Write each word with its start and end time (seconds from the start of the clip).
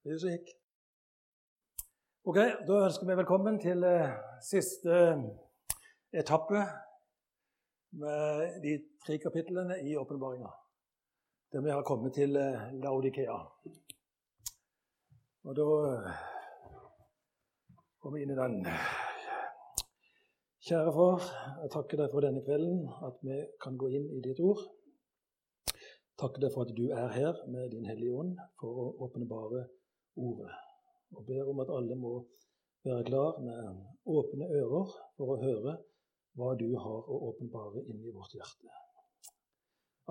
Så 0.00 0.30
gikk. 0.32 0.46
Ok, 2.24 2.38
Da 2.66 2.76
ønsker 2.86 3.04
vi 3.04 3.14
velkommen 3.18 3.58
til 3.60 3.82
eh, 3.84 4.12
siste 4.40 4.94
eh, 4.96 5.24
etappe 6.22 6.62
med 8.00 8.54
de 8.62 8.78
tre 9.04 9.18
kapitlene 9.20 9.76
i 9.84 9.98
åpenbaringa. 10.00 10.48
Der 11.52 11.60
vi 11.66 11.74
har 11.74 11.84
kommet 11.84 12.14
til 12.16 12.32
eh, 12.40 12.70
Laudikea. 12.80 13.36
Og 15.44 15.58
da 15.58 15.66
går 18.00 18.14
vi 18.14 18.22
inn 18.22 18.32
i 18.32 18.38
den. 18.38 18.56
Kjære 20.64 20.94
far, 20.96 21.26
jeg 21.60 21.72
takker 21.74 22.00
deg 22.00 22.14
for 22.14 22.24
denne 22.24 22.40
kvelden, 22.46 22.86
at 23.04 23.20
vi 23.20 23.36
kan 23.60 23.76
gå 23.76 23.92
inn 23.98 24.08
i 24.16 24.22
ditt 24.24 24.40
ord. 24.40 24.64
Takker 26.16 26.46
deg 26.46 26.56
for 26.56 26.64
at 26.64 26.72
du 26.80 26.86
er 26.88 27.12
her 27.18 27.44
med 27.52 27.68
Din 27.76 27.84
Hellige 27.92 28.16
Ånd 28.16 28.40
for 28.56 28.80
å 28.80 28.88
åpenbare 29.04 29.66
ordet. 30.28 30.50
Og 31.16 31.24
ber 31.26 31.48
om 31.50 31.62
at 31.64 31.72
alle 31.76 31.96
må 31.98 32.12
være 32.84 33.06
klar 33.08 33.40
med 33.44 33.60
åpne 34.06 34.50
ører 34.60 34.92
for 35.16 35.34
å 35.34 35.40
høre 35.40 35.78
hva 36.38 36.52
du 36.60 36.68
har 36.78 37.08
å 37.10 37.22
åpenbare 37.30 37.82
inni 37.90 38.12
vårt 38.14 38.36
hjerte. 38.36 38.70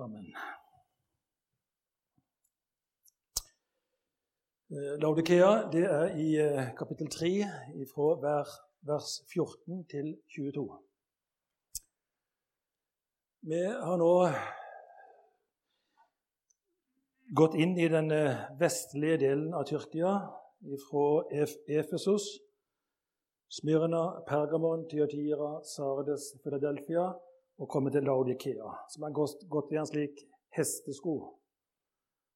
Amen. 0.00 0.28
Eh, 4.70 4.94
Laudikea 5.02 5.50
det 5.72 5.86
er 5.88 6.14
i 6.20 6.28
eh, 6.38 6.70
kapittel 6.78 7.10
3 7.10 7.32
fra 7.90 8.12
vers 8.86 9.16
14 9.32 9.84
til 9.90 10.14
22. 10.36 10.68
Vi 13.50 13.60
har 13.64 13.96
nå 13.96 14.12
gått 17.36 17.54
inn 17.54 17.78
i 17.78 17.88
den 17.88 18.10
vestlige 18.58 19.18
delen 19.22 19.54
av 19.54 19.64
Tyrkia, 19.68 20.14
fra 20.90 21.24
Efesos, 21.32 22.26
Smyrna, 23.50 24.20
Pergamon, 24.28 24.88
Tyatira, 24.88 25.60
Sardes, 25.64 26.34
Philadelphia 26.42 27.08
og 27.60 27.68
kommet 27.68 27.96
til 27.96 28.06
Laudikea, 28.06 28.74
som 28.92 29.06
har 29.06 29.14
gått 29.14 29.72
i 29.72 29.78
en 29.80 29.88
slik 29.88 30.20
hestesko 30.54 31.16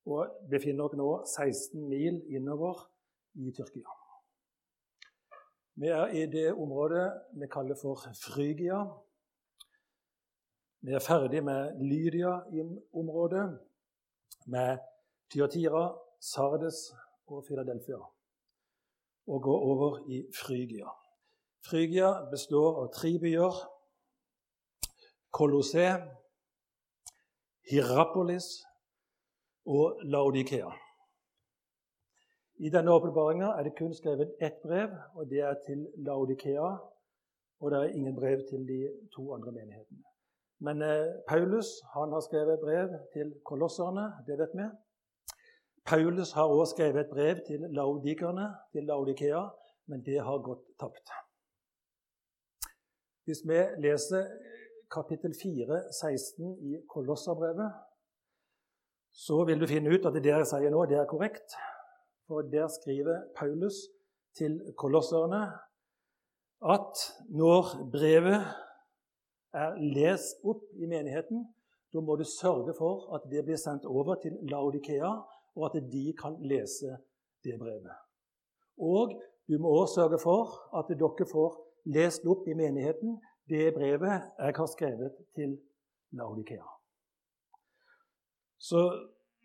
og 0.05 0.48
befinner 0.51 0.84
oss 0.84 0.97
nå 0.98 1.11
16 1.25 1.84
mil 1.89 2.19
innover 2.34 2.83
i 3.41 3.53
Tyrkia. 3.56 3.95
Vi 5.81 5.91
er 5.91 6.12
i 6.14 6.27
det 6.31 6.53
området 6.53 7.06
vi 7.41 7.48
kaller 7.51 7.79
for 7.79 8.03
Frygia. 8.20 8.83
Vi 10.84 10.92
er 10.92 11.03
ferdig 11.03 11.41
med 11.45 11.81
Lydia 11.81 12.36
i 12.53 12.62
området 12.92 13.47
med 14.45 14.78
Tyatira, 15.33 15.87
Sardes 16.20 16.91
og 17.27 17.45
Philadelphia 17.47 18.00
og 19.27 19.42
går 19.42 19.61
over 19.61 20.09
i 20.09 20.25
Frygia. 20.36 20.89
Frygia 21.64 22.11
består 22.31 22.83
av 22.83 22.91
tre 22.92 23.19
byer. 23.20 23.61
Kolosse, 25.34 25.86
Hierapolis 27.70 28.47
og 29.67 30.05
Laudikea. 30.05 30.70
I 32.62 32.70
denne 32.70 32.92
åpenbaringa 32.92 33.48
er 33.58 33.64
det 33.67 33.77
kun 33.79 33.95
skrevet 33.97 34.36
ett 34.41 34.61
brev, 34.62 34.92
og 35.14 35.31
det 35.31 35.41
er 35.41 35.56
til 35.67 35.89
Laudikea. 35.97 36.77
Og 37.61 37.70
det 37.70 37.79
er 37.79 37.97
ingen 37.97 38.14
brev 38.14 38.45
til 38.51 38.69
de 38.69 38.81
to 39.17 39.33
andre 39.34 39.53
menighetene. 39.53 40.14
Men 40.59 40.83
eh, 40.83 41.13
Paulus 41.29 41.67
han 41.95 42.13
har 42.13 42.21
skrevet 42.21 42.63
brev 42.63 42.89
til 43.13 43.35
kolosserne, 43.45 44.13
det 44.27 44.39
vet 44.39 44.55
vi. 44.55 44.69
Paulus 45.85 46.33
har 46.33 46.45
også 46.45 46.75
skrevet 46.77 47.01
et 47.01 47.13
brev 47.13 47.37
til 47.47 47.61
laudikerne, 47.77 48.47
til 48.73 48.85
Laudikea, 48.85 49.43
men 49.87 50.05
det 50.05 50.21
har 50.25 50.39
gått 50.39 50.65
tapt. 50.81 51.13
Hvis 53.25 53.43
vi 53.49 53.59
leser 53.85 54.25
kapittel 54.93 55.35
4, 55.43 55.83
16 55.93 56.57
i 56.70 56.81
Kolosserbrevet, 56.89 57.73
så 59.13 59.45
vil 59.45 59.61
du 59.61 59.67
finne 59.67 59.93
ut 59.95 60.07
at 60.07 60.17
det 60.17 60.33
jeg 60.33 60.48
sier 60.48 60.73
nå, 60.73 60.85
det 60.91 60.98
er 60.98 61.09
korrekt. 61.11 61.57
For 62.27 62.45
der 62.53 62.69
skriver 62.73 63.29
Paulus 63.37 63.77
til 64.37 64.59
kolosserne 64.81 65.43
at 66.64 67.01
når 67.29 67.91
brevet 67.93 68.41
er 69.55 69.77
lest 69.97 70.42
opp 70.45 70.65
i 70.75 70.89
menigheten, 70.91 71.45
da 71.92 72.03
må 72.03 72.17
du 72.19 72.25
sørge 72.27 72.75
for 72.79 73.15
at 73.15 73.27
det 73.31 73.45
blir 73.47 73.61
sendt 73.61 73.87
over 73.87 74.19
til 74.23 74.35
Laudikea, 74.51 75.13
og 75.55 75.69
at 75.69 75.85
de 75.92 76.07
kan 76.19 76.35
lese 76.42 76.97
det 77.47 77.59
brevet. 77.61 77.95
Og 78.79 79.14
du 79.48 79.59
må 79.63 79.70
også 79.81 80.01
sørge 80.01 80.19
for 80.19 80.57
at 80.79 80.91
dere 80.91 81.29
får 81.31 81.61
lest 81.95 82.27
opp 82.27 82.48
i 82.48 82.57
menigheten 82.59 83.20
det 83.48 83.75
brevet 83.77 84.33
jeg 84.41 84.55
har 84.57 84.70
skrevet 84.73 85.13
til 85.37 85.59
Laudikea. 86.11 86.67
Så 88.59 88.81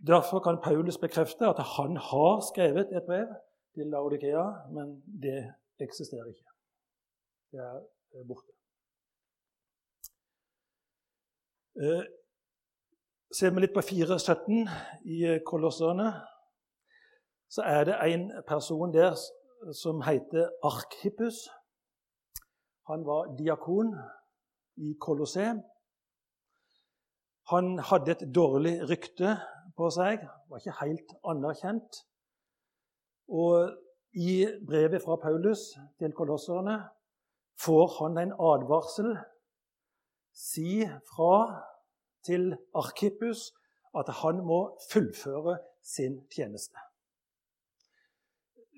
Derfor 0.07 0.39
kan 0.39 0.57
Paulus 0.63 0.97
bekrefte 0.97 1.45
at 1.45 1.59
han 1.75 1.97
har 1.97 2.51
skrevet 2.51 2.87
et 2.97 3.03
brev 3.09 3.27
til 3.73 3.85
Laudikea, 3.93 4.45
men 4.75 4.87
det 5.23 5.53
eksisterer 5.79 6.25
ikke. 6.25 6.47
Det 7.51 7.59
er 7.59 7.79
borte. 8.27 8.47
Eh, 8.47 8.53
Ser 11.79 13.53
vi 13.55 13.61
litt 13.63 13.71
på 13.71 13.79
4.17 13.85 14.65
i 15.07 15.37
Kolosserne, 15.47 16.09
så 17.47 17.63
er 17.63 17.85
det 17.87 17.95
en 18.03 18.25
person 18.47 18.91
der 18.91 19.15
som 19.73 20.01
heter 20.03 20.49
Arkhippus. 20.65 21.45
Han 22.91 23.05
var 23.07 23.31
diakon 23.39 23.93
i 24.75 24.91
Kolosseum. 24.99 25.61
Han 27.53 27.79
hadde 27.79 28.11
et 28.11 28.27
dårlig 28.35 28.75
rykte 28.89 29.37
på 29.77 29.87
seg, 29.93 30.27
var 30.49 30.59
ikke 30.59 30.77
helt 30.81 31.15
anerkjent. 31.23 32.03
Og 33.31 33.71
i 34.19 34.43
brevet 34.67 35.01
fra 35.05 35.15
Paulus 35.21 35.69
til 36.01 36.11
kolosserne 36.17 36.81
får 37.63 37.87
han 38.01 38.19
en 38.19 38.35
advarsel. 38.35 39.15
Si 40.35 40.83
fra 41.09 41.68
til 42.25 42.53
Arkippus 42.75 43.49
at 43.97 44.09
han 44.21 44.43
må 44.45 44.59
fullføre 44.91 45.57
sin 45.85 46.19
tjeneste. 46.33 46.77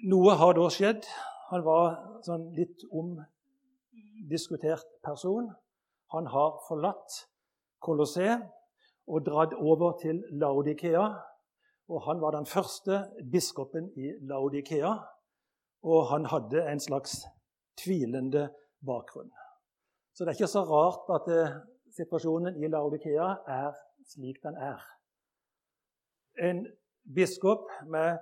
Noe 0.09 0.35
har 0.39 0.55
da 0.57 0.69
skjedd. 0.73 1.05
Han 1.51 1.65
var 1.65 1.97
sånn 2.25 2.47
litt 2.57 2.85
omdiskutert 2.89 4.87
person. 5.05 5.51
Han 6.15 6.29
har 6.31 6.55
forlatt 6.67 7.25
Colosseum 7.83 8.47
og 9.11 9.25
dratt 9.25 9.53
over 9.57 9.97
til 10.01 10.23
Laudikea. 10.31 11.05
Og 11.91 12.05
han 12.07 12.21
var 12.23 12.31
den 12.37 12.47
første 12.47 13.03
biskopen 13.31 13.89
i 13.99 14.13
Laudikea, 14.23 14.93
og 15.83 16.05
han 16.07 16.25
hadde 16.31 16.63
en 16.71 16.79
slags 16.79 17.17
tvilende 17.81 18.45
bakgrunn. 18.85 19.31
Så 20.13 20.23
det 20.23 20.31
er 20.31 20.39
ikke 20.39 20.53
så 20.53 20.63
rart 20.67 21.09
at 21.17 21.27
situasjonen 21.95 22.57
i 22.63 22.69
Laudikea 22.71 23.29
er 23.47 23.75
slik 24.07 24.41
den 24.43 24.55
er. 24.55 24.81
En 26.39 26.65
biskop 27.15 27.67
med 27.85 28.17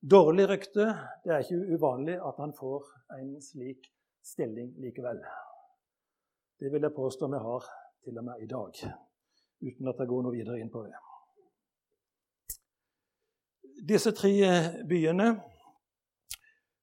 dårlig 0.00 0.48
rykte 0.48 0.86
Det 1.24 1.32
er 1.34 1.44
ikke 1.44 1.76
uvanlig 1.76 2.16
at 2.16 2.40
han 2.40 2.54
får 2.56 2.86
en 3.18 3.36
slik 3.42 3.90
stilling 4.24 4.72
likevel. 4.80 5.20
Det 6.60 6.72
vil 6.72 6.82
jeg 6.82 6.96
påstå 6.96 7.28
vi 7.28 7.38
har 7.38 7.68
til 8.04 8.18
og 8.18 8.24
med 8.24 8.42
i 8.42 8.46
dag, 8.46 8.72
uten 9.60 9.88
at 9.88 9.98
jeg 9.98 10.08
går 10.08 10.22
noe 10.22 10.32
videre 10.32 10.60
inn 10.60 10.72
på 10.72 10.82
det. 10.84 10.96
Disse 13.88 14.12
tre 14.12 14.32
byene, 14.88 15.40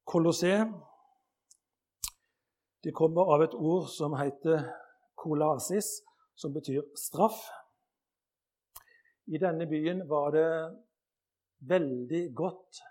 Colosseum, 0.05 0.73
de 2.83 2.91
kommer 2.91 3.33
av 3.33 3.43
et 3.43 3.53
ord 3.53 3.89
som 3.91 4.15
heter 4.17 4.63
kolasis, 5.17 5.89
som 6.37 6.53
betyr 6.53 6.85
straff. 6.95 7.39
I 9.27 9.39
denne 9.41 9.67
byen 9.67 10.05
var 10.09 10.31
det 10.35 10.49
veldig 11.67 12.23
godt, 12.37 12.81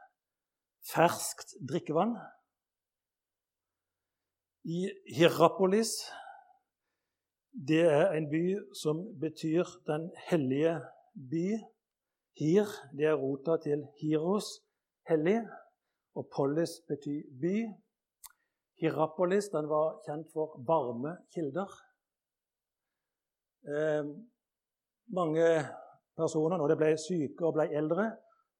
ferskt 0.93 1.57
drikkevann. 1.69 2.17
I 4.67 4.91
Hierapolis 5.17 5.93
Det 7.69 7.81
er 7.81 8.11
en 8.13 8.27
by 8.29 8.59
som 8.75 8.99
betyr 9.21 9.65
'den 9.87 10.11
hellige 10.29 10.81
by'. 11.31 11.65
Hir 12.39 12.69
det 12.97 13.07
er 13.07 13.15
rota 13.15 13.57
til 13.63 13.87
Hiros, 14.01 14.45
hellig, 15.09 15.41
og 16.15 16.29
polis 16.37 16.71
betyr 16.89 17.23
by. 17.41 17.57
Hierapolis 18.81 19.49
den 19.49 19.69
var 19.69 20.01
kjent 20.05 20.29
for 20.33 20.61
varme 20.69 21.17
kilder. 21.35 21.86
Eh, 23.67 24.05
mange 25.09 25.47
personer, 26.17 26.57
når 26.57 26.69
de 26.69 26.77
ble 26.79 26.93
syke 27.01 27.47
og 27.47 27.57
ble 27.57 27.67
eldre, 27.75 28.13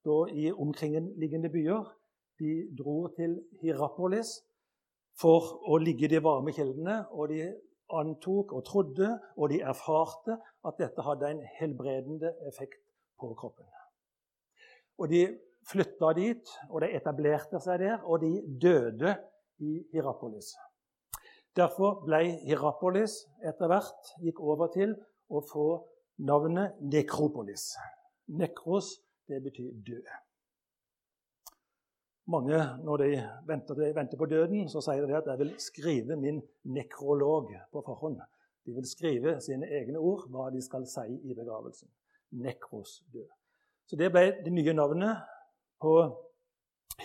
da 0.07 0.17
i 0.31 0.49
omkringliggende 0.51 1.51
byer. 1.53 1.93
De 2.39 2.51
dro 2.77 3.07
til 3.17 3.39
Hierapolis 3.61 4.35
for 5.17 5.55
å 5.65 5.79
ligge 5.81 6.05
i 6.05 6.11
de 6.11 6.19
varme 6.23 6.53
kildene, 6.53 6.99
og 7.09 7.31
de 7.31 7.47
antok 7.97 8.53
og 8.53 8.65
trodde, 8.67 9.09
og 9.37 9.49
de 9.49 9.63
erfarte 9.65 10.37
at 10.67 10.77
dette 10.77 11.05
hadde 11.07 11.31
en 11.31 11.41
helbredende 11.57 12.35
effekt 12.51 12.83
på 13.17 13.31
kroppen. 13.33 13.65
Og 14.97 15.09
De 15.09 15.23
flytta 15.67 16.13
dit, 16.15 16.53
og 16.69 16.81
de 16.81 16.93
etablerte 16.95 17.59
seg 17.63 17.81
der, 17.81 17.97
og 18.03 18.21
de 18.21 18.43
døde 18.61 19.15
i 19.59 19.81
Hierapolis. 19.91 20.53
Derfor 21.57 22.03
ble 22.05 22.19
Hierapolis 22.45 23.23
etter 23.41 23.71
hvert 23.71 24.11
gikk 24.21 24.41
over 24.45 24.69
til 24.73 24.93
å 25.33 25.41
få 25.41 25.67
navnet 26.27 26.77
Nekropolis. 26.85 27.71
Nekros, 28.37 28.91
det 29.27 29.39
betyr 29.41 29.71
død. 29.87 30.11
Mange, 32.29 32.59
når 32.83 33.01
de 33.01 33.09
venter, 33.47 33.79
de 33.79 33.89
venter, 33.95 34.19
på 34.19 34.27
døden, 34.29 34.67
så 34.69 34.83
sier 34.83 35.07
de 35.07 35.15
at 35.17 35.25
de 35.25 35.37
vil 35.39 35.53
skrive 35.63 36.17
min 36.19 36.41
nekrolog 36.75 37.53
på 37.71 37.83
forhånd'. 37.87 38.19
De 38.67 38.75
vil 38.75 38.85
skrive 38.85 39.37
sine 39.41 39.65
egne 39.79 39.97
ord, 39.97 40.27
hva 40.29 40.49
de 40.51 40.61
skal 40.61 40.85
si 40.85 41.07
i 41.23 41.33
begravelsen. 41.33 41.89
Nekros 42.31 42.99
død. 43.13 43.29
Så 43.87 43.95
det 43.95 44.11
ble 44.11 44.25
det 44.43 44.51
nye 44.53 44.73
navnet 44.75 45.23
på 45.79 45.95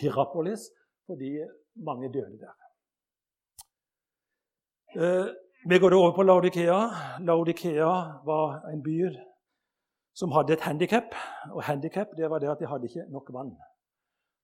Hierapolis 0.01 0.67
fordi 1.07 1.39
mange 1.77 2.11
døde 2.13 2.41
der. 2.43 2.62
Eh, 4.95 5.27
vi 5.69 5.79
går 5.79 5.95
over 5.95 6.13
på 6.13 6.23
Laudikea. 6.23 6.81
Laudikea 7.21 7.93
var 8.25 8.69
en 8.73 8.83
by 8.83 9.09
som 10.15 10.33
hadde 10.33 10.53
et 10.53 10.61
handikap. 10.61 11.15
Og 11.53 11.63
handikap 11.63 12.09
var 12.19 12.39
det 12.39 12.51
at 12.51 12.61
de 12.61 12.67
hadde 12.67 12.85
ikke 12.85 13.07
nok 13.09 13.33
vann. 13.33 13.57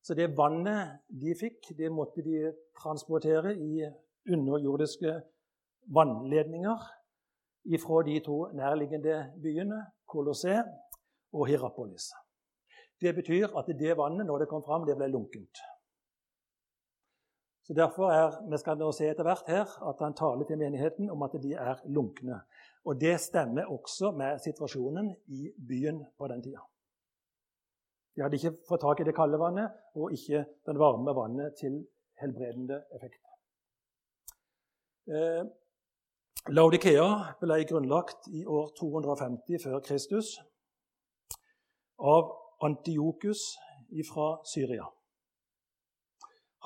Så 0.02 0.14
det 0.14 0.36
vannet 0.38 1.02
de 1.22 1.34
fikk, 1.40 1.76
det 1.76 1.92
måtte 1.92 2.24
de 2.24 2.52
transportere 2.80 3.52
i 3.52 3.84
underjordiske 4.32 5.20
vannledninger 5.92 6.78
fra 7.84 8.02
de 8.08 8.20
to 8.24 8.48
nærliggende 8.56 9.32
byene, 9.42 9.84
Colosseum 10.08 10.70
og 11.32 11.46
Hierapolis. 11.46 12.08
Det 13.00 13.14
betyr 13.14 13.52
at 13.58 13.66
det 13.66 13.96
vannet, 13.96 14.26
når 14.26 14.38
det 14.38 14.48
kom 14.48 14.62
fram, 14.64 14.86
det 14.88 14.96
ble 14.96 15.12
lunkent. 15.12 15.60
Så 17.68 17.74
Derfor 17.74 18.08
er, 18.10 18.36
vi 18.50 18.56
skal 18.56 18.78
nå 18.80 18.86
se 18.96 19.10
etter 19.10 19.26
hvert 19.28 19.48
her 19.52 19.72
at 19.90 19.98
han 20.00 20.14
taler 20.16 20.46
til 20.48 20.56
menigheten 20.56 21.10
om 21.12 21.22
at 21.26 21.34
de 21.42 21.52
er 21.52 21.82
lunkne. 21.84 22.40
Og 22.88 23.00
Det 23.00 23.20
stemmer 23.20 23.68
også 23.68 24.10
med 24.16 24.40
situasjonen 24.40 25.10
i 25.26 25.50
byen 25.68 26.00
på 26.18 26.28
den 26.32 26.42
tida. 26.42 26.64
De 28.16 28.22
hadde 28.22 28.40
ikke 28.40 28.54
fått 28.68 28.80
tak 28.80 29.00
i 29.00 29.04
det 29.04 29.14
kalde 29.14 29.38
vannet 29.38 29.76
og 30.00 30.16
ikke 30.16 30.46
den 30.66 30.80
varme 30.80 31.12
vannet 31.14 31.60
til 31.60 31.82
helbredende 32.22 32.80
effekt. 32.96 33.20
Eh, 35.12 35.44
Laudikea 36.48 37.06
ble 37.42 37.62
grunnlagt 37.68 38.32
i 38.32 38.46
år 38.48 38.72
250 38.80 39.60
før 39.64 39.82
Kristus 39.84 40.38
av 42.00 42.32
Antiokus 42.64 43.58
fra 44.08 44.38
Syria. 44.48 44.88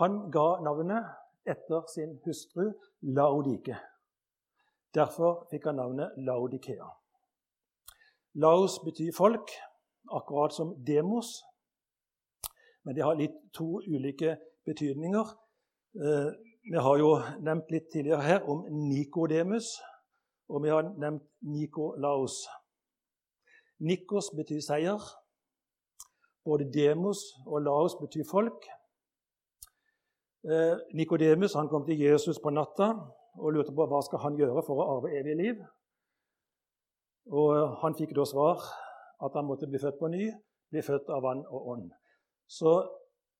Han 0.00 0.30
ga 0.32 0.46
navnet 0.64 1.04
etter 1.44 1.86
sin 1.94 2.18
hustru 2.24 2.72
Laodike. 3.02 3.76
Derfor 4.94 5.46
fikk 5.50 5.68
han 5.68 5.80
navnet 5.80 6.16
Laudikea. 6.16 6.88
Laos 8.34 8.78
betyr 8.84 9.12
folk, 9.16 9.50
akkurat 10.12 10.52
som 10.52 10.74
demos. 10.86 11.42
Men 12.84 12.96
det 12.96 13.04
har 13.04 13.18
litt 13.18 13.36
to 13.52 13.82
ulike 13.84 14.36
betydninger. 14.64 15.36
Eh, 15.94 16.30
vi 16.70 16.78
har 16.78 16.98
jo 16.98 17.10
nevnt 17.44 17.70
litt 17.70 17.90
tidligere 17.92 18.22
her 18.22 18.48
om 18.48 18.64
Nikodemus, 18.70 19.74
og 20.48 20.62
vi 20.64 20.70
har 20.72 20.88
nevnt 20.88 21.24
Nikolaos. 21.42 22.46
Nikos 23.82 24.30
betyr 24.36 24.60
seier. 24.62 25.00
Både 26.44 26.68
demos 26.74 27.18
og 27.46 27.62
laos 27.62 27.96
betyr 28.00 28.24
folk. 28.30 28.64
Eh, 30.42 30.76
Nikodemus 30.94 31.52
kom 31.70 31.84
til 31.86 32.00
Jesus 32.00 32.40
på 32.42 32.50
natta 32.50 32.88
og 33.38 33.52
lurte 33.54 33.70
på 33.70 33.84
hva 33.86 34.00
skal 34.02 34.18
han 34.24 34.38
gjøre 34.40 34.64
for 34.66 34.82
å 34.82 34.86
arve 34.96 35.12
evig 35.20 35.36
liv. 35.38 35.60
Og 37.30 37.76
Han 37.82 37.94
fikk 37.94 38.16
da 38.16 38.24
svar 38.26 38.58
at 39.22 39.36
han 39.38 39.46
måtte 39.46 39.68
bli 39.70 39.78
født 39.78 40.00
på 40.00 40.10
ny, 40.10 40.32
bli 40.70 40.82
født 40.82 41.12
av 41.14 41.22
vann 41.22 41.44
og 41.46 41.68
ånd. 41.74 41.92
Så 42.50 42.74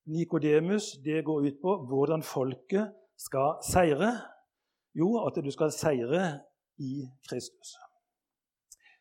Nikodemus 0.07 0.93
det 1.03 1.25
går 1.27 1.49
ut 1.49 1.59
på 1.63 1.75
hvordan 1.91 2.23
folket 2.23 2.95
skal 3.19 3.59
seire. 3.67 4.13
Jo, 4.95 5.27
at 5.27 5.43
du 5.43 5.51
skal 5.51 5.75
seire 5.75 6.23
i 6.79 7.03
Kristus. 7.27 7.75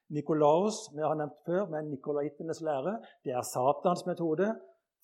Nikolaos 0.09 0.89
vi 0.95 1.06
har 1.06 1.13
nevnt 1.15 1.38
før, 1.45 1.69
men 1.69 1.94
nikolaitenes 1.94 2.62
lære, 2.65 2.98
det 3.24 3.38
er 3.38 3.45
Satans 3.45 4.06
metode 4.09 4.50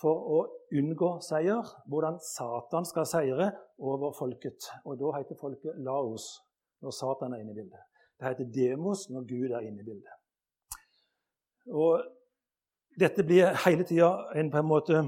for 0.02 0.28
å 0.38 0.40
unngå 0.78 1.12
seier. 1.26 1.66
Hvordan 1.90 2.20
Satan 2.24 2.86
skal 2.86 3.08
seire 3.10 3.52
over 3.78 4.14
folket. 4.18 4.70
Og 4.86 4.98
Da 5.00 5.18
heter 5.18 5.40
folket 5.40 5.78
Laos 5.78 6.28
når 6.82 6.94
Satan 6.94 7.34
er 7.34 7.42
inne 7.42 7.56
i 7.56 7.60
bildet. 7.62 7.82
Det 8.20 8.28
heter 8.28 8.52
Demos 8.54 9.10
når 9.10 9.26
Gud 9.30 9.52
er 9.52 9.66
inne 9.66 9.82
i 9.82 9.86
bildet. 9.86 10.14
Og 11.68 12.04
dette 13.00 13.24
blir 13.24 13.54
hele 13.66 13.84
tida 13.84 14.12
en 14.36 14.52
på 14.52 14.62
en 14.62 14.70
måte 14.70 15.08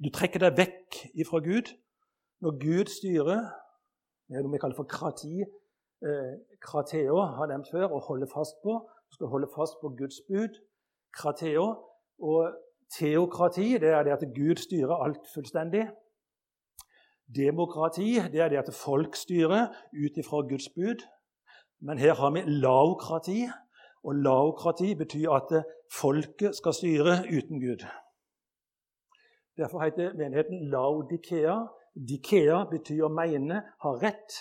Du 0.00 0.08
trekker 0.08 0.40
deg 0.40 0.56
vekk 0.56 0.96
ifra 1.20 1.42
Gud. 1.44 1.74
Når 2.40 2.56
Gud 2.58 2.88
styrer 2.88 3.50
Det 4.28 4.38
er 4.38 4.46
noe 4.46 4.54
vi 4.54 4.60
kaller 4.62 4.78
for 4.78 4.88
krati. 4.88 5.42
Eh, 6.00 6.34
krateo 6.62 7.18
har 7.36 7.50
nevnt 7.50 7.68
før, 7.68 7.90
å 7.90 7.98
holde 8.06 8.28
fast 8.30 8.56
på. 8.62 8.78
Du 9.10 9.16
skal 9.18 9.28
holde 9.28 9.48
fast 9.52 9.80
på 9.82 9.90
Guds 9.98 10.20
bud. 10.28 10.54
Krateo. 11.12 11.66
Og 12.22 12.54
teokrati 12.98 13.78
det 13.78 13.90
er 13.90 14.02
det 14.02 14.12
at 14.12 14.24
Gud 14.34 14.56
styrer 14.56 15.02
alt 15.04 15.26
fullstendig. 15.34 15.86
Demokrati 17.36 18.18
det 18.32 18.40
er 18.40 18.48
det 18.48 18.58
at 18.58 18.74
folk 18.74 19.16
styrer 19.16 19.68
ut 20.04 20.16
ifra 20.16 20.42
Guds 20.50 20.68
bud. 20.76 21.06
Men 21.80 21.98
her 21.98 22.14
har 22.14 22.30
vi 22.30 22.40
laokrati, 22.46 23.48
og 24.04 24.14
laokrati 24.14 24.94
betyr 24.94 25.30
at 25.30 25.64
folket 26.00 26.56
skal 26.56 26.74
styre 26.74 27.14
uten 27.36 27.60
Gud. 27.60 27.84
Derfor 29.56 29.84
heter 29.84 30.14
menigheten 30.14 30.70
Laudikea. 30.70 31.56
Dikea 32.08 32.64
betyr 32.70 33.06
å 33.08 33.12
mene, 33.12 33.62
ha 33.82 33.90
rett. 34.02 34.36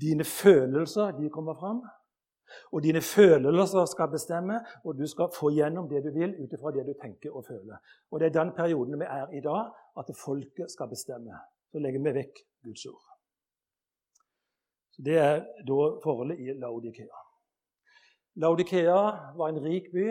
Dine 0.00 0.24
følelser 0.24 1.12
de 1.18 1.30
kommer 1.30 1.54
fram. 1.54 1.82
Og 2.72 2.82
dine 2.82 3.00
følelser 3.00 3.84
skal 3.90 4.10
bestemme, 4.12 4.60
og 4.84 4.98
du 4.98 5.06
skal 5.06 5.30
få 5.34 5.50
gjennom 5.54 5.88
det 5.88 6.02
du 6.04 6.10
vil 6.14 6.34
ut 6.42 6.52
ifra 6.52 6.72
det 6.74 6.86
du 6.86 6.94
tenker 7.02 7.36
og 7.36 7.46
føler. 7.46 7.76
Og 8.10 8.20
Det 8.20 8.26
er 8.26 8.42
den 8.42 8.52
perioden 8.56 9.00
vi 9.00 9.04
er 9.04 9.30
i 9.36 9.40
dag, 9.40 9.70
at 9.98 10.16
folket 10.24 10.70
skal 10.70 10.88
bestemme. 10.88 11.38
Så 11.70 11.78
legger 11.78 12.02
vi 12.02 12.14
vekk 12.14 12.42
Guds 12.64 12.86
ord. 12.86 13.06
Så 14.90 15.02
Det 15.02 15.18
er 15.18 15.40
da 15.66 15.80
forholdet 16.04 16.38
i 16.38 16.52
Laudikea. 16.58 17.24
Laudikea 18.36 19.00
var 19.36 19.48
en 19.48 19.62
rik 19.64 19.92
by. 19.92 20.06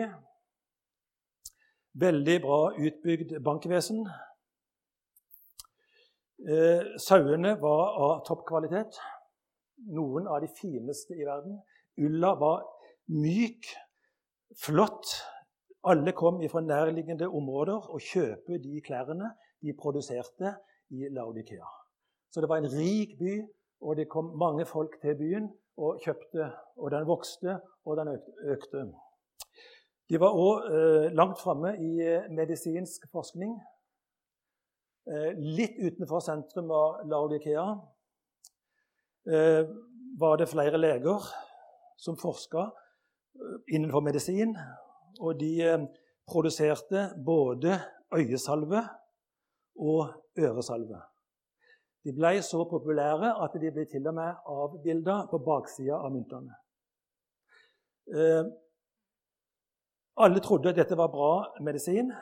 Veldig 1.92 2.40
bra 2.42 2.60
utbygd 2.78 3.40
bankvesen. 3.44 4.04
Eh, 6.48 6.96
sauene 6.96 7.56
var 7.60 7.96
av 8.00 8.20
toppkvalitet. 8.24 8.96
Noen 9.92 10.28
av 10.28 10.40
de 10.40 10.48
fineste 10.48 11.16
i 11.16 11.26
verden. 11.26 11.58
Ulla 12.00 12.34
var 12.40 12.64
myk, 13.12 13.66
flott. 14.56 15.12
Alle 15.84 16.12
kom 16.12 16.40
fra 16.52 16.60
nærliggende 16.60 17.28
områder 17.28 17.88
og 17.92 18.00
kjøpte 18.04 18.58
de 18.60 18.80
klærne 18.84 19.30
de 19.62 19.74
produserte 19.76 20.54
i 20.90 21.08
Laudikea. 21.10 21.66
Så 22.32 22.40
det 22.40 22.48
var 22.48 22.60
en 22.60 22.70
rik 22.72 23.16
by, 23.18 23.40
og 23.80 23.96
det 23.96 24.08
kom 24.08 24.32
mange 24.38 24.66
folk 24.66 25.00
til 25.00 25.16
byen 25.16 25.48
og 25.76 26.00
kjøpte. 26.04 26.50
Og 26.76 26.90
den 26.90 27.06
vokste, 27.08 27.58
og 27.84 27.96
den 27.96 28.12
økte. 28.44 28.84
De 30.10 30.20
var 30.20 30.34
òg 30.34 30.66
eh, 30.68 31.12
langt 31.14 31.40
framme 31.40 31.74
i 31.78 32.00
eh, 32.02 32.28
medisinsk 32.34 33.06
forskning. 33.12 33.52
Eh, 35.10 35.30
litt 35.38 35.78
utenfor 35.80 36.22
sentrum 36.24 36.70
av 36.74 37.04
Laudikea 37.08 37.64
eh, 39.30 39.62
var 40.20 40.36
det 40.40 40.50
flere 40.50 40.80
leger 40.80 41.24
som 42.00 42.16
forska 42.16 42.66
eh, 42.66 43.76
innenfor 43.76 44.04
medisin. 44.04 44.56
Og 45.20 45.36
de 45.40 45.52
eh, 45.66 45.86
produserte 46.30 47.10
både 47.26 47.78
øyesalve 48.16 48.82
og 49.76 50.08
øresalve. 50.38 51.00
De 52.04 52.12
ble 52.16 52.40
så 52.42 52.64
populære 52.64 53.34
at 53.44 53.56
de 53.60 53.70
ble 53.74 53.84
til 53.90 54.08
og 54.08 54.16
med 54.16 54.48
avbilda 54.48 55.16
på 55.30 55.40
baksida 55.44 55.98
av 56.00 56.12
myntene. 56.14 56.56
Eh, 58.16 58.44
alle 60.20 60.40
trodde 60.44 60.72
at 60.72 60.80
dette 60.80 60.96
var 60.96 61.12
bra 61.12 61.32
medisin, 61.64 62.12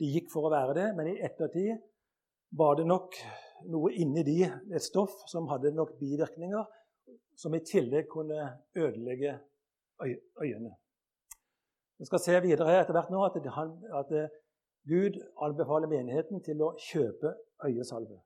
De 0.00 0.08
gikk 0.08 0.30
for 0.32 0.48
å 0.48 0.50
være 0.50 0.72
det, 0.78 0.84
men 0.96 1.10
i 1.10 1.18
ettertid 1.20 1.74
var 2.56 2.78
det 2.78 2.86
nok 2.88 3.18
noe 3.68 3.90
inni 3.92 4.22
de, 4.24 4.46
et 4.48 4.80
stoff 4.80 5.12
som 5.28 5.50
hadde 5.50 5.74
nok 5.76 5.90
bivirkninger, 6.00 6.64
som 7.40 7.54
i 7.56 7.62
tillegg 7.64 8.08
kunne 8.12 8.40
ødelegge 8.76 9.38
øyene. 10.42 10.74
Vi 11.98 12.08
skal 12.08 12.22
se 12.24 12.40
videre 12.44 12.80
etter 12.80 12.96
hvert 12.96 13.12
nå 13.12 13.22
at, 13.24 13.36
at 14.00 14.12
Gud 14.88 15.16
anbefaler 15.44 15.88
menigheten 15.88 16.42
til 16.44 16.62
å 16.64 16.74
kjøpe 16.80 17.34
øyesalve. 17.64 18.20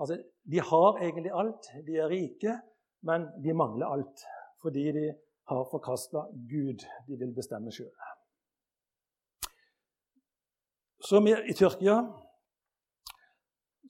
Altså, 0.00 0.16
de 0.52 0.60
har 0.70 1.02
egentlig 1.02 1.32
alt, 1.34 1.70
de 1.86 1.98
er 1.98 2.10
rike, 2.10 2.56
men 3.06 3.28
de 3.44 3.54
mangler 3.54 3.86
alt 3.86 4.24
fordi 4.60 4.90
de 4.92 5.06
har 5.48 5.68
forkasta 5.70 6.26
Gud. 6.50 6.84
De 7.08 7.18
vil 7.18 7.34
bestemme 7.34 7.72
sjøl. 7.72 7.92
Som 11.00 11.26
i 11.26 11.54
Tyrkia 11.56 11.96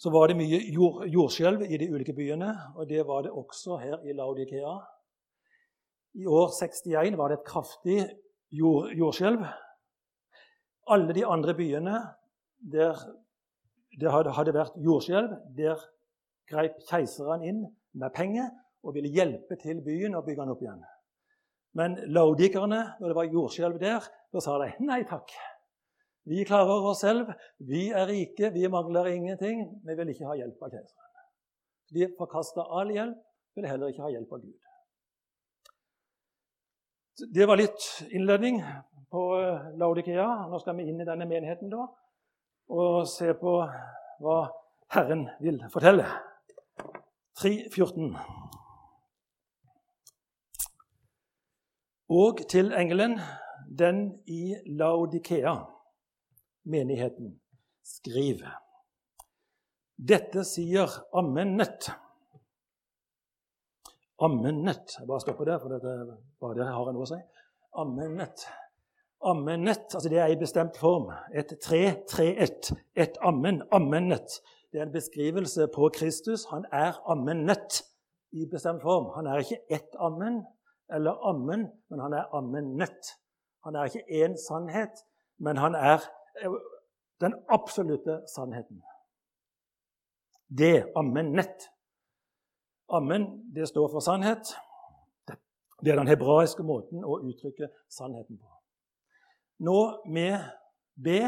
så 0.01 0.11
var 0.13 0.31
det 0.31 0.39
mye 0.39 0.63
jord, 0.73 1.03
jordskjelv 1.13 1.67
i 1.69 1.77
de 1.81 1.91
ulike 1.93 2.15
byene, 2.17 2.55
og 2.77 2.89
det 2.89 3.03
var 3.09 3.27
det 3.27 3.35
også 3.37 3.77
her 3.83 3.99
i 4.09 4.15
Laudikea. 4.17 4.79
I 6.17 6.25
år 6.27 6.55
61 6.57 7.19
var 7.21 7.29
det 7.29 7.39
et 7.39 7.49
kraftig 7.49 7.99
jord, 8.57 8.89
jordskjelv. 8.97 9.45
Alle 10.91 11.15
de 11.15 11.27
andre 11.27 11.55
byene 11.55 11.99
der 12.73 12.97
det 14.01 14.13
hadde, 14.15 14.55
vært 14.55 14.79
jordskjelv, 14.81 15.35
der 15.57 15.81
greip 16.49 16.79
keiseren 16.89 17.45
inn 17.45 17.63
med 17.93 18.15
penger 18.15 18.49
og 18.87 18.95
ville 18.97 19.11
hjelpe 19.13 19.59
til 19.61 19.83
byen 19.85 20.15
og 20.17 20.25
bygge 20.25 20.45
den 20.47 20.55
opp 20.55 20.63
igjen. 20.65 20.85
Men 21.77 21.99
laudikerne, 22.09 22.81
når 23.01 23.13
det 23.13 23.19
var 23.19 23.35
jordskjelv 23.35 23.81
der, 23.83 24.07
da 24.33 24.43
sa 24.43 24.57
de 24.63 24.71
nei 24.87 25.03
takk. 25.11 25.35
Vi 26.29 26.45
klarer 26.45 26.87
oss 26.91 27.01
selv. 27.01 27.33
Vi 27.59 27.89
er 27.91 28.07
rike. 28.07 28.51
Vi 28.55 28.69
mangler 28.69 29.07
ingenting. 29.07 29.65
Vi 29.87 29.97
vil 29.97 30.13
ikke 30.13 30.29
ha 30.29 30.37
hjelp 30.39 30.63
av 30.63 30.75
keiseren. 30.75 31.07
De 31.91 32.07
forkasta 32.19 32.67
all 32.71 32.93
hjelp, 32.95 33.19
vil 33.59 33.67
heller 33.67 33.91
ikke 33.91 34.05
ha 34.05 34.11
hjelp 34.13 34.33
av 34.33 34.45
Gud. 34.45 34.59
Det 37.35 37.49
var 37.49 37.59
litt 37.59 37.87
innledning 38.15 38.61
på 39.11 39.23
eh, 39.41 39.73
Laudikea. 39.81 40.29
Nå 40.49 40.61
skal 40.63 40.79
vi 40.79 40.87
inn 40.89 41.03
i 41.03 41.09
denne 41.09 41.27
menigheten 41.29 41.73
da, 41.73 41.89
og 42.71 43.09
se 43.11 43.35
på 43.41 43.57
hva 44.23 44.39
Herren 44.95 45.27
vil 45.43 45.59
fortelle. 45.73 46.07
3.14. 47.43 48.15
Og 52.11 52.41
til 52.51 52.73
engelen, 52.77 53.19
den 53.79 54.03
i 54.31 54.55
Laudikea 54.67 55.59
menigheten 56.65 57.41
skriver. 57.85 58.53
Dette 59.97 60.45
sier 60.45 60.89
Ammenet. 61.13 61.91
Ammenet. 64.21 64.97
Jeg 64.99 65.09
bare 65.09 65.21
stopper 65.21 65.45
der, 65.45 65.59
for 65.61 65.73
dette, 65.73 66.17
bare 66.41 66.57
det 66.59 66.67
har 66.69 66.89
jeg 66.89 66.97
noe 66.97 67.07
å 67.07 67.11
si. 67.11 67.19
Ammenet. 67.81 68.45
Ammenet, 69.21 69.93
altså 69.93 70.09
det 70.09 70.21
er 70.21 70.33
i 70.33 70.39
bestemt 70.41 70.79
form. 70.81 71.11
Et 71.37 71.53
tre, 71.61 71.83
tre, 72.09 72.31
ett. 72.41 72.73
Et 72.97 73.21
ammen. 73.21 73.63
ammennet. 73.73 74.41
Det 74.73 74.81
er 74.81 74.87
en 74.87 74.95
beskrivelse 74.95 75.69
på 75.75 75.91
Kristus. 75.93 76.47
Han 76.53 76.65
er 76.73 76.97
ammennet 77.05 77.83
i 78.33 78.47
bestemt 78.49 78.83
form. 78.83 79.11
Han 79.17 79.29
er 79.29 79.45
ikke 79.45 79.61
ett 79.69 79.97
ammen 80.01 80.45
eller 80.93 81.21
ammen, 81.29 81.69
men 81.91 82.01
han 82.01 82.13
er 82.13 82.33
ammennet. 82.37 83.13
Han 83.65 83.77
er 83.77 83.91
ikke 83.91 84.25
én 84.25 84.37
sannhet, 84.49 85.05
men 85.39 85.57
han 85.57 85.75
er 85.75 86.01
den 87.21 87.35
absolutte 87.49 88.23
sannheten. 88.27 88.83
Det, 90.49 90.93
ammen, 90.97 91.33
nett. 91.33 91.69
Ammen, 92.89 93.53
det 93.55 93.69
står 93.69 93.89
for 93.89 94.01
sannhet. 94.01 94.55
Det 95.81 95.93
er 95.93 95.97
den 95.97 96.11
hebraiske 96.11 96.65
måten 96.67 97.05
å 97.05 97.21
uttrykke 97.25 97.71
sannheten 97.89 98.37
på. 98.37 98.49
Nå 99.65 99.77
med 100.09 100.41
be, 100.97 101.21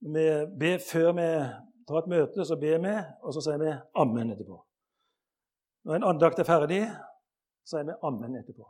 med 0.00 0.54
be 0.60 0.76
før 0.80 1.10
vi 1.16 1.26
tar 1.88 2.00
et 2.00 2.08
møte, 2.12 2.44
så 2.44 2.56
ber 2.60 2.80
vi, 2.84 2.94
og 3.22 3.34
så 3.34 3.42
sier 3.44 3.60
vi 3.60 3.72
'ammen' 3.72 4.32
etterpå. 4.32 4.56
Når 5.84 5.94
en 5.94 6.08
andakt 6.12 6.38
er 6.38 6.48
ferdig, 6.48 6.82
så 7.64 7.76
sier 7.76 7.84
vi 7.90 7.98
'ammen' 8.02 8.38
etterpå. 8.40 8.64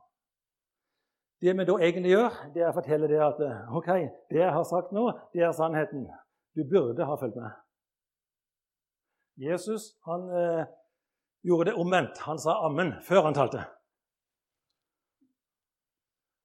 Det 1.41 1.53
vi 1.53 1.65
da 1.69 1.75
egentlig 1.85 2.11
gjør, 2.15 2.37
det 2.55 2.63
er 2.63 2.71
å 2.71 2.77
fortelle 2.77 3.09
det 3.11 3.21
at 3.21 3.41
ok, 3.77 3.89
det 4.33 4.41
jeg 4.41 4.53
har 4.53 4.65
sagt 4.65 4.95
nå, 4.97 5.11
det 5.35 5.45
er 5.45 5.53
sannheten. 5.53 6.07
Du 6.57 6.65
burde 6.65 7.05
ha 7.05 7.17
fulgt 7.21 7.37
med. 7.37 7.53
Jesus 9.37 9.91
han 10.09 10.31
eh, 10.33 10.65
gjorde 11.45 11.71
det 11.71 11.77
omvendt. 11.77 12.19
Han 12.19 12.39
sa 12.39 12.51
'ammen' 12.65 12.95
før 13.09 13.23
han 13.23 13.35
talte. 13.35 13.65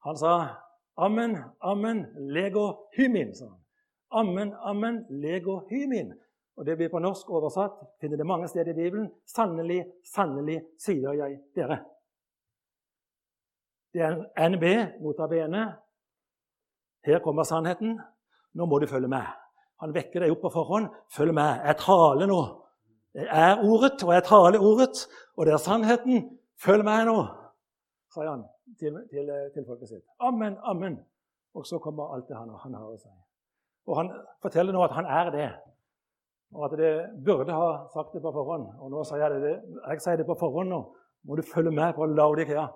Han 0.03 0.17
sa 0.17 0.33
'ammen, 0.97 1.37
ammen, 1.61 2.05
lego 2.15 2.89
hymin'. 2.97 3.33
sa 3.33 3.45
han. 3.45 3.59
Ammen, 4.11 4.53
ammen, 4.53 5.05
lego 5.09 5.67
hymin. 5.69 6.13
Og 6.57 6.65
Det 6.65 6.77
blir 6.77 6.89
på 6.89 6.99
norsk 6.99 7.29
oversatt, 7.29 7.71
finner 8.01 8.17
det 8.17 8.25
mange 8.25 8.47
steder 8.47 8.71
i 8.71 8.75
Bibelen. 8.75 9.11
Sannelig, 9.25 9.85
sannelig 10.03 10.61
sier 10.77 11.13
jeg 11.13 11.39
dere. 11.55 11.85
Det 13.93 14.01
er 14.01 14.49
NB, 14.49 14.65
nota 15.03 15.27
bene. 15.27 15.65
Her 17.05 17.19
kommer 17.19 17.43
sannheten. 17.43 17.97
Nå 18.53 18.65
må 18.65 18.79
du 18.79 18.87
følge 18.87 19.09
med. 19.11 19.27
Han 19.81 19.93
vekker 19.95 20.23
deg 20.23 20.33
opp 20.33 20.43
på 20.45 20.51
forhånd. 20.53 20.91
Følg 21.11 21.33
med. 21.35 21.63
Jeg 21.65 21.79
taler 21.81 22.29
nå. 22.29 22.41
Jeg 23.17 23.27
er 23.27 23.63
ordet, 23.67 23.97
og 24.05 24.13
jeg 24.13 24.23
taler 24.23 24.63
ordet, 24.63 25.07
og 25.35 25.45
det 25.45 25.53
er 25.53 25.59
sannheten. 25.59 26.29
Følg 26.61 26.85
med 26.87 27.09
nå, 27.09 27.15
sier 28.13 28.29
han 28.29 28.45
til, 28.79 28.99
til, 29.11 29.31
til 29.51 29.65
folket 29.67 29.89
sitt. 29.89 30.05
Amen, 30.23 30.55
amen. 30.63 30.99
Og 31.57 31.65
så 31.67 31.79
kommer 31.83 32.13
alt 32.15 32.29
det 32.29 32.37
han, 32.37 32.53
han 32.63 32.77
har 32.77 32.85
å 32.87 32.95
si. 32.99 33.11
Og 33.89 33.97
han 33.97 34.11
forteller 34.43 34.75
nå 34.75 34.85
at 34.85 34.95
han 34.95 35.09
er 35.09 35.31
det. 35.33 35.49
Og 36.55 36.67
at 36.67 36.77
det 36.79 36.91
burde 37.25 37.55
ha 37.55 37.71
sagt 37.91 38.13
det 38.15 38.21
på 38.23 38.31
forhånd. 38.35 38.69
Og 38.79 38.93
nå 38.93 39.03
sier 39.07 39.25
jeg 39.25 39.43
det. 39.43 39.55
Jeg 39.81 40.03
sier 40.05 40.21
det 40.21 40.27
på 40.29 40.37
forhånd 40.39 40.71
nå. 40.71 40.81
Må 41.27 41.35
du 41.35 41.43
følge 41.45 41.73
med 41.75 41.91
på 41.97 42.07
Laudikea. 42.07 42.69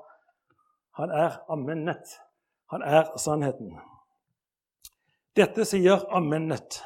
Han 0.96 1.12
er 1.12 1.38
amennet. 1.52 2.16
Han 2.72 2.82
er 2.82 3.12
sannheten. 3.20 3.76
Dette 5.36 5.66
sier 5.68 6.06
amennet. 6.16 6.80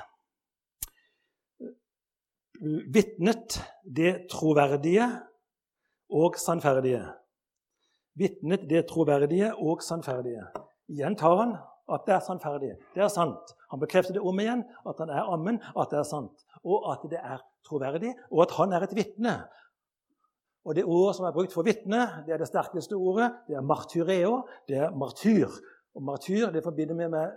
Vitnet 2.93 3.59
det 3.85 4.25
troverdige 4.31 5.05
og 6.09 6.39
sannferdige. 6.41 7.03
Vitnet 8.19 8.65
det 8.69 8.87
troverdige 8.89 9.53
og 9.55 9.83
sannferdige. 9.85 10.47
Igjen 10.89 11.15
tar 11.15 11.37
han 11.39 11.53
at 11.93 12.05
det 12.05 12.15
er 12.15 12.25
sannferdig. 12.25 12.73
Det 12.95 13.05
er 13.05 13.13
sant. 13.13 13.53
Han 13.71 13.81
bekrefter 13.81 14.17
det 14.17 14.25
om 14.25 14.41
igjen, 14.41 14.65
at 14.89 14.99
han 15.01 15.13
er 15.13 15.29
ammen, 15.33 15.61
at 15.77 15.93
det 15.93 16.01
er 16.01 16.07
sant. 16.09 16.45
Og 16.65 16.85
at 16.91 17.05
det 17.09 17.21
er 17.21 17.41
troverdig, 17.65 18.15
og 18.31 18.43
at 18.45 18.55
han 18.57 18.73
er 18.73 18.85
et 18.85 18.95
vitne. 18.97 19.35
Og 20.65 20.75
Det 20.75 20.83
ordet 20.85 21.15
som 21.15 21.25
er 21.25 21.33
brukt 21.33 21.53
for 21.53 21.63
vitne, 21.63 22.23
det 22.25 22.33
er 22.33 22.41
det 22.41 22.47
sterkeste 22.49 22.95
ordet. 22.95 23.31
Det 23.47 23.55
er 23.55 23.65
martyreo. 23.65 24.43
Det 24.67 24.77
er 24.77 24.95
martyr. 24.95 25.47
Og 25.95 26.03
martyr 26.03 26.51
det 26.51 26.63
forbinder 26.63 26.95
vi 26.95 27.07
med 27.07 27.31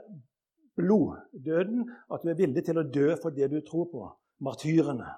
blod, 0.77 1.17
døden. 1.45 1.87
At 2.13 2.23
du 2.23 2.29
er 2.29 2.39
villig 2.39 2.65
til 2.67 2.79
å 2.79 2.89
dø 2.89 3.15
for 3.23 3.31
det 3.31 3.51
du 3.53 3.61
tror 3.67 3.87
på. 3.93 4.09
Martyrene. 4.43 5.09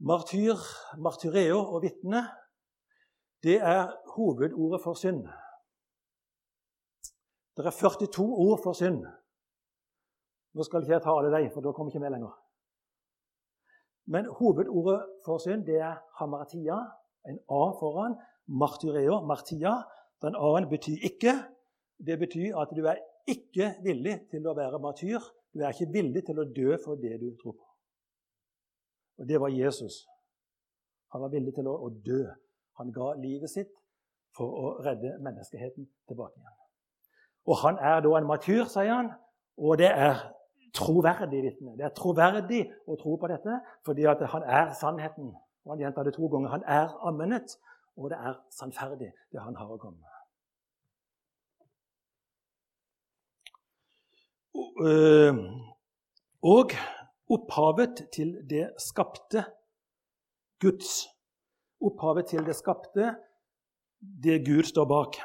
Martyr, 0.00 0.56
martyreo 0.98 1.58
og 1.58 1.82
vitne, 1.82 2.22
det 3.42 3.58
er 3.62 3.90
hovedordet 4.14 4.80
for 4.82 4.94
synd. 4.94 5.26
Det 7.56 7.66
er 7.66 7.74
42 7.74 8.22
ord 8.22 8.60
for 8.62 8.78
synd. 8.78 9.02
Nå 10.54 10.66
skal 10.66 10.82
ikke 10.82 10.94
jeg 10.94 11.02
ta 11.02 11.14
alle 11.14 11.32
dem, 11.34 11.50
for 11.54 11.62
da 11.62 11.72
kommer 11.74 11.90
jeg 11.90 11.98
ikke 11.98 12.04
med 12.06 12.14
lenger. 12.14 12.34
Men 14.08 14.28
hovedordet 14.38 15.04
for 15.24 15.38
synd 15.42 15.66
det 15.66 15.80
er 15.84 16.00
hamaratia, 16.18 16.78
en 17.28 17.38
A 17.48 17.62
foran. 17.80 18.16
Martyreo, 18.48 19.20
martia. 19.26 19.74
Den 20.22 20.34
A-en 20.34 20.68
betyr 20.68 21.04
ikke. 21.04 21.34
Det 22.06 22.18
betyr 22.18 22.56
at 22.56 22.72
du 22.76 22.86
er 22.88 22.96
ikke 23.28 23.74
villig 23.84 24.14
til 24.30 24.46
å 24.48 24.54
være 24.56 24.80
martyr. 24.80 25.20
Du 25.52 25.60
er 25.60 25.74
ikke 25.74 25.92
villig 25.92 26.24
til 26.24 26.40
å 26.40 26.46
dø 26.56 26.78
for 26.84 26.96
det 26.96 27.18
du 27.20 27.28
tror 27.36 27.56
på. 27.58 27.66
Og 29.18 29.28
det 29.28 29.40
var 29.40 29.52
Jesus. 29.52 30.06
Han 31.12 31.24
var 31.24 31.34
villig 31.34 31.54
til 31.54 31.68
å, 31.68 31.74
å 31.76 31.90
dø. 31.90 32.22
Han 32.80 32.92
ga 32.94 33.12
livet 33.20 33.50
sitt 33.52 33.74
for 34.36 34.48
å 34.48 34.72
redde 34.86 35.16
menneskeheten 35.24 35.88
tilbake 36.08 36.38
igjen. 36.40 36.56
Og 37.48 37.60
han 37.64 37.78
er 37.80 38.00
da 38.04 38.12
en 38.16 38.28
martyr, 38.28 38.64
sier 38.70 38.92
han, 38.92 39.12
og 39.58 39.78
det 39.80 39.88
er 39.90 40.20
troverdig 40.74 41.42
vitne. 41.42 41.76
Det 41.78 41.84
er 41.86 41.94
troverdig 41.96 42.62
å 42.86 42.96
tro 43.00 43.16
på 43.20 43.30
dette 43.30 43.60
fordi 43.86 44.06
at 44.10 44.22
han 44.34 44.44
er 44.44 44.72
sannheten. 44.78 45.32
Og 45.64 45.74
Han 45.74 45.80
gjentar 45.82 46.02
det 46.04 46.14
to 46.16 46.28
ganger. 46.32 46.48
Han 46.48 46.64
er 46.66 46.94
ammenet, 47.08 47.58
og 47.96 48.10
det 48.10 48.18
er 48.18 48.38
sannferdig, 48.54 49.12
det 49.32 49.40
han 49.42 49.56
har 49.56 49.72
å 49.72 49.78
komme 49.80 49.98
med. 49.98 50.18
Og 56.42 56.72
opphavet 57.28 58.06
til 58.14 58.36
det 58.48 58.70
skapte 58.80 59.44
Guds. 60.62 61.08
Opphavet 61.82 62.26
til 62.32 62.46
det 62.46 62.56
skapte, 62.56 63.14
det 64.00 64.46
Gud 64.46 64.62
står 64.66 64.86
bak, 64.90 65.18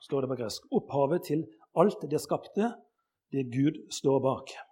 står 0.00 0.24
det 0.24 0.28
på 0.32 0.38
gresk. 0.40 0.66
Opphavet 0.72 1.22
til 1.28 1.46
alt 1.76 2.02
det 2.10 2.20
skapte, 2.20 2.72
det 3.32 3.46
Gud 3.52 3.78
står 3.92 4.20
bak. 4.24 4.67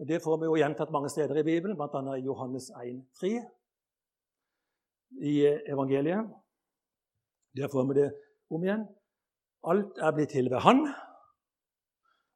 Og 0.00 0.08
Det 0.08 0.22
får 0.24 0.36
vi 0.40 0.48
jo 0.48 0.56
gjentatt 0.56 0.92
mange 0.92 1.10
steder 1.12 1.36
i 1.36 1.44
Bibelen, 1.44 1.76
bl.a. 1.76 2.14
i 2.16 2.24
Johannes 2.24 2.70
1, 2.70 3.02
3, 3.20 3.32
i 5.20 5.34
evangeliet. 5.68 6.30
Der 7.56 7.68
får 7.68 7.84
vi 7.88 8.00
det 8.00 8.08
om 8.50 8.64
igjen. 8.64 8.86
Alt 9.68 9.98
er 10.00 10.14
blitt 10.16 10.32
til 10.32 10.48
ved 10.50 10.64
Han, 10.64 10.86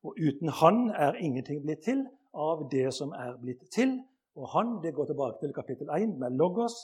og 0.04 0.20
uten 0.20 0.48
Han 0.60 0.90
er 0.90 1.16
ingenting 1.16 1.62
blitt 1.64 1.86
til 1.88 2.04
av 2.34 2.68
det 2.70 2.90
som 2.92 3.16
er 3.16 3.38
blitt 3.40 3.64
til. 3.72 3.96
Og 4.36 4.50
Han, 4.52 4.82
det 4.84 4.94
går 4.94 5.08
tilbake 5.08 5.40
til 5.40 5.54
kapittel 5.56 5.88
1 5.88 6.18
med 6.20 6.36
Logos. 6.36 6.76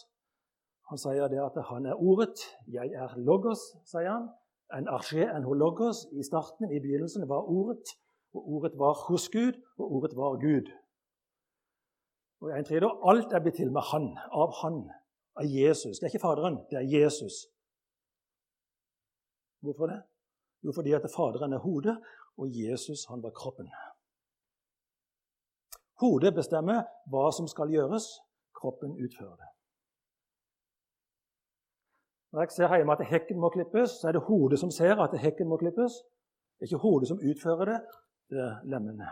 Han 0.88 0.98
sier 0.98 1.28
det 1.28 1.38
at 1.38 1.54
han 1.68 1.86
er 1.86 1.94
ordet. 1.94 2.38
'Jeg 2.66 2.88
er 3.02 3.10
Logos', 3.28 3.66
sier 3.84 4.10
han. 4.10 4.28
En 4.78 4.88
arché, 4.88 5.22
en 5.36 5.44
hologos. 5.44 6.06
I 6.12 6.22
starten, 6.22 6.72
i 6.72 6.80
begynnelsen, 6.80 7.28
var 7.28 7.42
ordet. 7.58 7.86
Og 8.34 8.40
ordet 8.54 8.78
var 8.78 8.94
hos 9.08 9.28
Gud, 9.28 9.54
og 9.78 9.92
ordet 9.92 10.16
var 10.16 10.38
Gud. 10.46 10.66
Og 12.40 12.58
en 12.58 12.64
tredje, 12.64 12.90
Alt 13.10 13.32
er 13.32 13.40
blitt 13.42 13.56
til 13.60 13.72
med 13.72 13.84
Han, 13.92 14.06
av 14.42 14.50
Han, 14.62 14.76
av 15.40 15.44
Jesus. 15.44 15.98
Det 15.98 16.06
er 16.06 16.12
ikke 16.12 16.26
Faderen, 16.26 16.56
det 16.70 16.76
er 16.78 16.86
Jesus. 16.96 17.34
Hvorfor 19.60 19.86
det? 19.92 20.00
Jo, 20.64 20.72
fordi 20.72 20.92
at 20.92 21.10
Faderen 21.16 21.52
er 21.52 21.58
hodet, 21.58 21.96
og 22.40 22.46
Jesus 22.48 23.04
han 23.10 23.22
var 23.22 23.30
kroppen. 23.30 23.68
Hodet 26.00 26.34
bestemmer 26.34 26.86
hva 27.12 27.28
som 27.36 27.48
skal 27.48 27.72
gjøres. 27.76 28.06
Kroppen 28.60 28.92
utfører 29.04 29.36
det. 29.36 29.50
Når 32.32 32.40
jeg 32.40 32.50
ser 32.50 32.76
hjemme 32.76 32.92
at 32.92 33.06
hekken 33.10 33.40
må 33.40 33.48
klippes, 33.50 33.90
så 34.00 34.08
er 34.08 34.12
det 34.16 34.22
hodet 34.28 34.58
som 34.60 34.70
ser 34.70 35.00
at 35.02 35.16
hekken 35.20 35.48
må 35.48 35.56
klippes. 35.56 35.92
Det 36.56 36.64
er 36.64 36.70
ikke 36.70 36.84
hodet 36.86 37.08
som 37.08 37.22
utfører 37.30 37.64
det, 37.72 37.78
er 38.32 38.60
lemmene. 38.64 39.08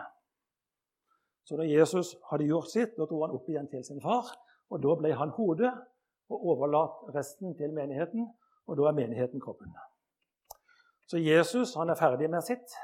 Så 1.45 1.57
da 1.57 1.65
Jesus 1.65 2.15
hadde 2.29 2.45
gjort 2.45 2.69
sitt, 2.69 2.95
da 2.97 3.07
dro 3.09 3.23
han 3.23 3.33
opp 3.33 3.47
igjen 3.49 3.67
til 3.71 3.83
sin 3.85 4.01
far. 4.01 4.27
Og 4.69 4.81
da 4.83 4.93
ble 4.99 5.15
han 5.17 5.31
hodet 5.33 5.71
og 6.29 6.43
overlatt 6.53 7.09
resten 7.15 7.55
til 7.57 7.73
menigheten, 7.73 8.27
og 8.69 8.77
da 8.77 8.89
er 8.89 8.97
menigheten 8.99 9.41
kroppen. 9.41 9.73
Så 11.09 11.17
Jesus 11.17 11.73
han 11.73 11.89
er 11.89 11.97
ferdig 11.97 12.29
med 12.29 12.45
sitt 12.45 12.75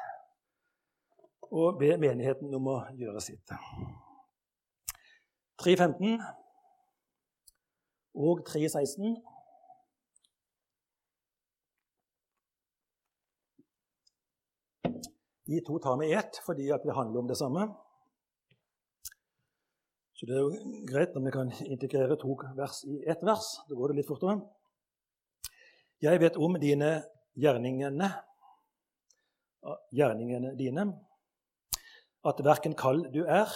og 1.51 1.77
ber 1.77 1.99
menigheten 2.01 2.53
om 2.57 2.71
å 2.73 2.79
gjøre 2.97 3.21
sitt. 3.21 3.53
3.15 5.61 6.17
og 8.15 8.41
3.16 8.49 9.13
De 15.45 15.61
to 15.65 15.79
tar 15.79 15.97
med 15.97 16.13
ett 16.17 16.39
fordi 16.45 16.71
det 16.83 16.95
handler 16.95 17.19
om 17.19 17.27
det 17.27 17.37
samme. 17.37 17.67
Så 20.15 20.25
det 20.25 20.37
er 20.37 20.45
jo 20.45 20.75
greit 20.87 21.15
om 21.17 21.25
vi 21.27 21.31
kan 21.31 21.51
integrere 21.67 22.15
to 22.17 22.37
vers 22.55 22.83
i 22.87 23.01
ett 23.11 23.23
vers. 23.23 23.45
Da 23.67 23.75
går 23.75 23.91
det 23.91 23.99
litt 23.99 24.07
fortere. 24.07 24.39
Jeg 26.01 26.21
vet 26.21 26.37
om 26.37 26.55
dine 26.59 26.91
gjerningene, 27.35 28.09
gjerningene 29.91 30.53
dine, 30.55 30.85
at 32.25 32.41
verken 32.47 32.75
kald 32.79 33.09
du 33.13 33.25
er 33.27 33.51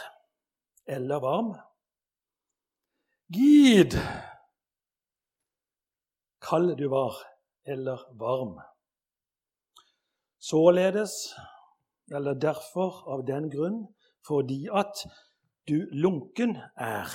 eller 0.90 1.24
varm. 1.24 1.54
Gid 3.32 3.96
kald 6.44 6.76
du 6.78 6.88
var 6.92 7.16
eller 7.64 8.04
varm. 8.20 8.60
Således 10.40 11.36
eller 12.16 12.34
derfor, 12.34 13.04
av 13.08 13.26
den 13.28 13.50
grunn, 13.54 13.88
fordi 14.28 14.68
at 14.72 15.06
du 15.70 15.86
lunken 15.94 16.58
er, 16.76 17.08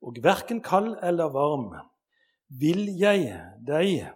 og 0.00 0.16
verken 0.24 0.62
kald 0.64 0.96
eller 1.02 1.28
varm, 1.34 1.74
vil 2.60 2.88
jeg 2.98 3.34
deg 3.66 4.08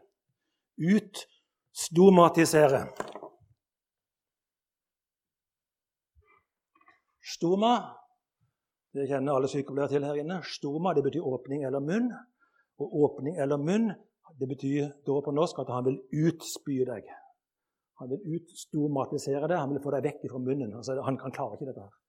utstomatisere. 0.81 2.87
Stoma 7.35 7.75
det 8.95 9.09
kjenner 9.11 9.35
alle 9.35 9.49
sykepleiere 9.51 9.91
til 9.91 10.05
her 10.07 10.19
inne. 10.21 10.37
Stoma 10.47 10.93
det 10.95 11.03
betyr 11.03 11.25
åpning 11.27 11.65
eller 11.67 11.83
munn. 11.83 12.13
Og 12.79 12.93
åpning 13.07 13.41
eller 13.43 13.59
munn 13.59 13.89
det 14.39 14.49
betyr 14.51 14.91
da 15.07 15.19
på 15.23 15.35
norsk 15.35 15.59
at 15.63 15.73
han 15.75 15.87
vil 15.89 15.99
utspy 16.27 16.83
deg. 16.87 17.07
Han 18.01 18.11
vil 18.11 18.37
utstomatisere 18.37 19.49
det, 19.49 19.59
han 19.59 19.71
vil 19.73 19.83
få 19.83 19.93
deg 19.95 20.07
vekk 20.09 20.25
fra 20.31 20.41
munnen. 20.43 20.73
Altså, 20.75 20.97
han, 21.07 21.19
han 21.23 21.35
klarer 21.35 21.59
ikke 21.59 21.69
dette. 21.71 21.85
her. 21.87 22.01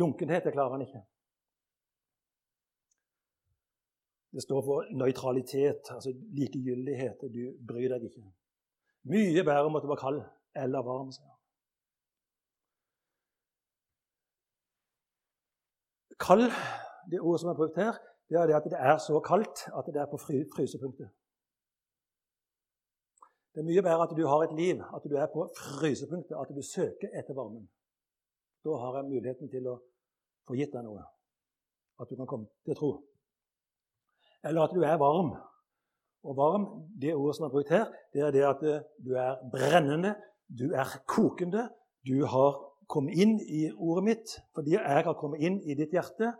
Lunkenhet 0.00 0.46
det 0.46 0.54
klarer 0.56 0.74
han 0.74 0.86
ikke. 0.86 1.02
Det 4.34 4.42
står 4.42 4.62
for 4.66 4.88
nøytralitet, 4.98 5.90
altså 5.94 6.10
likegyldighet. 6.38 7.22
Du 7.36 7.42
bryr 7.68 7.92
deg 7.92 8.08
ikke. 8.08 8.24
Mye 9.12 9.44
bedre 9.46 9.68
om 9.68 9.76
at 9.78 9.84
du 9.84 9.90
var 9.92 10.00
kald 10.00 10.18
eller 10.64 10.82
varm. 10.82 11.12
sier. 11.14 11.30
Kald, 16.26 16.50
det 17.10 17.20
ordet 17.20 17.40
som 17.40 17.50
er 17.52 17.58
brukt 17.60 17.78
her, 17.78 17.94
det 18.28 18.40
er 18.40 18.46
det 18.46 18.56
at 18.58 18.66
det 18.72 18.80
er 18.90 18.98
så 18.98 19.20
kaldt 19.20 19.66
at 19.78 19.86
det 19.94 20.00
er 20.02 20.10
på 20.10 20.18
frysepunktet. 20.56 21.10
Det 23.54 23.62
er 23.62 23.66
mye 23.68 23.82
bedre 23.86 24.02
at 24.02 24.12
du 24.18 24.24
har 24.26 24.42
et 24.42 24.54
liv, 24.58 24.80
at 24.82 25.04
du 25.06 25.14
er 25.14 25.28
på 25.30 25.44
frysepunktet, 25.54 26.34
at 26.34 26.50
du 26.50 26.62
søker 26.66 27.12
etter 27.14 27.36
varmen. 27.38 27.68
Da 28.66 28.74
har 28.82 28.96
jeg 28.98 29.10
muligheten 29.12 29.50
til 29.52 29.68
å 29.70 29.76
få 30.48 30.56
gitt 30.58 30.72
deg 30.74 30.82
noe. 30.82 31.04
At 32.02 32.10
du 32.10 32.18
kan 32.18 32.26
komme 32.26 32.48
til 32.66 32.74
tro. 32.74 32.90
Eller 34.42 34.66
at 34.66 34.74
du 34.74 34.82
er 34.82 34.98
varm. 34.98 35.30
Og 36.24 36.36
varm, 36.36 36.64
det 36.98 37.14
ordet 37.14 37.36
som 37.36 37.46
er 37.46 37.52
brukt 37.52 37.70
her, 37.70 37.92
det 38.12 38.24
er 38.26 38.34
det 38.34 38.42
at 38.48 38.64
eh, 38.66 38.82
du 39.04 39.12
er 39.20 39.38
brennende, 39.52 40.16
du 40.48 40.72
er 40.74 40.90
kokende. 41.06 41.68
Du 42.04 42.24
har 42.26 42.58
kommet 42.90 43.14
inn 43.14 43.36
i 43.38 43.68
ordet 43.70 44.04
mitt 44.08 44.34
fordi 44.56 44.74
jeg 44.74 45.04
har 45.06 45.16
kommet 45.20 45.44
inn 45.46 45.60
i 45.62 45.78
ditt 45.78 45.94
hjerte. 45.94 46.32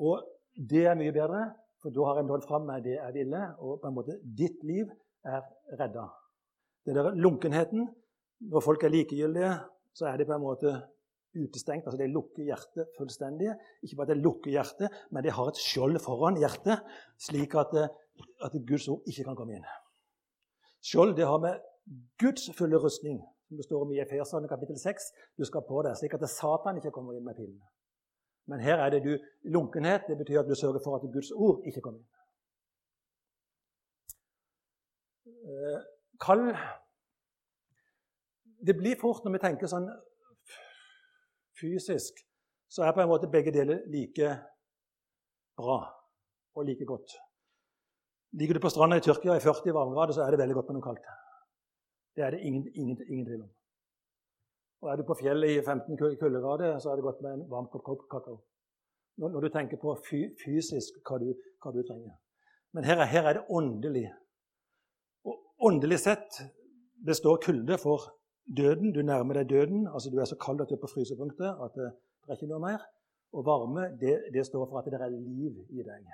Og 0.00 0.24
det 0.56 0.86
er 0.88 0.96
mye 0.96 1.12
bedre, 1.12 1.44
for 1.82 1.92
da 1.92 2.08
har 2.08 2.22
jeg 2.22 2.30
nådd 2.30 2.48
fram 2.48 2.66
med 2.70 2.88
det 2.88 2.96
jeg 2.96 3.18
ville. 3.20 3.44
Og 3.60 3.82
på 3.82 3.90
en 3.90 4.00
måte 4.00 4.18
ditt 4.24 4.64
liv 4.64 4.88
er 5.28 5.44
redda. 5.76 6.08
Den 6.86 6.98
der 6.98 7.14
lunkenheten 7.14 7.88
Når 8.40 8.60
folk 8.60 8.82
er 8.82 8.90
likegyldige, 8.90 9.52
så 9.94 10.06
er 10.06 10.16
de 10.16 10.24
på 10.26 10.34
en 10.34 10.42
måte 10.42 10.70
utestengt. 11.34 11.86
altså 11.86 11.98
De 12.00 12.08
lukker 12.10 12.42
hjertet 12.42 12.88
fullstendig. 12.98 13.52
Ikke 13.82 13.96
bare 13.96 14.10
at 14.10 14.16
de 14.16 14.22
lukker 14.22 14.50
hjertet, 14.50 14.88
men 15.10 15.24
de 15.24 15.30
har 15.30 15.50
et 15.50 15.60
skjold 15.62 15.98
foran 16.02 16.40
hjertet, 16.40 16.82
slik 17.22 17.54
at, 17.54 17.74
eh, 17.78 17.92
at 18.42 18.56
Guds 18.66 18.88
ord 18.88 19.06
ikke 19.06 19.24
kan 19.28 19.38
komme 19.38 19.54
inn. 19.54 19.68
Skjold 20.82 21.14
det 21.16 21.26
har 21.26 21.38
med 21.38 21.60
Guds 22.18 22.50
fulle 22.58 22.76
rustning, 22.82 23.22
som 23.46 23.56
det 23.56 23.64
står 23.64 23.84
om 23.86 23.92
i 23.92 24.02
Efeserne 24.02 24.48
kapittel 24.50 24.78
6. 24.78 25.12
Du 25.38 25.44
skal 25.44 25.62
på 25.68 25.82
det, 25.86 25.94
slik 25.98 26.14
at 26.14 26.28
Satan 26.30 26.76
ikke 26.76 26.90
kommer 26.90 27.14
inn 27.14 27.24
med 27.24 27.38
pilene. 27.38 27.66
Men 28.50 28.60
her 28.60 28.82
er 28.82 28.90
det 28.90 29.04
du 29.06 29.14
lunkenhet. 29.54 30.02
Det 30.08 30.18
betyr 30.18 30.40
at 30.40 30.50
du 30.50 30.54
sørger 30.54 30.82
for 30.84 30.98
at 30.98 31.06
Guds 31.14 31.30
ord 31.30 31.62
ikke 31.66 31.80
kommer 31.80 32.00
inn. 32.02 32.10
Kald 36.22 36.52
Det 38.66 38.76
blir 38.78 39.00
fort 39.00 39.24
når 39.24 39.36
vi 39.36 39.42
tenker 39.42 39.70
sånn 39.70 39.88
fysisk, 41.58 42.20
så 42.70 42.84
er 42.86 42.94
på 42.94 43.02
en 43.02 43.10
måte 43.10 43.30
begge 43.30 43.52
deler 43.54 43.82
like 43.90 44.28
bra 45.58 45.80
og 46.56 46.66
like 46.66 46.86
godt. 46.86 47.14
Ligger 48.38 48.56
du 48.56 48.62
på 48.64 48.70
stranda 48.72 48.96
i 48.96 49.04
Tyrkia 49.04 49.36
i 49.36 49.42
40 49.44 49.74
varmegrader, 49.76 50.14
så 50.16 50.24
er 50.24 50.32
det 50.32 50.40
veldig 50.40 50.56
godt 50.58 50.70
med 50.70 50.78
noe 50.78 50.86
kaldt. 50.86 51.10
Det 52.16 52.24
er 52.24 52.34
det 52.34 52.40
ingen, 52.48 52.64
ingen, 52.74 52.96
ingen 53.08 53.26
tvil 53.26 53.42
om. 53.44 53.50
Og 54.82 54.90
er 54.92 54.98
du 54.98 55.04
på 55.06 55.18
fjellet 55.20 55.58
i 55.58 55.60
15 55.60 55.98
kuldegrader, 55.98 56.78
så 56.82 56.90
er 56.90 56.98
det 56.98 57.06
godt 57.06 57.20
med 57.22 57.36
en 57.36 57.44
varm 57.50 57.68
kopp 57.70 58.08
kakao. 58.10 58.40
Når, 59.20 59.40
du 59.44 59.48
tenker 59.52 59.76
på 59.76 59.92
fysisk 60.06 61.02
hva 61.06 61.18
du, 61.20 61.28
hva 61.62 61.72
du 61.74 61.82
trenger. 61.86 62.16
Men 62.72 62.88
her 62.88 63.02
er, 63.04 63.10
her 63.12 63.28
er 63.28 63.38
det 63.38 63.44
åndelig. 63.52 64.06
Åndelig 65.62 66.00
sett 66.02 66.40
består 67.06 67.36
kulde 67.36 67.78
for 67.78 68.00
døden. 68.56 68.92
Du 68.92 69.02
nærmer 69.02 69.34
deg 69.38 69.50
døden. 69.50 69.86
altså 69.86 70.10
Du 70.10 70.18
er 70.18 70.24
så 70.24 70.36
kald 70.36 70.60
at 70.60 70.68
du 70.68 70.74
er 70.74 70.82
på 70.82 70.90
frysepunktet 70.94 71.46
at 71.64 71.76
det, 71.78 71.92
det 72.22 72.32
er 72.32 72.38
ikke 72.40 72.50
noe 72.50 72.64
mer. 72.64 72.82
Og 73.32 73.46
varme, 73.46 73.84
det, 74.00 74.16
det 74.34 74.46
står 74.46 74.66
for 74.66 74.78
at 74.80 74.90
det 74.90 74.98
er 75.00 75.14
liv 75.14 75.54
i 75.70 75.86
deg. 75.86 76.10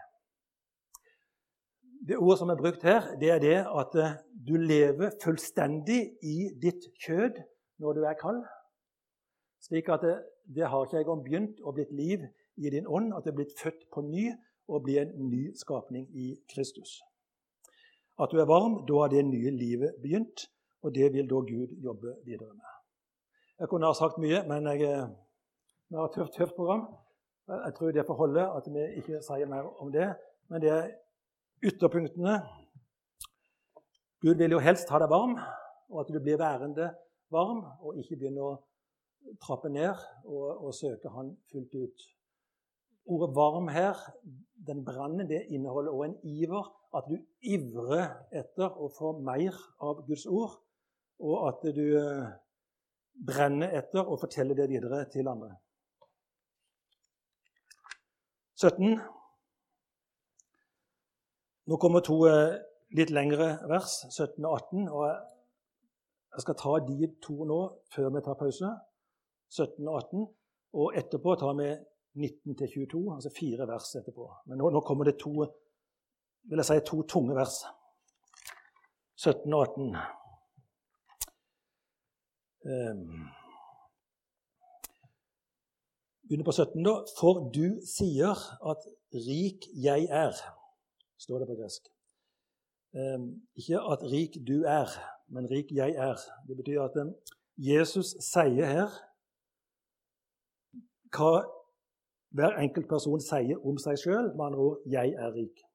Det 2.08 2.18
ordet 2.18 2.38
som 2.38 2.52
er 2.52 2.60
brukt 2.60 2.82
her, 2.82 3.08
det 3.20 3.30
er 3.30 3.40
det 3.42 3.56
at 3.80 3.96
eh, 3.96 4.12
du 4.48 4.54
lever 4.60 5.16
fullstendig 5.24 6.00
i 6.22 6.36
ditt 6.62 6.84
kjød 7.06 7.40
når 7.80 7.92
du 7.92 8.04
er 8.04 8.20
kald. 8.20 8.44
Slik 9.64 9.88
at 9.88 10.04
det, 10.04 10.18
det 10.54 10.68
har 10.68 10.84
ikke 10.84 11.00
engang 11.00 11.24
begynt 11.24 11.64
å 11.64 11.72
blitt 11.72 11.90
liv 11.92 12.28
i 12.60 12.70
din 12.70 12.86
ånd, 12.86 13.14
at 13.16 13.24
du 13.24 13.32
er 13.32 13.40
blitt 13.40 13.56
født 13.58 13.88
på 13.94 14.04
ny 14.04 14.28
og 14.68 14.84
blir 14.84 15.06
en 15.06 15.30
ny 15.32 15.48
skapning 15.56 16.04
i 16.12 16.34
Kristus. 16.52 17.00
At 18.18 18.32
du 18.32 18.40
er 18.40 18.50
varm, 18.50 18.86
da 18.86 19.02
har 19.02 19.08
det 19.12 19.24
nye 19.24 19.50
livet 19.50 19.94
begynt, 20.02 20.48
og 20.82 20.94
det 20.94 21.12
vil 21.12 21.28
da 21.30 21.34
Gud 21.34 21.74
jobbe 21.82 22.16
videre 22.24 22.54
med. 22.54 22.70
Jeg 23.58 23.68
kunne 23.68 23.86
ha 23.86 23.94
sagt 23.94 24.18
mye, 24.18 24.42
men 24.46 24.66
jeg, 24.66 24.82
eh, 24.82 25.08
vi 25.88 25.96
har 25.96 26.04
et 26.04 26.14
tøft, 26.14 26.34
tøft 26.34 26.54
program. 26.54 26.86
Jeg 27.48 27.74
tror 27.74 27.90
det 27.90 28.06
får 28.06 28.14
holde 28.14 28.42
at 28.56 28.66
vi 28.74 28.82
ikke 29.00 29.22
sier 29.24 29.46
mer 29.48 29.66
om 29.82 29.92
det. 29.92 30.08
Men 30.48 30.62
det 30.62 30.70
er 30.70 30.90
ytterpunktene. 31.62 32.42
Gud 34.20 34.34
vil 34.34 34.50
jo 34.50 34.58
helst 34.58 34.90
ha 34.90 34.98
deg 34.98 35.10
varm, 35.10 35.38
og 35.88 36.00
at 36.00 36.12
du 36.14 36.20
blir 36.20 36.38
værende 36.38 36.90
varm, 37.30 37.64
og 37.80 37.98
ikke 37.98 38.18
begynner 38.18 38.44
å 38.46 39.36
trappe 39.42 39.70
ned 39.72 39.94
og, 40.24 40.64
og 40.64 40.74
søke 40.74 41.10
Han 41.14 41.36
fullt 41.52 41.74
ut. 41.74 42.06
Ordet 43.08 43.34
'varm' 43.36 43.72
her, 43.72 43.96
den 44.66 44.84
brannen, 44.84 45.28
det 45.28 45.46
inneholder 45.48 45.92
også 45.92 46.10
en 46.10 46.18
iver. 46.22 46.66
At 46.96 47.08
du 47.10 47.18
ivrer 47.44 48.06
etter 48.32 48.72
å 48.72 48.88
få 48.92 49.12
mer 49.20 49.56
av 49.84 50.04
Guds 50.06 50.24
ord, 50.26 50.56
og 51.20 51.48
at 51.48 51.66
du 51.74 51.84
eh, 51.98 52.28
brenner 53.28 53.74
etter 53.80 54.06
å 54.06 54.16
fortelle 54.20 54.56
det 54.56 54.68
videre 54.70 55.02
til 55.12 55.28
andre. 55.28 55.56
17. 58.58 58.96
Nå 61.68 61.76
kommer 61.76 62.02
to 62.06 62.22
eh, 62.30 62.56
litt 62.96 63.12
lengre 63.12 63.50
vers, 63.70 64.00
17 64.08 64.46
og 64.46 64.54
18. 64.56 64.88
og 64.88 65.04
Jeg 66.32 66.44
skal 66.44 66.58
ta 66.62 66.74
de 66.88 67.12
to 67.22 67.44
nå 67.48 67.60
før 67.92 68.10
vi 68.14 68.24
tar 68.24 68.38
pause. 68.40 68.72
17 69.52 69.84
og 69.84 69.94
18. 70.00 70.26
Og 70.78 70.98
etterpå 71.00 71.34
tar 71.40 71.54
vi 71.58 71.68
19 72.18 72.56
til 72.58 72.72
22, 72.88 73.02
altså 73.14 73.32
fire 73.36 73.66
vers 73.68 73.94
etterpå. 74.00 74.26
Men 74.50 74.60
nå, 74.60 74.70
nå 74.74 74.82
kommer 74.86 75.08
det 75.08 75.18
to, 75.22 75.46
vil 76.48 76.60
jeg 76.62 76.68
si, 76.68 76.78
to 76.86 77.02
tunge 77.02 77.34
vers. 77.36 77.56
17 79.18 79.52
og 79.52 79.62
18. 79.62 79.96
Um, 82.68 83.28
begynner 86.28 86.44
på 86.44 86.52
17, 86.52 86.84
da. 86.84 86.94
For 87.18 87.50
du 87.54 87.66
sier 87.96 88.34
at 88.70 88.80
'rik 89.14 89.68
jeg 89.74 90.08
er', 90.24 90.40
står 91.18 91.38
det 91.38 91.48
på 91.48 91.58
gresk. 91.60 91.82
Um, 92.92 93.42
ikke 93.56 93.80
at 93.92 94.00
'rik 94.02 94.40
du 94.50 94.58
er', 94.78 94.94
men 95.28 95.50
'rik 95.50 95.72
jeg 95.72 95.90
er'. 95.90 96.24
Det 96.48 96.56
betyr 96.56 96.82
at 96.82 96.96
Jesus 97.56 98.16
sier 98.32 98.66
her 98.66 98.90
hva 101.16 101.32
hver 102.36 102.58
enkelt 102.60 102.88
person 102.88 103.20
sier 103.20 103.56
om 103.66 103.78
seg 103.80 103.96
sjøl, 103.98 104.28
med 104.36 104.44
andre 104.46 104.58
ord 104.58 104.78
'jeg 104.86 105.08
er 105.24 105.30
rik'. 105.32 105.67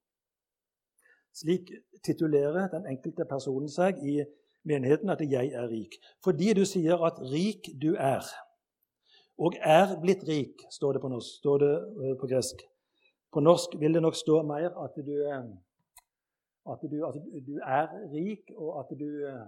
Slik 1.34 1.72
titulerer 2.06 2.70
den 2.70 2.86
enkelte 2.86 3.26
personen 3.26 3.70
seg 3.70 3.98
i 4.06 4.22
menigheten 4.64 5.10
at 5.10 5.22
'jeg 5.22 5.48
er 5.54 5.68
rik'. 5.68 5.98
Fordi 6.24 6.54
du 6.54 6.66
sier 6.66 6.98
at 7.06 7.20
'rik 7.20 7.70
du 7.82 7.96
er', 7.96 8.30
og 9.38 9.54
'er 9.62 10.00
blitt 10.02 10.24
rik', 10.28 10.62
står 10.72 10.92
det 10.94 11.02
på, 11.02 11.08
norsk, 11.08 11.38
står 11.40 11.58
det 11.58 11.76
eh, 12.04 12.16
på 12.20 12.28
gresk. 12.28 12.58
På 13.34 13.40
norsk 13.40 13.70
vil 13.80 13.94
det 13.94 14.02
nok 14.02 14.16
stå 14.16 14.42
mer 14.42 14.70
at 14.86 14.96
du, 14.96 15.16
eh, 15.32 15.46
at 16.72 16.82
du, 16.92 16.98
at 17.08 17.16
du 17.48 17.56
er 17.80 17.88
rik, 18.14 18.52
og 18.58 18.80
at 18.80 19.00
du 19.00 19.10
eh, 19.26 19.48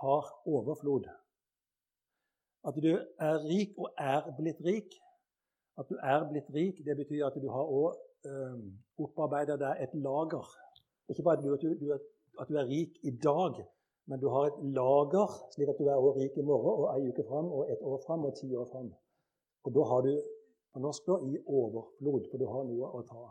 har 0.00 0.24
overflod. 0.46 1.04
At 2.68 2.74
du 2.82 2.92
er 3.18 3.36
rik 3.50 3.72
og 3.78 3.88
er 3.98 4.20
blitt 4.38 4.60
rik. 4.64 4.90
At 5.78 5.86
du 5.90 5.96
er 6.02 6.28
blitt 6.30 6.48
rik, 6.54 6.84
det 6.86 6.96
betyr 6.96 7.26
at 7.26 7.36
du 7.42 7.50
har 7.50 7.66
òg 7.80 7.94
øh, 8.30 8.62
opparbeida 8.98 9.56
deg 9.56 9.82
et 9.84 9.94
lager. 9.94 10.46
Ikke 11.08 11.22
bare 11.22 11.38
at 11.38 11.44
du, 11.44 11.68
du, 11.80 11.92
at 12.40 12.48
du, 12.48 12.54
er 12.54 12.68
rik 12.68 12.98
i 13.02 13.12
dag, 13.28 13.60
men 14.06 14.20
du 14.20 14.28
har 14.28 14.48
et 14.48 14.58
lager, 14.78 15.34
slik 15.54 15.70
at 15.70 15.78
du 15.78 15.86
er 15.86 15.98
også 15.98 16.20
rik 16.20 16.38
i 16.38 16.46
morgen 16.46 16.82
og 16.82 16.86
ei 16.94 17.10
uke 17.10 17.24
fram 17.28 17.50
og 17.50 17.70
et 17.72 17.82
år 17.82 18.00
fram 18.06 18.26
og 18.28 18.34
ti 18.40 18.48
år 18.54 18.66
fram. 18.72 18.90
Og 19.64 19.74
da 19.74 19.86
har 19.90 20.02
du 20.06 20.12
på 20.72 20.82
norsk 20.82 21.06
da, 21.08 21.18
i 21.30 21.38
overflod, 21.46 22.26
for 22.30 22.42
du 22.42 22.46
har 22.50 22.66
noe 22.68 22.90
å 22.98 23.02
ta. 23.08 23.22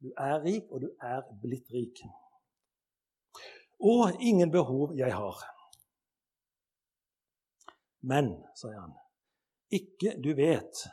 Du 0.00 0.10
er 0.16 0.36
rik, 0.44 0.66
og 0.70 0.82
du 0.84 0.90
er 1.02 1.22
blitt 1.42 1.70
rik. 1.74 2.02
Og 3.80 4.20
ingen 4.20 4.50
behov 4.52 4.94
jeg 4.98 5.12
har. 5.16 5.40
Men, 8.00 8.32
sier 8.56 8.78
han, 8.78 8.94
ikke 9.72 10.16
du 10.24 10.32
vet. 10.36 10.84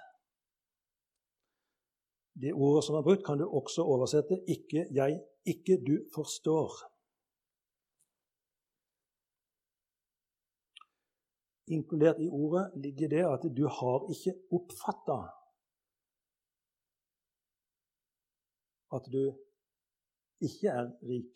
Det 2.38 2.54
ordet 2.54 2.84
som 2.86 2.98
er 3.00 3.06
brukt, 3.06 3.26
kan 3.26 3.40
du 3.40 3.48
også 3.48 3.84
oversette 3.84 4.44
'ikke 4.48 4.88
jeg', 4.94 5.22
'ikke 5.50 5.76
du 5.90 5.96
forstår'. 6.16 6.76
Inkludert 11.76 12.20
i 12.26 12.30
ordet 12.30 12.66
ligger 12.84 13.08
det 13.16 13.24
at 13.34 13.44
du 13.58 13.66
har 13.78 14.00
ikke 14.14 14.34
oppfatta 14.58 15.20
at 18.96 19.04
du 19.14 19.24
ikke 20.48 20.68
er 20.80 20.86
rik, 21.12 21.34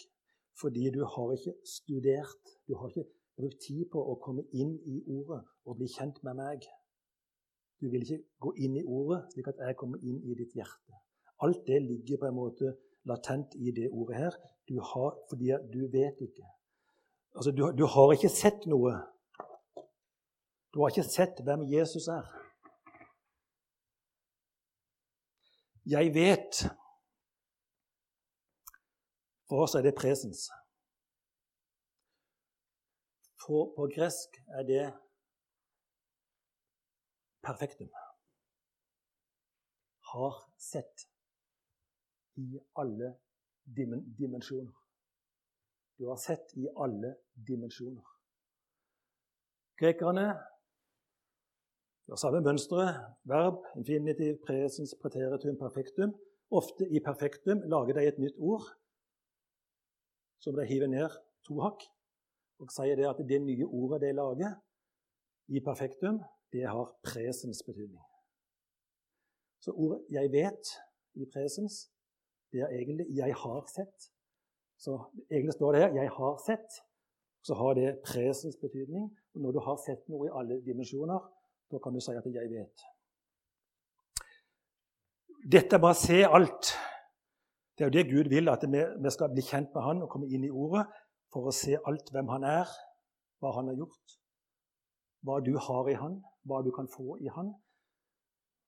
fordi 0.62 0.84
du 0.96 1.02
har 1.14 1.32
ikke 1.36 1.54
studert. 1.66 2.44
Du 2.68 2.76
har 2.76 2.88
ikke 2.88 3.10
brukt 3.38 3.60
tid 3.68 3.86
på 3.92 4.00
å 4.12 4.16
komme 4.24 4.46
inn 4.54 4.78
i 4.94 5.02
ordet 5.18 5.42
og 5.66 5.78
bli 5.80 5.90
kjent 5.92 6.22
med 6.24 6.38
meg. 6.40 6.68
Du 7.82 7.90
vil 7.90 8.06
ikke 8.06 8.22
gå 8.46 8.54
inn 8.66 8.78
i 8.78 8.86
ordet 8.86 9.24
slik 9.34 9.50
at 9.52 9.62
jeg 9.66 9.80
kommer 9.80 10.04
inn 10.06 10.22
i 10.22 10.38
ditt 10.38 10.54
hjerte. 10.56 11.00
Alt 11.42 11.66
det 11.68 11.82
ligger 11.82 12.22
på 12.22 12.30
en 12.30 12.38
måte 12.38 12.76
latent 13.10 13.56
i 13.56 13.72
det 13.76 13.90
ordet 13.92 14.18
her, 14.18 14.36
du 14.70 14.82
har, 14.82 15.16
fordi 15.30 15.56
du 15.74 15.82
vet 15.92 16.18
ikke. 16.22 16.46
Altså, 17.36 17.52
du, 17.52 17.72
du 17.78 17.86
har 17.86 18.14
ikke 18.14 18.30
sett 18.30 18.68
noe 18.70 18.94
du 20.74 20.80
har 20.80 20.92
ikke 20.94 21.04
sett 21.04 21.40
hvem 21.44 21.66
Jesus 21.68 22.08
er. 22.08 22.28
Jeg 25.86 26.14
vet. 26.16 26.62
For 29.50 29.66
oss 29.66 29.76
er 29.76 29.84
det 29.84 29.98
presens. 29.98 30.46
For 33.44 33.74
på 33.76 33.90
gresk 33.92 34.40
er 34.56 34.64
det 34.70 34.86
perfektum. 37.44 37.92
Har 40.14 40.40
sett 40.72 41.11
i 42.38 42.60
alle 42.80 43.16
dimensjoner. 44.18 44.78
Du 45.98 46.08
har 46.10 46.18
sett 46.18 46.54
i 46.58 46.68
alle 46.78 47.16
dimensjoner. 47.48 48.08
Grekerne 49.78 50.28
har 52.12 52.20
samme 52.20 52.42
mønsteret. 52.44 53.00
Verb, 53.24 53.64
infinitiv, 53.78 54.38
presens, 54.46 54.96
preteritum, 55.02 55.58
perfektum. 55.58 56.14
Ofte 56.52 56.88
i 56.90 57.00
perfektum 57.00 57.64
lager 57.72 57.96
de 57.96 58.08
et 58.08 58.20
nytt 58.20 58.38
ord 58.38 58.66
som 60.42 60.58
de 60.58 60.66
hiver 60.66 60.90
ned 60.90 61.14
to 61.46 61.60
hakk, 61.62 61.84
og 62.62 62.72
sier 62.74 62.98
det 62.98 63.06
at 63.08 63.22
det 63.30 63.38
nye 63.46 63.66
ordet 63.68 64.02
de 64.02 64.14
lager 64.18 64.56
i 65.54 65.62
perfektum, 65.62 66.18
det 66.52 66.66
har 66.68 66.90
presens 67.06 67.62
betydning. 67.66 68.02
Så 69.62 69.72
ordet 69.72 70.06
'jeg 70.10 70.32
vet' 70.32 70.72
i 71.14 71.26
presens, 71.34 71.92
det 72.52 72.62
er 72.62 72.68
egentlig 72.68 73.06
'jeg 73.10 73.36
har 73.36 73.62
sett'. 73.76 74.12
Så 74.78 74.92
egentlig 75.32 75.54
står 75.54 75.72
det 75.72 75.82
her 75.82 75.94
'jeg 75.94 76.10
har 76.10 76.36
sett', 76.48 76.74
så 77.44 77.54
har 77.54 77.74
det 77.74 78.00
presens 78.06 78.58
betydning. 78.62 79.18
Og 79.34 79.42
når 79.42 79.52
du 79.52 79.60
har 79.60 79.78
sett 79.86 80.10
noe 80.10 80.28
i 80.28 80.34
alle 80.34 80.66
dimensjoner, 80.66 81.20
da 81.72 81.78
kan 81.78 81.94
du 81.94 82.00
si 82.00 82.12
at 82.12 82.26
'jeg 82.26 82.50
vet'. 82.56 82.82
Dette 85.52 85.80
bare 85.80 85.96
å 85.98 86.04
se 86.08 86.24
alt. 86.24 86.66
Det 87.78 87.84
er 87.84 87.90
jo 87.90 87.98
det 87.98 88.12
Gud 88.12 88.30
vil, 88.30 88.50
at 88.50 88.64
vi 89.04 89.10
skal 89.10 89.32
bli 89.34 89.42
kjent 89.42 89.74
med 89.74 89.82
Han 89.82 90.02
og 90.02 90.10
komme 90.10 90.28
inn 90.28 90.44
i 90.44 90.50
Ordet 90.50 90.86
for 91.34 91.48
å 91.50 91.52
se 91.52 91.78
alt 91.88 92.12
hvem 92.14 92.28
Han 92.28 92.44
er, 92.44 92.68
hva 93.42 93.54
Han 93.56 93.72
har 93.72 93.76
gjort, 93.76 94.18
hva 95.26 95.40
du 95.42 95.58
har 95.58 95.90
i 95.90 95.94
Han, 95.94 96.20
hva 96.46 96.62
du 96.62 96.72
kan 96.76 96.88
få 96.88 97.18
i 97.18 97.32
Han, 97.34 97.56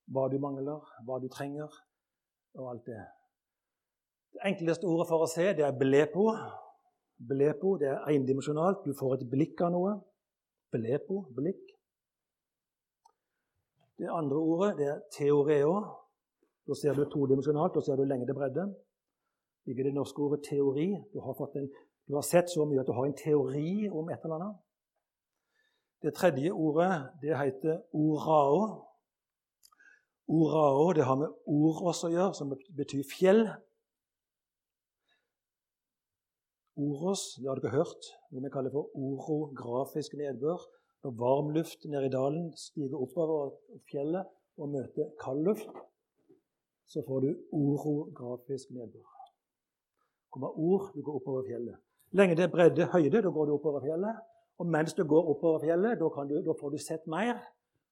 hva 0.09 0.29
du 0.31 0.39
mangler, 0.39 0.81
hva 1.05 1.19
du 1.21 1.27
trenger, 1.29 1.69
og 2.57 2.71
alt 2.71 2.85
det. 2.89 3.03
Det 4.33 4.41
enkleste 4.49 4.89
ordet 4.89 5.07
for 5.09 5.23
å 5.23 5.29
se, 5.29 5.51
det 5.57 5.65
er 5.65 5.75
belepo. 5.77 6.31
Belepo 7.29 7.75
det 7.81 7.91
er 7.91 8.15
endimensjonalt. 8.15 8.81
Du 8.85 8.95
får 8.97 9.19
et 9.19 9.27
blikk 9.29 9.61
av 9.61 9.73
noe. 9.75 9.93
Belepo, 10.73 11.21
blikk. 11.37 11.61
Det 14.01 14.09
andre 14.09 14.39
ordet 14.41 14.71
det 14.79 14.87
er 14.89 15.03
teoreo. 15.13 15.75
Da 16.67 16.75
ser 16.79 16.95
du 16.97 17.05
todimensjonalt, 17.11 17.75
da 17.75 17.81
ser 17.85 17.99
du 17.99 18.05
lengde-bredde. 18.07 18.73
ligger 19.65 19.83
det 19.83 19.93
norske 19.93 20.19
ordet 20.19 20.43
teori. 20.49 20.89
Du 21.13 21.19
har, 21.19 21.37
en, 21.55 21.69
du 22.07 22.15
har, 22.15 22.21
sett 22.21 22.49
så 22.49 22.65
mye 22.65 22.81
at 22.81 22.87
du 22.87 22.91
har 22.91 23.05
en 23.05 23.15
teori 23.15 23.89
om 23.89 24.09
et 24.09 24.23
eller 24.23 24.35
annet. 24.35 24.57
Det 26.03 26.13
tredje 26.13 26.51
ordet 26.51 26.89
det 27.21 27.37
heter 27.37 27.79
orao. 27.93 28.83
Orao 30.27 30.91
det 30.93 31.05
har 31.07 31.15
med 31.15 31.31
oros 31.45 32.03
å 32.03 32.11
gjøre, 32.11 32.33
som 32.35 32.51
betyr 32.51 33.05
fjell. 33.07 33.45
Oros 36.75 37.35
det 37.37 37.49
har 37.49 37.59
dere 37.61 37.75
hørt, 37.75 38.07
noe 38.33 38.41
vi 38.41 38.49
kaller 38.53 38.73
for 38.73 38.89
orografisk 38.97 40.15
nedbør. 40.17 40.61
Når 41.03 41.15
varm 41.19 41.49
luft 41.53 41.85
nede 41.85 42.07
i 42.07 42.13
dalen 42.13 42.47
stiger 42.57 42.97
oppover 42.97 43.51
fjellet 43.91 44.29
og 44.57 44.71
møter 44.73 45.11
kald 45.21 45.43
luft, 45.45 45.69
så 46.89 47.03
får 47.07 47.25
du 47.25 47.29
orografisk 47.51 48.71
nedbør. 48.71 49.09
kommer 50.33 50.57
ord, 50.57 50.89
du 50.95 51.01
går 51.01 51.15
oppover 51.15 51.43
fjellet. 51.45 51.77
Lenge 52.11 52.35
det 52.35 52.43
er 52.43 52.53
bredde, 52.55 52.85
høyde, 52.85 53.21
da 53.21 53.29
går 53.29 53.45
du 53.45 53.53
oppover 53.53 53.81
fjellet. 53.81 54.21
Og 54.57 54.65
mens 54.65 54.93
du 54.93 55.03
går 55.05 55.29
oppover 55.29 55.59
fjellet, 55.59 55.99
da, 55.99 56.23
du, 56.29 56.35
da 56.45 56.53
får 56.59 56.69
du 56.69 56.77
sett 56.77 57.07
mer. 57.07 57.37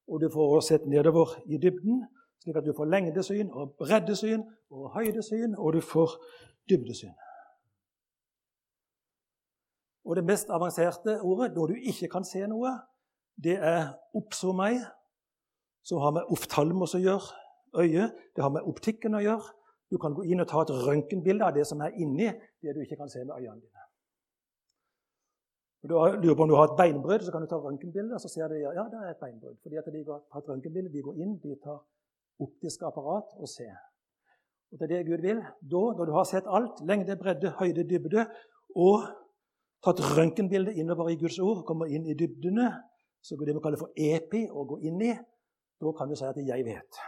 Og 0.07 0.21
du 0.21 0.29
får 0.33 0.59
sett 0.65 0.87
nedover 0.89 1.37
i 1.45 1.57
dybden, 1.57 2.05
slik 2.41 2.57
at 2.57 2.65
du 2.65 2.73
får 2.77 2.89
lengdesyn 2.89 3.51
og 3.53 3.75
breddesyn 3.77 4.41
og 4.73 4.89
høydesyn, 4.95 5.53
og 5.57 5.73
du 5.77 5.81
får 5.85 6.17
dybdesyn. 6.69 7.13
Og 10.05 10.15
det 10.17 10.25
mest 10.25 10.49
avanserte 10.49 11.19
ordet, 11.21 11.53
når 11.55 11.73
du 11.73 11.75
ikke 11.91 12.09
kan 12.09 12.25
se 12.25 12.41
noe, 12.49 12.73
det 13.43 13.57
er 13.57 13.93
opsomei, 14.17 14.75
som 15.85 16.01
har 16.01 16.13
med 16.17 16.33
oftalmos 16.33 16.95
å 16.97 17.01
gjøre, 17.01 17.37
øyet. 17.81 18.17
Det 18.35 18.43
har 18.43 18.53
med 18.53 18.67
optikken 18.67 19.15
å 19.17 19.21
gjøre. 19.23 19.53
Du 19.91 19.97
kan 20.01 20.15
gå 20.15 20.25
inn 20.31 20.41
og 20.43 20.49
ta 20.49 20.63
et 20.63 20.73
røntgenbilde 20.85 21.45
av 21.45 21.55
det 21.55 21.65
som 21.67 21.81
er 21.83 21.95
inni 21.99 22.29
det 22.63 22.75
du 22.75 22.81
ikke 22.83 22.99
kan 22.99 23.09
se 23.11 23.23
med 23.23 23.35
øynene 23.35 23.59
dine. 23.59 23.87
Du 25.81 25.95
lurer 25.95 26.35
på 26.37 26.43
om 26.45 26.51
du 26.51 26.55
har 26.55 26.69
et 26.69 26.77
beinbrudd, 26.77 27.23
så 27.25 27.31
kan 27.33 27.41
du 27.41 27.49
ta 27.49 27.57
røntgenbilde. 27.57 28.19
så 28.19 28.29
ser 28.29 28.47
du 28.47 28.55
ja, 28.55 28.83
det 28.85 28.99
er 29.01 29.09
et 29.09 29.21
beinbrudd. 29.21 29.57
Fordi 29.63 29.75
at 29.75 29.85
De 29.85 30.03
har 30.05 30.41
et 30.41 30.49
røntgenbilde, 30.49 30.93
de 30.93 31.01
går 31.01 31.15
inn, 31.17 31.39
de 31.41 31.55
tar 31.63 31.81
optisk 32.39 32.83
apparat 32.85 33.33
og 33.41 33.49
ser. 33.49 33.73
Og 34.71 34.79
Det 34.79 34.85
er 34.85 34.97
det 34.97 35.07
Gud 35.07 35.21
vil. 35.21 35.41
Da, 35.71 35.81
når 35.97 36.05
du 36.05 36.11
har 36.11 36.23
sett 36.23 36.45
alt, 36.47 36.85
lengde, 36.85 37.17
bredde, 37.17 37.49
høyde, 37.59 37.83
dybde, 37.89 38.27
og 38.75 39.09
tatt 39.83 40.01
røntgenbilde 40.17 40.75
innover 40.77 41.09
i 41.09 41.17
Guds 41.19 41.39
ord, 41.39 41.63
kommer 41.65 41.89
inn 41.89 42.05
i 42.05 42.17
dybdene, 42.17 42.69
så 43.21 43.37
går 43.37 43.49
det 43.49 43.55
vi 43.55 43.63
kaller 43.63 43.81
for 43.81 43.93
epi, 43.97 44.45
å 44.49 44.65
gå 44.69 44.81
inn 44.89 45.01
i, 45.05 45.15
da 45.81 45.93
kan 45.97 46.09
du 46.09 46.15
si 46.15 46.25
at 46.25 46.37
'jeg 46.37 46.65
vet'. 46.65 47.01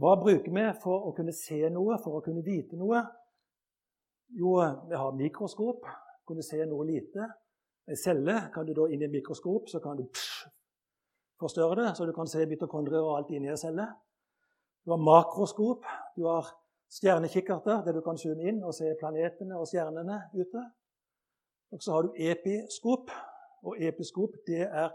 Hva 0.00 0.16
bruker 0.16 0.52
vi 0.52 0.80
for 0.82 1.08
å 1.08 1.14
kunne 1.16 1.32
se 1.32 1.68
noe, 1.68 1.98
for 2.02 2.20
å 2.20 2.24
kunne 2.24 2.44
vite 2.44 2.76
noe? 2.76 3.02
Jo, 4.30 4.54
vi 4.88 4.96
har 4.96 5.12
mikroskop 5.12 5.84
kunne 6.30 6.46
se 6.46 6.62
noe 6.66 6.86
lite. 6.86 7.26
En 7.90 7.98
celle 7.98 8.36
kan 8.54 8.66
du 8.66 8.74
da 8.76 8.86
inn 8.90 9.02
i 9.02 9.08
en 9.08 9.14
mikroskop, 9.14 9.68
så 9.68 9.80
kan 9.82 9.98
du 9.98 10.06
psh, 10.06 10.46
forstørre 11.40 11.80
det, 11.80 11.90
så 11.96 12.06
du 12.06 12.14
kan 12.14 12.28
se 12.30 12.46
mitokondrier 12.46 13.02
og 13.02 13.16
alt 13.18 13.32
inni 13.34 13.50
en 13.50 13.58
celle. 13.58 13.88
Du 14.84 14.92
har 14.94 15.00
makroskop. 15.02 15.86
Du 16.16 16.26
har 16.28 16.46
stjernekikkerter 16.90 17.82
der 17.84 17.96
du 17.96 18.00
kan 18.04 18.18
zoome 18.18 18.46
inn 18.48 18.62
og 18.64 18.74
se 18.74 18.94
planetene 19.00 19.58
og 19.58 19.68
stjernene 19.68 20.22
ute. 20.34 20.62
Og 21.72 21.82
så 21.82 21.92
har 21.92 22.02
du 22.02 22.10
episkop. 22.30 23.10
Og 23.62 23.76
episkop 23.88 24.32
det 24.46 24.62
er 24.82 24.88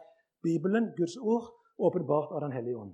Bibelen, 0.44 0.92
Guds 0.98 1.18
ord, 1.18 1.46
åpenbart 1.78 2.32
av 2.36 2.42
Den 2.42 2.52
hellige 2.52 2.78
ånd. 2.78 2.94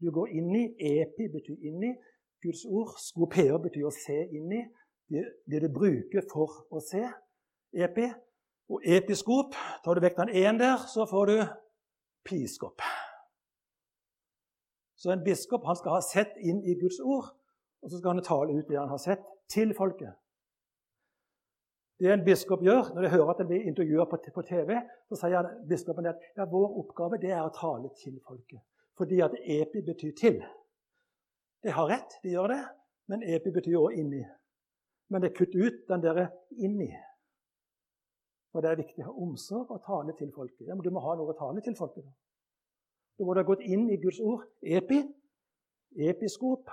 Du 0.00 0.10
går 0.10 0.28
inn 0.38 0.54
i. 0.56 0.64
Epi 0.92 1.28
betyr 1.36 1.58
inni. 1.68 1.92
Guds 2.42 2.64
ord. 2.64 2.94
Skopeo 3.08 3.58
betyr 3.58 3.88
å 3.88 3.94
se 3.94 4.18
inn 4.38 4.52
i. 4.52 4.62
Det, 5.08 5.24
det 5.50 5.62
du 5.64 5.68
bruker 5.72 6.24
for 6.32 6.68
å 6.70 6.82
se 6.84 7.02
epi. 7.84 8.08
Og 8.68 8.84
episkop 8.84 9.56
Tar 9.84 9.96
du 9.96 10.04
vekk 10.04 10.18
den 10.20 10.34
én 10.44 10.60
der, 10.60 10.84
så 10.92 11.06
får 11.08 11.30
du 11.30 11.36
piskop. 12.28 12.84
Så 14.98 15.12
en 15.12 15.24
biskop 15.24 15.64
han 15.64 15.78
skal 15.78 15.96
ha 15.96 16.00
sett 16.04 16.36
inn 16.42 16.60
i 16.66 16.74
Guds 16.80 16.98
ord, 17.00 17.30
og 17.82 17.90
så 17.90 17.98
skal 17.98 18.16
han 18.16 18.24
tale 18.26 18.56
ut 18.58 18.68
det 18.68 18.78
han 18.78 18.90
har 18.90 19.00
sett, 19.00 19.22
til 19.48 19.72
folket. 19.78 20.12
Det 21.98 22.12
en 22.12 22.24
biskop 22.24 22.62
gjør 22.62 22.92
når 22.94 23.02
de 23.02 23.10
hører 23.10 23.30
at 23.32 23.40
han 23.42 23.48
blir 23.50 23.64
intervjua 23.66 24.04
på, 24.06 24.42
TV, 24.46 24.76
så 25.10 25.18
sier 25.18 25.48
biskopen 25.68 26.06
at 26.06 26.20
ja, 26.36 26.46
vår 26.46 26.76
oppgave 26.84 27.18
er 27.26 27.40
å 27.42 27.50
tale 27.54 27.90
til 27.98 28.20
folket. 28.22 28.62
Fordi 28.98 29.18
at 29.24 29.34
epi 29.34 29.82
betyr 29.86 30.12
til. 30.18 30.38
De 31.62 31.72
har 31.74 31.88
rett, 31.90 32.18
de 32.22 32.36
gjør 32.36 32.52
det, 32.54 32.60
men 33.10 33.24
epi 33.26 33.50
betyr 33.54 33.80
også 33.80 33.98
inni. 33.98 34.22
Men 35.10 35.24
det 35.24 35.34
kutter 35.34 35.64
ut 35.66 35.80
den 35.88 36.04
derre 36.04 36.28
inni. 36.62 36.90
For 38.52 38.62
det 38.62 38.70
er 38.70 38.78
viktig 38.78 39.02
å 39.02 39.08
ha 39.08 39.24
omsorg 39.24 39.72
og 39.74 39.82
tale 39.86 40.14
til 40.18 40.30
folket. 40.34 40.68
Ja, 40.68 40.76
men 40.76 40.86
du 40.86 40.92
må 40.94 41.02
ha 41.02 41.16
noe 41.18 41.34
å 41.34 41.38
tale 41.38 41.64
til 41.64 41.74
folket. 41.78 42.06
Du 43.18 43.24
må 43.26 43.34
du 43.34 43.40
ha 43.42 43.48
gått 43.48 43.64
inn 43.66 43.88
i 43.90 43.98
Guds 43.98 44.20
ord, 44.22 44.44
epi, 44.62 45.00
episkop, 45.98 46.70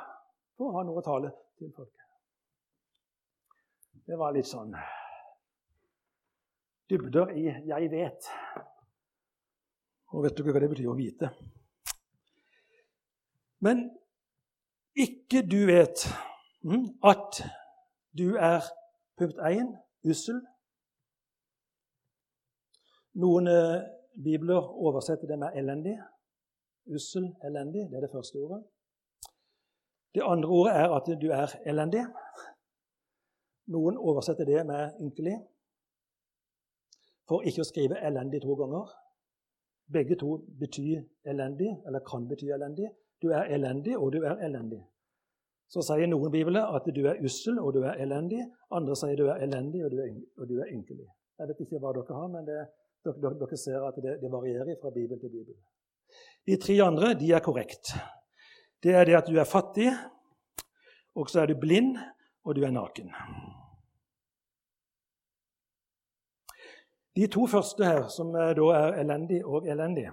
for 0.54 0.70
å 0.70 0.78
ha 0.78 0.86
noe 0.86 1.02
å 1.02 1.06
tale 1.06 1.34
til 1.58 1.74
folket. 1.74 2.06
Det 4.06 4.20
var 4.22 4.36
litt 4.36 4.46
sånn 4.46 4.76
dybder 6.90 7.28
i 7.30 7.44
'jeg 7.44 7.92
vet'. 7.92 8.28
Og 10.08 10.24
vet 10.24 10.38
du 10.38 10.44
hva 10.44 10.60
det 10.60 10.70
betyr 10.70 10.90
å 10.90 10.98
vite? 10.98 11.30
Men 13.60 13.90
ikke 14.96 15.42
du 15.52 15.66
vet 15.66 16.08
hm, 16.64 16.88
at 17.04 17.44
du 18.18 18.36
er 18.36 18.62
punkt 19.18 19.40
1 19.40 19.76
ussel 20.06 20.42
noen 23.16 23.48
eh, 23.48 23.82
bibler 24.24 24.62
oversetter 24.88 25.28
det 25.28 25.40
med 25.40 25.56
'elendig'. 25.56 26.00
Ussel, 26.96 27.36
elendig. 27.44 27.90
Det 27.90 27.98
er 27.98 28.02
det 28.02 28.12
første 28.12 28.36
ordet. 28.38 28.64
Det 30.14 30.22
andre 30.24 30.50
ordet 30.50 30.74
er 30.76 30.90
at 30.98 31.08
du 31.22 31.28
er 31.32 31.50
elendig. 31.66 32.04
Noen 33.68 33.98
oversetter 33.98 34.46
det 34.46 34.66
med 34.66 34.94
'ynkelig', 35.00 35.55
for 37.28 37.42
ikke 37.42 37.62
å 37.62 37.70
skrive 37.70 37.96
'elendig' 37.98 38.42
to 38.42 38.56
ganger. 38.56 38.90
Begge 39.94 40.16
to 40.16 40.38
betyr 40.60 41.04
elendig, 41.26 41.72
eller 41.88 42.00
kan 42.00 42.28
bety 42.28 42.50
elendig. 42.50 42.90
Du 43.22 43.30
er 43.30 43.44
elendig, 43.44 43.98
og 43.98 44.14
du 44.14 44.24
er 44.24 44.38
elendig. 44.46 44.82
Så 45.68 45.82
sier 45.82 46.08
noen 46.08 46.32
bibler 46.32 46.76
at 46.78 46.86
du 46.96 47.06
er 47.10 47.22
ussel 47.26 47.60
og 47.60 47.74
du 47.74 47.84
er 47.84 48.02
elendig. 48.02 48.42
Andre 48.72 48.96
sier 48.96 49.18
du 49.18 49.28
er 49.28 49.42
elendig 49.46 49.84
og 49.86 49.92
du 49.92 50.02
er, 50.02 50.10
og 50.38 50.50
ynkelig. 50.50 51.08
Jeg 51.40 51.48
vet 51.48 51.62
ikke 51.66 51.80
hva 51.84 51.94
dere 51.94 52.18
har, 52.20 52.28
men 52.32 52.46
det 52.46 52.58
er 52.62 52.68
dere, 53.06 53.34
dere 53.42 53.58
ser 53.58 53.88
at 53.88 53.98
det, 54.02 54.18
det, 54.22 54.32
varierer 54.32 54.78
fra 54.82 54.94
bibel 54.94 55.20
til 55.20 55.34
bibel. 55.34 55.58
De 56.48 56.58
tre 56.62 56.78
andre 56.86 57.14
de 57.20 57.32
er 57.34 57.44
korrekt. 57.44 57.96
Det 58.84 58.94
er 58.94 59.06
det 59.06 59.18
at 59.18 59.30
du 59.30 59.40
er 59.42 59.50
fattig, 59.50 59.90
og 61.16 61.30
så 61.30 61.42
er 61.42 61.52
du 61.52 61.60
blind, 61.60 61.96
og 62.46 62.56
du 62.56 62.64
er 62.64 62.74
naken. 62.74 63.10
De 67.16 67.28
to 67.32 67.46
første 67.48 67.86
her, 67.86 68.08
som 68.12 68.34
da 68.36 68.70
er 68.76 69.00
elendig 69.00 69.40
og 69.46 69.68
elendig 69.72 70.10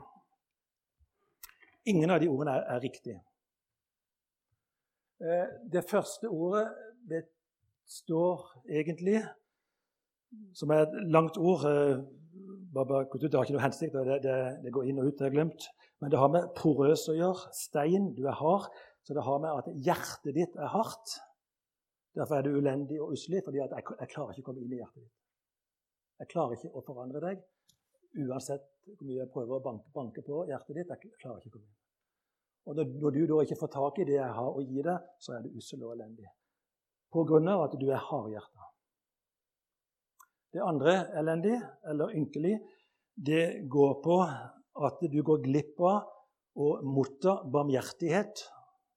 Ingen 1.90 2.12
av 2.14 2.20
de 2.22 2.28
ordene 2.30 2.52
er, 2.54 2.66
er 2.76 2.82
riktige. 2.84 3.16
Eh, 5.22 5.48
det 5.72 5.82
første 5.90 6.28
ordet 6.30 6.68
består 7.10 8.44
egentlig, 8.70 9.18
som 10.54 10.70
er 10.70 10.84
et 10.84 10.94
langt 11.10 11.38
ord 11.38 11.66
eh, 11.66 12.04
bare, 12.74 13.04
Det 13.18 13.34
har 13.34 13.44
ikke 13.44 13.56
noe 13.56 13.66
hensikt, 13.66 13.98
det, 13.98 14.20
det, 14.22 14.36
det, 14.62 14.72
går 14.72 14.86
inn 14.88 15.02
og 15.02 15.10
ut, 15.10 15.18
det 15.18 15.26
er 15.26 15.34
glemt. 15.34 15.66
Men 16.00 16.10
det 16.10 16.18
har 16.18 16.30
med 16.32 16.54
porøs 16.56 17.08
å 17.12 17.18
gjøre. 17.18 17.50
Stein, 17.54 18.12
du 18.16 18.24
er 18.26 18.38
hard. 18.38 18.70
Så 19.02 19.14
det 19.14 19.26
har 19.26 19.42
med 19.42 19.50
at 19.50 19.68
hjertet 19.86 20.34
ditt 20.38 20.54
er 20.56 20.70
hardt. 20.70 21.18
Derfor 22.14 22.38
er 22.38 22.46
du 22.46 22.56
ulendig 22.56 23.00
og 23.02 23.16
uslig, 23.16 23.42
fordi 23.44 23.58
jeg, 23.58 23.68
jeg, 23.74 24.08
klarer 24.10 24.32
ikke 24.34 24.46
å 24.46 24.48
komme 24.50 24.62
inn 24.62 24.72
i 24.74 24.80
hjertet 24.80 25.02
ditt. 25.02 25.21
Jeg 26.22 26.30
klarer 26.30 26.54
ikke 26.54 26.70
å 26.78 26.84
forandre 26.86 27.20
deg. 27.24 27.40
Uansett 28.22 28.68
hvor 28.86 29.06
mye 29.08 29.22
jeg 29.22 29.30
prøver 29.32 29.56
å 29.56 29.64
banke, 29.64 29.88
banke 29.94 30.22
på 30.22 30.44
hjertet 30.46 30.76
ditt. 30.78 30.92
Jeg 30.92 31.16
klarer 31.18 31.40
ikke 31.40 31.50
å 31.50 31.56
komme 31.56 31.66
inn. 31.66 31.78
Og 32.70 32.78
når, 32.78 33.16
du 33.16 33.24
da 33.26 33.40
ikke 33.42 33.58
får 33.58 33.70
tak 33.74 33.98
i 33.98 34.06
det 34.06 34.20
jeg 34.20 34.34
har 34.36 34.54
å 34.54 34.62
gi 34.62 34.84
deg, 34.86 35.08
så 35.18 35.34
er 35.34 35.42
du 35.42 35.56
ussel 35.58 35.82
og 35.82 35.96
elendig. 35.96 36.28
På 37.10 37.24
grunn 37.26 37.50
av 37.50 37.64
at 37.64 37.74
du 37.80 37.88
er 37.88 37.98
hardhjerta. 37.98 38.68
Det 40.54 40.62
andre, 40.62 40.94
elendig 41.18 41.56
eller 41.90 42.14
ynkelig, 42.14 42.54
det 43.16 43.64
går 43.72 43.94
på 44.04 44.18
at 44.22 45.02
du 45.10 45.18
går 45.26 45.42
glipp 45.42 45.80
av 45.88 46.06
å 46.62 46.68
motta 46.86 47.40
barmhjertighet 47.50 48.44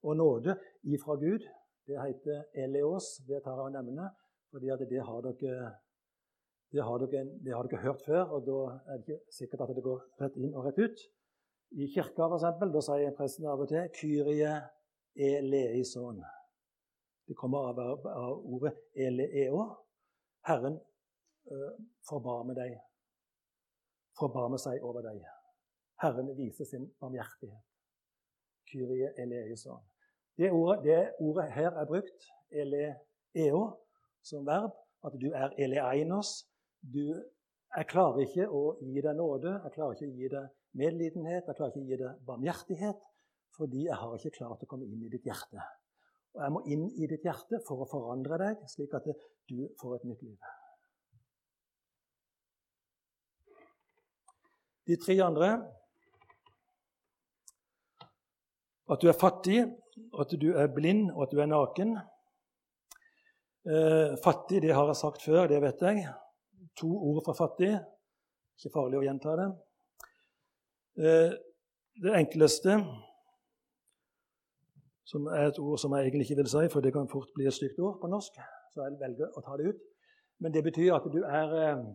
og 0.05 0.19
nåde 0.19 0.57
ifra 0.93 1.17
Gud. 1.17 1.41
Det 1.88 1.97
heter 1.97 2.45
eleos, 2.65 3.15
det 3.25 3.41
tar 3.41 3.57
jeg 3.57 3.71
å 3.71 3.73
nevne, 3.73 4.11
fordi 4.53 4.77
det 4.91 5.01
har 5.07 5.25
dere 5.25 5.71
det 6.73 6.84
har, 6.84 6.97
dere, 6.99 7.25
det 7.45 7.54
har 7.54 7.67
dere 7.67 7.82
hørt 7.82 8.01
før, 8.06 8.23
og 8.36 8.47
da 8.47 8.58
er 8.93 8.97
det 8.97 9.15
ikke 9.15 9.36
sikkert 9.38 9.62
at 9.65 9.75
det 9.75 9.84
går 9.86 10.01
rett 10.21 10.39
inn 10.39 10.56
og 10.56 10.65
rett 10.65 10.80
ut. 10.82 11.04
I 11.75 11.88
kirka 11.93 12.28
for 12.28 12.38
eksempel, 12.38 12.71
da 12.73 12.82
sier 12.86 13.13
presten 13.17 13.47
av 13.51 13.62
og 13.63 13.69
til 13.69 13.89
'Kyrie 13.95 14.56
eleison'. 15.15 16.23
Det 17.28 17.36
kommer 17.36 17.69
av, 17.69 17.80
av 18.08 18.45
ordet 18.45 18.75
'eleo'. 18.95 19.65
Herren 20.45 20.80
uh, 21.51 21.71
forbarmer 22.10 22.54
deg. 22.54 22.78
forbarmer 24.19 24.58
seg 24.58 24.84
over 24.84 25.01
deg. 25.01 25.23
Herren 26.01 26.30
viser 26.38 26.65
sin 26.65 26.86
barmhjertighet. 26.99 27.63
Kyrie 28.71 29.10
eleison. 29.17 29.82
Det 30.38 30.51
ordet, 30.51 30.84
det 30.84 31.13
ordet 31.19 31.51
her 31.51 31.71
er 31.71 31.86
brukt, 31.86 32.28
eleeo, 32.51 33.62
som 34.23 34.45
verb. 34.45 34.71
At 35.06 35.13
du 35.21 35.32
er 35.32 35.49
eleinos. 35.58 36.47
Du, 36.93 37.02
jeg 37.76 37.88
klarer 37.89 38.21
ikke 38.26 38.45
å 38.52 38.76
gi 38.84 39.02
deg 39.02 39.17
nåde, 39.17 39.56
jeg 39.63 39.74
klarer 39.74 39.95
ikke 39.95 40.08
å 40.08 40.17
gi 40.19 40.30
deg 40.36 40.52
medlidenhet, 40.78 41.48
jeg 41.48 41.58
klarer 41.58 41.71
ikke 41.74 41.82
å 41.82 41.89
gi 41.89 41.98
deg 42.02 42.19
barmhjertighet, 42.28 43.08
fordi 43.56 43.86
jeg 43.88 43.98
har 44.02 44.19
ikke 44.19 44.36
klart 44.38 44.65
å 44.65 44.69
komme 44.69 44.86
inn 44.86 45.06
i 45.06 45.10
ditt 45.10 45.26
hjerte. 45.26 45.63
Og 46.36 46.43
jeg 46.43 46.54
må 46.54 46.62
inn 46.67 46.86
i 47.00 47.08
ditt 47.10 47.26
hjerte 47.26 47.62
for 47.65 47.82
å 47.82 47.89
forandre 47.89 48.38
deg, 48.41 48.65
slik 48.69 48.93
at 48.98 49.08
du 49.50 49.62
får 49.80 49.98
et 49.98 50.08
nytt 50.12 50.26
liv. 50.28 50.52
De 54.86 54.98
tre 55.02 55.15
andre 55.26 55.56
at 58.93 59.02
du 59.02 59.08
er 59.10 59.17
fattig, 59.17 59.63
at 60.13 60.36
du 60.38 60.52
er 60.54 60.67
blind, 60.69 61.08
og 61.15 61.24
at 61.26 61.32
du 61.34 61.39
er 61.41 61.50
naken. 61.50 61.95
Eh, 63.65 64.13
fattig, 64.21 64.62
det 64.62 64.76
har 64.78 64.91
jeg 64.91 65.00
sagt 65.00 65.26
før, 65.26 65.48
det 65.50 65.58
vet 65.63 65.82
jeg. 65.82 66.04
To 66.81 66.89
ord 67.09 67.23
fra 67.25 67.35
fattig. 67.38 67.73
Ikke 68.55 68.71
farlig 68.73 68.99
å 68.99 69.03
gjenta 69.05 69.35
det. 69.39 69.47
Eh, 70.95 71.33
det 72.03 72.13
enkleste, 72.19 72.77
som 75.07 75.27
er 75.31 75.49
et 75.49 75.59
ord 75.59 75.79
som 75.79 75.93
jeg 75.95 76.07
egentlig 76.07 76.27
ikke 76.27 76.41
vil 76.41 76.51
si, 76.51 76.63
for 76.71 76.83
det 76.83 76.93
kan 76.95 77.09
fort 77.11 77.31
bli 77.35 77.47
et 77.47 77.55
stygt 77.55 77.79
ord 77.79 77.99
på 78.01 78.09
norsk, 78.11 78.39
så 78.73 78.88
jeg 78.88 78.99
velger 78.99 79.31
å 79.35 79.43
ta 79.43 79.57
det 79.59 79.71
ut. 79.71 79.83
Men 80.43 80.55
det 80.55 80.63
betyr 80.65 80.95
at 80.95 81.07
du 81.11 81.21
er 81.23 81.55
eh, 81.61 81.85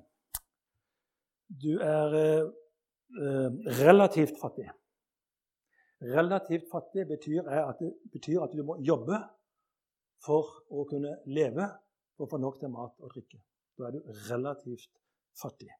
Du 1.50 1.80
er 1.82 2.12
eh, 2.14 2.44
relativt 3.80 4.36
fattig. 4.38 4.68
Relativt 6.00 6.68
fattig 6.70 7.08
betyr, 7.08 7.42
at, 7.42 7.82
betyr 8.12 8.44
at 8.44 8.54
du 8.54 8.62
må 8.62 8.76
jobbe 8.86 9.18
for 10.24 10.62
å 10.70 10.86
kunne 10.88 11.16
leve 11.26 11.66
og 12.20 12.30
få 12.30 12.38
nok 12.38 12.60
til 12.60 12.70
mat 12.70 12.94
og 13.02 13.10
drikke. 13.10 13.40
Da 13.80 13.88
er 13.88 13.96
du 13.96 14.00
relativt 14.28 14.90
fattig. 15.40 15.70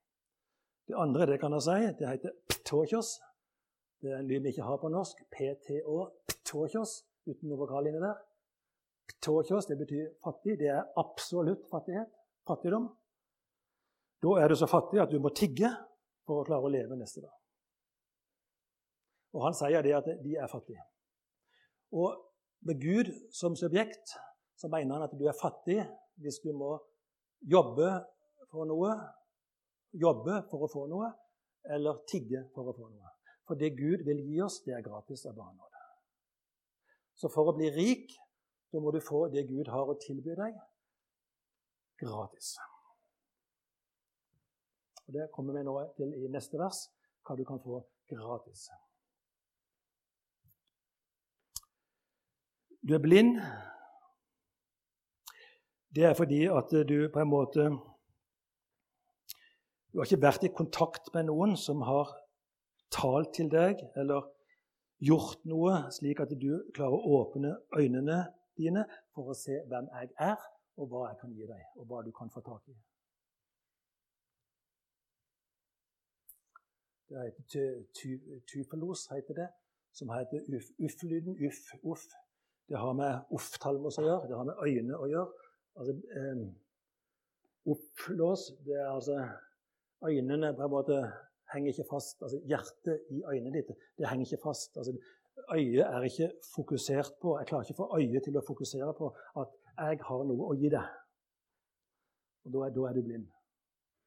Det 0.89 0.97
andre 0.97 1.27
det 1.29 1.41
kan 1.43 1.53
jeg 1.53 1.67
si, 1.67 1.91
det 1.99 2.09
heter 2.09 2.33
ptåkjos. 2.49 3.11
Det 4.01 4.15
er 4.15 4.23
en 4.23 4.31
lyd 4.31 4.47
vi 4.47 4.55
ikke 4.55 4.65
har 4.65 4.81
på 4.81 4.89
norsk. 4.89 5.21
PTÅ. 5.35 5.99
Ptåkjos, 6.31 6.95
uten 7.29 7.51
noe 7.51 7.61
vokal 7.61 7.91
inni 7.91 8.01
der. 8.01 8.17
Ptåkjos 9.13 9.69
det 9.69 9.77
betyr 9.83 10.09
fattig. 10.25 10.57
Det 10.63 10.73
er 10.73 10.89
absolutt 11.03 11.69
fattighet. 11.69 12.09
Fattigdom. 12.49 12.89
Da 14.25 14.35
er 14.41 14.49
du 14.49 14.57
så 14.57 14.69
fattig 14.71 15.03
at 15.05 15.13
du 15.13 15.21
må 15.21 15.35
tigge 15.37 15.69
for 16.25 16.41
å 16.41 16.49
klare 16.49 16.65
å 16.65 16.73
leve 16.73 16.97
neste 16.97 17.21
dag. 17.21 17.37
Og 19.37 19.45
han 19.45 19.55
sier 19.61 19.85
det 19.85 19.93
at 19.99 20.09
de 20.25 20.39
er 20.41 20.49
fattige. 20.51 20.83
Og 21.93 22.17
med 22.65 22.81
Gud 22.81 23.13
som 23.37 23.53
subjekt 23.57 24.17
så 24.57 24.73
mener 24.73 24.97
han 24.97 25.05
at 25.05 25.17
du 25.17 25.29
er 25.29 25.37
fattig 25.37 25.83
hvis 26.21 26.41
du 26.41 26.51
må 26.57 26.79
jobbe 27.41 27.91
for 28.51 28.69
noe, 28.69 28.95
jobbe 29.93 30.41
for 30.51 30.67
å 30.67 30.71
få 30.71 30.87
noe, 30.91 31.11
eller 31.71 32.03
tigge 32.09 32.47
for 32.55 32.71
å 32.71 32.75
få 32.77 32.89
noe. 32.89 33.13
For 33.47 33.59
det 33.59 33.73
Gud 33.79 34.05
vil 34.07 34.23
gi 34.27 34.41
oss, 34.45 34.61
det 34.65 34.77
er 34.77 34.85
gratis 34.87 35.27
av 35.27 35.39
bare. 35.39 35.85
Så 37.15 37.29
for 37.33 37.51
å 37.51 37.57
bli 37.57 37.71
rik, 37.75 38.13
da 38.71 38.81
må 38.81 38.93
du 38.95 39.01
få 39.03 39.27
det 39.33 39.49
Gud 39.49 39.69
har 39.69 39.91
å 39.91 39.99
tilby 40.01 40.37
deg, 40.39 40.61
gratis. 42.01 42.55
Og 45.07 45.17
Det 45.17 45.31
kommer 45.35 45.59
vi 45.59 45.67
nå 45.67 45.75
til 45.97 46.15
i 46.15 46.31
neste 46.31 46.61
vers, 46.61 46.87
hva 47.27 47.37
du 47.37 47.45
kan 47.45 47.59
få 47.61 47.83
gratis. 48.09 48.69
du 52.89 52.95
er 52.95 53.03
blind, 53.03 53.37
det 55.95 56.05
er 56.07 56.15
fordi 56.15 56.45
at 56.47 56.75
du 56.89 57.09
på 57.13 57.21
en 57.21 57.31
måte 57.31 57.71
Du 59.91 59.99
har 59.99 60.07
ikke 60.07 60.23
vært 60.23 60.45
i 60.47 60.53
kontakt 60.55 61.09
med 61.15 61.27
noen 61.27 61.57
som 61.59 61.81
har 61.83 62.13
talt 62.95 63.33
til 63.35 63.49
deg 63.51 63.81
eller 63.99 64.29
gjort 65.03 65.43
noe 65.51 65.81
slik 65.95 66.21
at 66.23 66.31
du 66.39 66.53
klarer 66.77 66.95
å 66.95 67.17
åpne 67.23 67.57
øynene 67.75 68.21
dine 68.61 68.85
for 69.15 69.33
å 69.33 69.37
se 69.37 69.57
hvem 69.67 69.89
jeg 69.91 70.13
er, 70.31 70.39
og 70.79 70.93
hva 70.93 71.09
jeg 71.09 71.19
kan 71.23 71.35
gi 71.35 71.49
deg, 71.49 71.67
og 71.81 71.89
hva 71.91 72.05
du 72.07 72.13
kan 72.15 72.31
få 72.31 72.43
tak 72.47 72.71
i. 72.71 72.77
Det 77.11 77.27
heter 77.27 77.83
typelos, 78.47 79.09
heter 79.11 79.41
det, 79.41 79.49
som 79.99 80.13
heter 80.15 80.45
uff-lyden. 80.79 81.35
Uff, 81.49 81.65
uff. 81.83 82.07
Det 82.71 82.79
har 82.79 82.93
med 82.95 83.33
off-talmos 83.35 83.99
å 83.99 84.05
gjøre, 84.07 84.29
det 84.31 84.37
har 84.39 84.47
med 84.47 84.61
øyne 84.63 84.99
å 84.99 85.09
gjøre. 85.11 85.49
Altså, 85.77 85.93
eh, 86.17 86.43
Opplås 87.71 88.41
det 88.65 88.77
er 88.81 88.89
altså 88.89 89.17
Øynene 90.05 90.55
på 90.57 90.65
en 90.65 90.71
måte 90.71 90.97
henger 91.53 91.73
ikke 91.73 91.89
fast. 91.91 92.23
altså 92.23 92.39
Hjertet 92.49 93.01
i 93.11 93.23
øynene 93.33 93.53
ditt 93.53 93.73
det 93.99 94.09
henger 94.09 94.27
ikke 94.27 94.43
fast. 94.43 94.77
altså 94.77 94.93
Øyet 95.55 95.87
er 95.87 96.03
ikke 96.03 96.33
fokusert 96.55 97.13
på 97.23 97.39
Jeg 97.39 97.47
klarer 97.47 97.65
ikke 97.65 97.77
å 97.77 97.83
få 97.83 97.99
øyet 97.99 98.23
til 98.25 98.37
å 98.37 98.47
fokusere 98.47 98.95
på 98.99 99.11
at 99.43 99.53
jeg 99.77 100.01
har 100.09 100.25
noe 100.29 100.49
å 100.53 100.57
gi 100.61 100.71
deg. 100.73 100.89
Og 102.45 102.53
Da 102.53 102.65
er, 102.67 102.73
da 102.77 102.89
er 102.89 102.97
du 102.97 103.03
blind. 103.03 103.29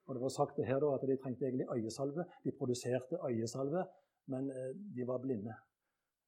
Og 0.06 0.16
Det 0.16 0.22
var 0.22 0.30
sagt 0.30 0.60
her 0.66 0.80
da, 0.80 0.94
at 0.96 1.06
de 1.08 1.18
trengte 1.18 1.46
egentlig 1.46 1.68
øyesalve. 1.76 2.26
De 2.44 2.52
produserte 2.52 3.20
øyesalve, 3.30 3.86
men 4.28 4.50
eh, 4.52 4.72
de 4.96 5.08
var 5.08 5.18
blinde. 5.18 5.54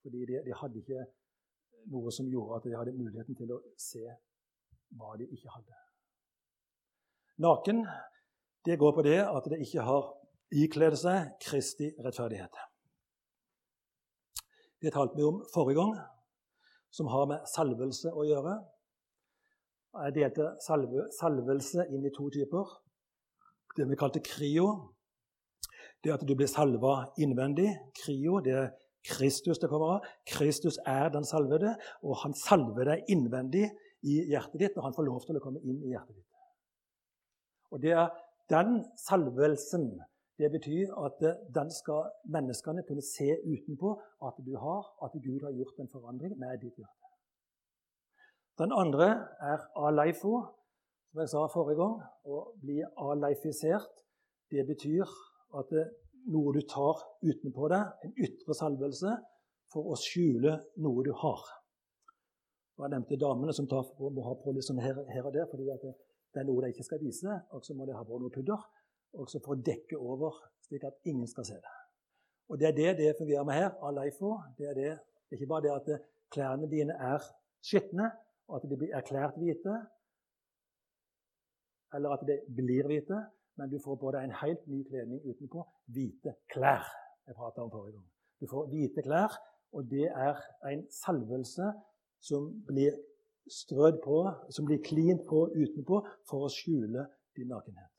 Fordi 0.01 0.25
de, 0.25 0.41
de 0.45 0.53
hadde 0.53 0.79
ikke 0.79 1.05
noe 1.91 2.11
som 2.11 2.29
gjorde 2.29 2.55
at 2.55 2.63
de 2.63 2.77
hadde 2.77 2.97
muligheten 2.97 3.35
til 3.35 3.51
å 3.51 3.59
se 3.77 4.05
hva 4.93 5.15
de 5.19 5.27
ikke 5.27 5.49
hadde. 5.49 5.79
Naken 7.41 7.83
det 8.65 8.79
går 8.79 8.93
på 8.95 9.03
det 9.05 9.19
at 9.21 9.49
det 9.51 9.59
ikke 9.65 9.83
har 9.85 10.07
ikledd 10.55 10.95
seg 10.97 11.35
Kristi 11.43 11.91
rettferdighet. 12.01 12.55
Det 14.81 14.93
talte 14.93 15.17
vi 15.17 15.25
om 15.25 15.41
forrige 15.53 15.81
gang, 15.81 15.93
som 16.93 17.09
har 17.11 17.27
med 17.29 17.45
salvelse 17.49 18.11
å 18.13 18.25
gjøre. 18.27 18.55
Jeg 19.95 20.15
delte 20.17 20.49
salve, 20.63 21.07
salvelse 21.15 21.85
inn 21.93 22.05
i 22.05 22.13
to 22.15 22.27
typer. 22.33 22.73
Det 23.75 23.87
vi 23.89 23.99
kalte 23.99 24.23
krio. 24.23 24.67
Det 26.03 26.13
at 26.13 26.25
du 26.27 26.35
blir 26.35 26.51
salva 26.51 27.11
innvendig. 27.21 27.69
Krio 27.97 28.41
det 28.43 28.55
er 28.55 28.73
Kristus 29.05 29.59
det 29.61 29.69
kommer 29.71 29.97
av. 29.97 30.07
Kristus 30.27 30.79
er 30.85 31.11
den 31.13 31.25
salvede, 31.27 31.75
og 32.03 32.17
han 32.23 32.35
salver 32.37 32.89
deg 32.91 33.11
innvendig 33.13 33.69
i 34.05 34.21
hjertet 34.31 34.61
ditt 34.61 34.75
når 34.77 34.89
han 34.89 34.97
får 34.97 35.07
lov 35.09 35.23
til 35.25 35.39
å 35.39 35.43
komme 35.43 35.61
inn 35.63 35.81
i 35.83 35.93
hjertet 35.93 36.15
ditt. 36.17 36.41
Og 37.73 37.81
det 37.83 37.95
er 37.97 38.11
den 38.51 38.83
salvelsen 39.01 39.89
det 40.39 40.49
betyr 40.51 40.91
at 40.99 41.21
den 41.55 41.69
skal 41.71 42.09
menneskene 42.27 42.83
kunne 42.87 43.03
se 43.05 43.29
utenpå 43.45 43.93
at 44.27 44.39
du 44.43 44.57
har, 44.59 44.83
at 45.05 45.15
Gud 45.23 45.45
har 45.47 45.55
gjort 45.55 45.79
en 45.79 45.91
forandring 45.91 46.35
med 46.39 46.59
ditt 46.59 46.75
hjerte. 46.75 47.11
Den 48.59 48.71
andre 48.75 49.07
er 49.39 49.63
aleifo, 49.87 50.33
som 51.11 51.21
jeg 51.23 51.31
sa 51.31 51.45
forrige 51.51 51.79
gang. 51.79 51.95
Å 52.27 52.41
bli 52.59 52.81
aleifisert, 52.83 54.03
det 54.51 54.67
betyr 54.67 55.07
at 55.59 55.71
noe 56.31 56.53
du 56.55 56.61
tar 56.67 56.99
utenpå 57.23 57.71
deg, 57.71 57.95
en 58.03 58.15
ytre 58.27 58.55
salvelse, 58.59 59.15
for 59.71 59.91
å 59.91 59.99
skjule 59.99 60.59
noe 60.83 61.03
du 61.03 61.11
har. 61.23 61.43
Og 62.75 62.83
jeg 62.83 62.91
nevnte 62.91 63.19
damene 63.19 63.53
som 63.55 63.67
tar, 63.71 63.87
må 63.99 64.25
ha 64.25 64.33
på 64.39 64.51
litt 64.55 64.67
sånn 64.67 64.81
her, 64.83 64.97
her, 65.07 65.27
og 65.27 65.33
der 65.35 65.47
fordi 65.47 65.67
det, 65.69 65.93
det, 66.33 66.41
er 66.41 66.47
noe 66.47 66.65
de 66.65 66.73
ikke 66.73 66.87
skal 66.87 66.99
vise. 66.99 67.37
Og 67.55 67.63
så 67.63 67.75
må 67.77 67.87
de 67.87 67.95
ha 67.95 68.03
på 68.03 68.19
noe 68.19 68.33
pudder 68.33 68.65
også 69.15 69.39
for 69.43 69.55
å 69.55 69.63
dekke 69.63 69.95
over, 69.95 70.41
slik 70.65 70.83
at 70.87 70.97
ingen 71.07 71.29
skal 71.31 71.47
se 71.47 71.55
det. 71.55 71.75
Og 72.51 72.59
Det 72.59 72.67
er 72.67 72.75
det 72.75 72.97
det 72.99 73.15
fungerer 73.17 73.47
med 73.47 73.55
her. 73.57 73.71
Aleifo. 73.81 74.35
Det 74.57 74.67
er 74.69 74.75
det. 74.75 74.91
Det 75.25 75.37
er 75.37 75.39
ikke 75.39 75.53
bare 75.53 75.65
det 75.65 75.71
at 75.73 76.09
klærne 76.35 76.67
dine 76.69 76.93
er 76.93 77.23
skitne, 77.63 78.11
og 78.47 78.59
at 78.59 78.69
de 78.69 78.77
blir 78.77 78.93
erklært 78.93 79.39
hvite, 79.41 79.79
eller 81.95 82.13
at 82.13 82.25
de 82.27 82.35
blir 82.59 82.85
hvite, 82.85 83.17
men 83.55 83.71
du 83.71 83.79
får 83.79 83.97
på 84.01 84.11
deg 84.13 84.27
en 84.27 84.37
helt 84.41 84.67
ny 84.67 84.83
kledning 84.89 85.23
utenpå. 85.23 85.63
Hvite 85.95 86.35
klær. 86.51 86.85
Jeg 87.25 87.37
prata 87.39 87.63
om 87.63 87.71
forrige 87.71 87.95
gang. 87.95 88.07
Du 88.41 88.49
får 88.51 88.67
hvite 88.69 89.01
klær, 89.05 89.37
og 89.73 89.87
det 89.89 90.09
er 90.11 90.41
en 90.69 90.83
salvelse 90.91 91.71
som 92.19 92.47
blir 92.67 92.95
strødd 93.51 93.99
på, 94.03 94.21
som 94.49 94.65
blir 94.65 94.81
klint 94.83 95.25
på 95.29 95.47
utenpå 95.53 96.01
for 96.29 96.47
å 96.47 96.51
skjule 96.51 97.05
din 97.37 97.51
nakenhet. 97.51 97.91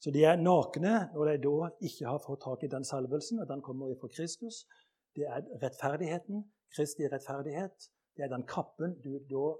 Så 0.00 0.10
de 0.14 0.22
er 0.24 0.40
nakne 0.40 1.10
når 1.12 1.34
de 1.34 1.40
da 1.44 1.68
ikke 1.84 2.08
har 2.08 2.22
fått 2.24 2.40
tak 2.46 2.62
i 2.64 2.70
den 2.72 2.86
salvelsen, 2.88 3.42
og 3.42 3.48
den 3.50 3.60
kommer 3.62 3.92
fra 4.00 4.08
Kristus. 4.08 4.64
Det 5.16 5.26
er 5.28 5.44
rettferdigheten, 5.60 6.46
Kristi 6.72 7.08
rettferdighet. 7.10 7.90
Det 8.16 8.24
er 8.24 8.32
den 8.32 8.46
kappen 8.48 8.96
du 9.04 9.18
da 9.28 9.50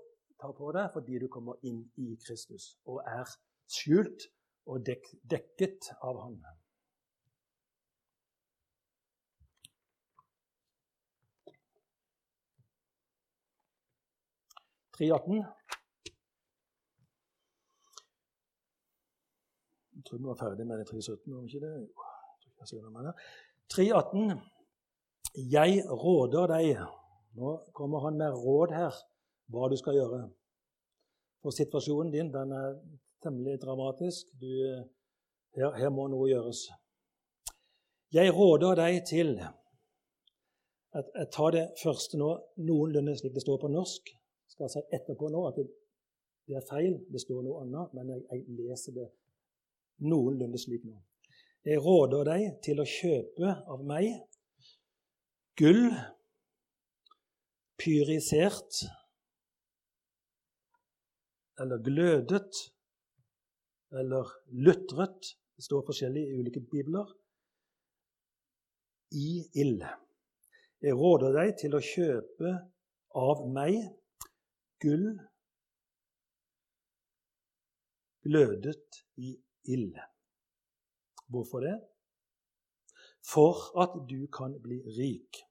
tar 0.40 0.54
på 0.56 0.72
deg 0.72 0.88
fordi 0.94 1.20
du 1.20 1.28
kommer 1.28 1.60
inn 1.66 1.82
i 2.00 2.14
Kristus 2.24 2.72
og 2.88 3.02
er 3.04 3.28
skjult 3.70 4.30
og 4.70 4.80
dek, 4.86 5.04
dekket 5.28 5.92
av 6.06 6.22
Han. 6.24 6.38
3.18. 15.00 15.44
Jeg 19.96 20.04
tror 20.06 20.18
vi 20.18 20.28
var 20.28 20.36
ferdig 20.36 20.66
med 20.66 20.78
det 20.78 20.88
3.17, 20.90 21.34
var 21.34 21.40
vi 21.40 21.48
ikke 21.48 21.66
det? 21.66 21.88
3.18. 23.72 24.34
Jeg 25.52 25.84
råder 25.88 26.50
deg 26.52 26.82
Nå 27.38 27.50
kommer 27.72 28.02
han 28.04 28.16
med 28.18 28.34
råd 28.34 28.74
her, 28.74 28.94
hva 29.48 29.68
du 29.70 29.76
skal 29.78 29.94
gjøre. 29.94 30.20
For 31.40 31.54
situasjonen 31.54 32.12
din 32.12 32.32
den 32.34 32.52
er 32.52 32.74
temmelig 33.22 33.60
dramatisk. 33.62 34.32
Du, 34.40 34.50
her, 35.56 35.76
her 35.78 35.92
må 35.94 36.08
noe 36.10 36.28
gjøres. 36.28 36.66
Jeg 38.12 38.34
råder 38.34 38.74
deg 38.82 39.00
til 39.06 39.36
Jeg 40.92 41.28
tar 41.32 41.54
det 41.54 41.68
første 41.78 42.18
nå 42.18 42.32
noenlunde 42.58 43.14
slik 43.16 43.36
det 43.36 43.46
står 43.46 43.60
på 43.62 43.70
norsk. 43.70 44.10
Skal 44.60 44.68
si 44.74 44.80
etterpå 44.92 45.30
nå 45.32 45.46
at 45.48 45.56
det, 45.56 45.70
det 46.44 46.58
er 46.58 46.64
feil, 46.68 46.98
det 47.08 47.22
står 47.22 47.44
noe 47.46 47.62
annet, 47.62 47.94
men 47.96 48.10
jeg, 48.12 48.24
jeg 48.28 48.56
leser 48.58 48.96
det 48.98 49.06
noenlunde 50.04 50.60
slik 50.60 50.84
nå. 50.84 50.98
Jeg 51.64 51.80
råder 51.80 52.26
deg 52.28 52.44
til 52.64 52.82
å 52.82 52.84
kjøpe 52.88 53.52
av 53.72 53.80
meg 53.88 54.10
gull, 55.60 55.86
pyrisert 57.80 58.82
eller 61.60 61.80
glødet 61.84 62.60
eller 63.96 64.28
lutret 64.64 65.34
Det 65.56 65.64
står 65.64 65.86
forskjellig 65.88 66.22
i 66.24 66.36
ulike 66.40 66.60
bibler 66.64 67.08
i 69.12 69.42
ild. 69.60 69.82
Jeg 70.80 70.96
råder 70.96 71.34
deg 71.36 71.56
til 71.60 71.74
å 71.76 71.80
kjøpe 71.84 72.52
av 73.20 73.42
meg 73.52 73.76
gull 74.82 75.20
glødet 78.24 79.04
i 79.16 79.36
ild. 79.64 79.96
Hvorfor 81.28 81.60
det? 81.60 81.76
For 83.32 83.54
at 83.82 83.92
du 84.10 84.26
kan 84.26 84.56
bli 84.62 84.80
rik. 84.98 85.42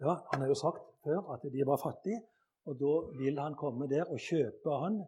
Ja, 0.00 0.14
Han 0.32 0.40
har 0.40 0.48
jo 0.48 0.54
sagt 0.54 0.82
før 1.04 1.32
at 1.34 1.42
de 1.52 1.66
var 1.66 1.76
fattige, 1.82 2.22
og 2.64 2.78
da 2.82 2.92
vil 3.18 3.38
han 3.38 3.54
komme 3.54 3.88
der 3.90 4.04
og 4.04 4.18
kjøpe 4.18 4.78
han 4.84 5.02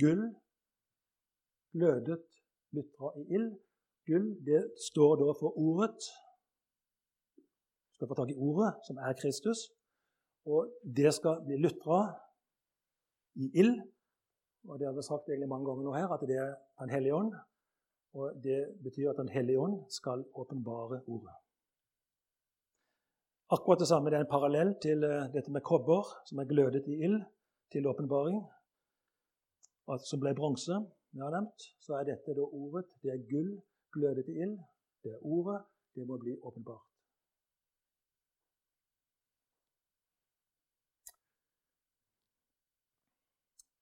gull 0.00 0.34
glødet 1.72 2.26
lutra 2.72 3.12
i 3.20 3.24
ild 3.34 3.54
gull, 4.06 4.28
det 4.46 4.62
står 4.88 5.16
da 5.20 5.32
for 5.40 5.58
ordet. 5.58 6.02
Du 7.88 7.92
skal 7.94 8.08
få 8.08 8.14
tak 8.14 8.30
i 8.30 8.38
ordet, 8.48 8.74
som 8.86 8.96
er 8.96 9.12
Kristus. 9.20 9.58
Og 10.46 10.70
det 10.96 11.12
skal 11.14 11.42
bli 11.46 11.58
lutra 11.58 12.00
i 13.34 13.50
ild. 13.60 13.80
Og 14.68 14.78
det 14.78 14.86
har 14.86 14.94
vi 14.94 15.02
sagt 15.02 15.28
egentlig 15.28 15.48
mange 15.50 15.66
ganger 15.68 15.86
nå 15.86 15.94
her, 15.94 16.08
at 16.14 16.22
det 16.28 16.38
er 16.38 16.54
Den 16.80 16.90
hellige 16.90 17.14
ånd. 17.14 17.32
Og 18.14 18.42
det 18.44 18.60
betyr 18.84 19.10
at 19.10 19.16
Den 19.16 19.28
hellige 19.28 19.60
ånd 19.60 19.84
skal 19.90 20.24
åpenbare 20.34 21.00
ordet. 21.06 21.34
Akkurat 23.50 23.78
det 23.78 23.88
samme 23.88 24.10
det 24.10 24.16
er 24.18 24.24
en 24.24 24.34
parallell 24.36 24.74
til 24.82 25.04
eh, 25.04 25.28
dette 25.34 25.52
med 25.54 25.62
kobber, 25.62 26.02
som 26.26 26.38
er 26.38 26.48
glødet 26.50 26.88
i 26.90 26.98
ild, 27.06 27.20
til 27.72 27.86
åpenbaring, 27.86 28.40
som 30.10 30.20
ble 30.20 30.34
bronse. 30.34 30.80
Vi 31.12 31.22
har 31.22 31.30
nevnt, 31.30 31.68
så 31.78 31.94
er 31.94 32.08
dette 32.10 32.34
da 32.34 32.42
ordet. 32.42 32.84
Det 33.02 33.12
er 33.12 33.22
gull 33.30 33.52
glødet 33.94 34.26
i 34.28 34.40
ild. 34.42 34.58
Det 35.04 35.12
er 35.14 35.22
ordet. 35.22 35.62
Det 35.94 36.06
må 36.06 36.18
bli 36.18 36.34
åpenbart. 36.42 36.95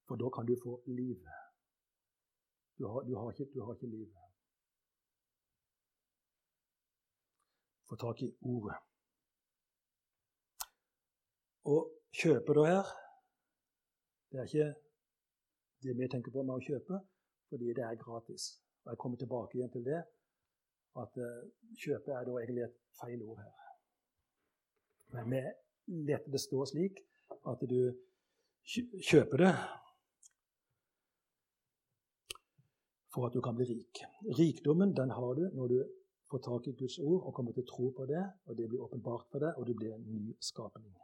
For 0.06 0.16
da 0.20 0.28
kan 0.30 0.46
du 0.46 0.54
få 0.62 0.82
liv. 0.86 1.20
Du 2.78 2.86
har, 2.86 3.00
du 3.00 3.16
har, 3.16 3.30
ikke, 3.30 3.50
du 3.54 3.64
har 3.64 3.74
ikke 3.74 3.86
liv. 3.86 4.08
Få 7.88 7.96
tak 7.96 8.22
i 8.22 8.28
ordet. 8.40 8.76
Å 11.64 11.76
kjøpe 12.12 12.56
da 12.56 12.64
her 12.68 12.90
Det 14.30 14.40
er 14.40 14.48
ikke 14.50 14.72
det 15.84 15.94
vi 15.96 16.08
tenker 16.10 16.32
på 16.34 16.42
med 16.42 16.56
å 16.56 16.64
kjøpe, 16.64 16.98
fordi 17.52 17.72
det 17.76 17.84
er 17.86 18.00
gratis. 18.00 18.48
Og 18.84 18.90
Jeg 18.92 19.00
kommer 19.02 19.20
tilbake 19.20 19.58
igjen 19.58 19.70
til 19.72 19.84
det, 19.86 20.00
at 21.02 21.18
uh, 21.20 21.44
kjøpe 21.78 22.12
er 22.16 22.26
da 22.26 22.38
egentlig 22.40 22.64
et 22.64 22.78
feil 22.98 23.22
ord 23.22 23.42
her. 23.44 23.52
Men 25.14 25.30
vi 25.30 25.42
leter 26.08 26.34
det 26.34 26.40
stå 26.42 26.64
slik 26.66 26.98
at 27.46 27.62
du 27.70 27.78
kjøper 28.64 29.44
det 29.44 29.54
for 33.14 33.28
at 33.28 33.34
du 33.34 33.40
kan 33.40 33.54
bli 33.54 33.68
rik. 33.68 34.02
Rikdommen 34.38 34.94
den 34.96 35.12
har 35.14 35.34
du 35.38 35.46
når 35.54 35.70
du 35.70 35.78
får 36.30 36.42
tak 36.42 36.66
i 36.66 36.76
Guds 36.78 36.98
ord 36.98 37.28
og 37.28 37.34
kommer 37.36 37.54
til 37.54 37.62
å 37.62 37.70
tro 37.70 37.90
på 37.94 38.06
det, 38.10 38.22
og 38.48 38.56
det 38.58 38.66
blir 38.68 38.82
åpenbart 38.82 39.28
for 39.30 39.44
deg, 39.44 39.54
og 39.58 39.68
du 39.68 39.74
blir 39.78 39.94
en 39.94 40.06
ny 40.10 40.34
skapning. 40.42 40.94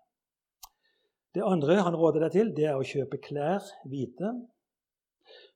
Det 1.35 1.45
andre 1.47 1.79
han 1.79 1.95
råder 1.95 2.25
deg 2.27 2.35
til, 2.35 2.51
det 2.57 2.67
er 2.67 2.79
å 2.79 2.87
kjøpe 2.87 3.21
klær 3.23 3.63
hvite 3.87 4.33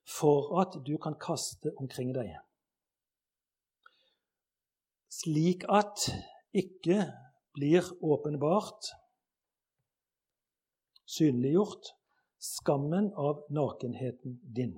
for 0.07 0.53
at 0.61 0.77
du 0.87 0.95
kan 1.01 1.17
kaste 1.19 1.73
omkring 1.81 2.13
deg. 2.15 2.31
Slik 5.11 5.65
at 5.71 6.07
ikke 6.55 7.09
blir 7.55 7.87
åpenbart, 8.03 8.93
synliggjort, 11.05 11.91
skammen 12.39 13.11
av 13.19 13.43
nakenheten 13.51 14.39
din. 14.55 14.77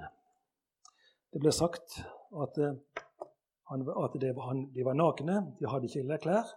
Det 1.34 1.42
ble 1.44 1.52
sagt 1.52 2.00
at, 2.44 2.60
han, 3.72 3.84
at 3.84 4.16
var, 4.38 4.54
de 4.74 4.86
var 4.86 4.96
nakne, 4.98 5.42
de 5.60 5.68
hadde 5.68 5.90
ikke 5.90 6.20
klær. 6.24 6.54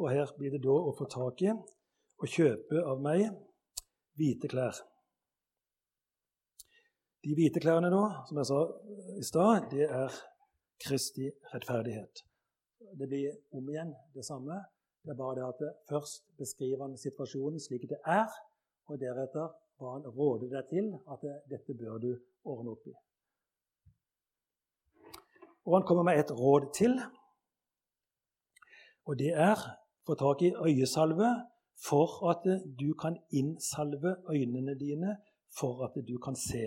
Og 0.00 0.10
her 0.10 0.32
blir 0.38 0.50
det 0.50 0.64
da 0.64 0.74
å 0.74 0.94
få 0.98 1.06
tak 1.10 1.44
i 1.46 1.52
og 1.54 2.30
kjøpe 2.30 2.82
av 2.82 3.02
meg 3.02 3.28
hvite 4.18 4.50
klær. 4.50 4.80
De 7.24 7.32
hvite 7.38 7.62
klærne, 7.62 7.88
da, 7.88 8.24
som 8.28 8.38
jeg 8.40 8.48
sa 8.50 8.60
i 9.16 9.24
stad, 9.24 9.68
det 9.70 9.86
er 9.86 10.16
Kristi 10.84 11.30
rettferdighet. 11.52 12.24
Det 12.98 13.08
blir 13.08 13.38
om 13.56 13.70
igjen 13.70 13.94
det 14.12 14.26
samme. 14.26 14.58
Det 15.04 15.14
er 15.14 15.20
bare 15.20 15.38
det 15.38 15.46
at 15.46 15.62
det 15.62 15.70
først 15.88 16.26
beskriver 16.40 16.84
han 16.84 16.98
situasjonen 17.00 17.62
slik 17.62 17.86
det 17.88 18.00
er, 18.08 18.28
og 18.90 19.00
deretter 19.00 19.54
hva 19.78 19.96
han 19.96 20.04
råder 20.04 20.52
deg 20.52 20.68
til 20.70 20.92
at 21.12 21.24
det, 21.24 21.34
dette 21.54 21.76
bør 21.78 21.98
du 22.02 22.10
ordne 22.44 22.74
opp 22.74 22.86
i. 22.88 22.94
Og 25.64 25.76
han 25.76 25.86
kommer 25.86 26.02
med 26.02 26.20
et 26.20 26.30
råd 26.30 26.72
til, 26.76 27.00
og 29.06 29.18
det 29.18 29.32
er 29.32 29.56
få 30.06 30.14
tak 30.14 30.42
i 30.42 30.52
øyesalve 30.66 31.28
for 31.88 32.08
at 32.30 32.44
du 32.80 32.94
kan 33.02 33.18
innsalve 33.32 34.16
øynene 34.28 34.78
dine 34.78 35.16
for 35.58 35.84
at 35.84 35.94
du 36.08 36.18
kan 36.18 36.36
se. 36.36 36.64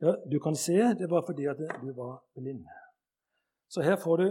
Ja, 0.00 0.12
du 0.32 0.38
kan 0.38 0.56
se 0.56 0.72
det 1.00 1.10
var 1.10 1.22
fordi 1.26 1.44
at 1.44 1.60
du 1.82 1.92
var 2.02 2.24
blind. 2.34 2.64
Så 3.68 3.82
her 3.82 3.96
får 4.04 4.16
du 4.16 4.26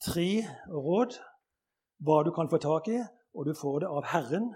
tre 0.00 0.28
råd 0.68 1.18
hva 2.04 2.22
du 2.22 2.30
kan 2.30 2.50
få 2.50 2.58
tak 2.62 2.88
i, 2.88 2.98
og 3.34 3.46
du 3.46 3.54
får 3.62 3.78
det 3.82 3.88
av 3.88 4.04
Herren. 4.12 4.54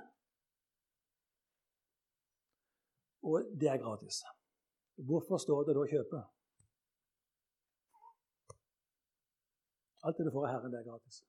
Og 3.23 3.43
det 3.61 3.69
er 3.69 3.83
gratis. 3.83 4.23
Hvorfor 5.09 5.37
står 5.37 5.65
det 5.65 5.75
da 5.75 5.83
å 5.83 5.91
'kjøpe'? 5.91 6.23
Alt 10.03 10.19
det 10.19 10.27
du 10.27 10.33
får 10.35 10.47
av 10.47 10.53
Herren, 10.53 10.73
det 10.73 10.81
er 10.81 10.89
gratis. 10.91 11.23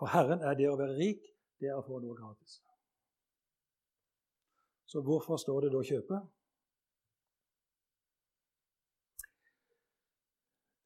For 0.00 0.08
Herren 0.08 0.40
er 0.48 0.56
det 0.56 0.68
å 0.70 0.78
være 0.80 0.96
rik, 0.96 1.26
det 1.60 1.68
er 1.68 1.76
å 1.76 1.84
få 1.84 1.98
noe 2.00 2.16
gratis. 2.16 2.60
Så 4.88 5.02
hvorfor 5.04 5.36
står 5.38 5.66
det 5.66 5.72
da 5.74 5.82
'kjøpe'? 5.84 6.20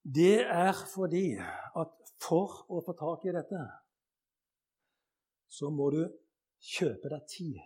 Det 0.05 0.41
er 0.45 0.75
fordi 0.95 1.29
at 1.81 1.93
for 2.21 2.67
å 2.69 2.83
få 2.85 2.93
tak 2.93 3.25
i 3.25 3.33
dette, 3.33 3.61
så 5.49 5.71
må 5.71 5.89
du 5.95 6.03
kjøpe 6.61 7.09
deg 7.09 7.25
tid. 7.29 7.63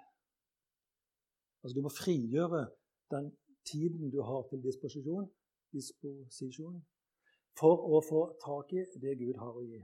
Altså 1.63 1.75
Du 1.75 1.83
må 1.83 1.91
frigjøre 1.91 2.69
den 3.11 3.33
tiden 3.65 4.11
du 4.11 4.21
har 4.23 4.47
til 4.51 4.63
disposisjon, 4.63 5.27
disposisjon 5.73 6.79
for 7.59 7.87
å 7.97 8.01
få 8.05 8.25
tak 8.43 8.73
i 8.77 8.85
det 9.03 9.17
Gud 9.19 9.39
har 9.41 9.57
å 9.57 9.65
gi. 9.65 9.81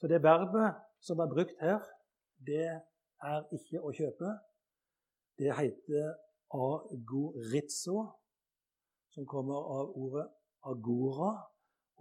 Så 0.00 0.10
det 0.10 0.22
verbet 0.24 0.80
som 1.02 1.20
er 1.22 1.30
brukt 1.30 1.54
her, 1.62 1.82
det 2.42 2.66
er 3.22 3.44
ikke 3.54 3.82
å 3.82 3.92
kjøpe. 3.94 4.32
Det 5.38 5.52
heter 5.54 6.12
agoritzo, 6.52 8.02
som 9.14 9.26
kommer 9.28 9.70
av 9.76 9.94
ordet 9.98 10.26
agora. 10.66 11.32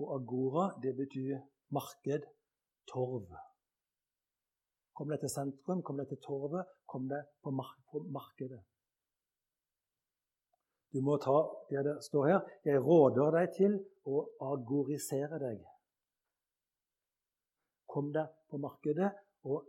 Og 0.01 0.13
agora, 0.15 0.71
det 0.81 0.95
betyr 0.97 1.37
marked, 1.75 2.25
torv. 2.89 3.29
Kom 4.97 5.11
deg 5.11 5.21
til 5.21 5.31
sentrum, 5.31 5.83
kom 5.85 5.99
deg 6.01 6.09
til 6.09 6.19
torvet, 6.23 6.69
kom 6.89 7.05
deg 7.11 7.27
på, 7.43 7.53
mark 7.53 7.77
på 7.91 8.01
markedet. 8.09 8.59
Du 10.91 10.99
må 11.01 11.17
ta 11.23 11.37
det 11.69 11.83
det 11.87 11.97
står 12.03 12.27
her. 12.27 12.39
Jeg 12.67 12.83
råder 12.83 13.31
deg 13.37 13.53
til 13.55 13.77
å 14.05 14.23
agorisere 14.51 15.39
deg. 15.39 15.59
Kom 17.91 18.11
deg 18.15 18.31
på 18.51 18.59
markedet 18.59 19.11
og 19.47 19.67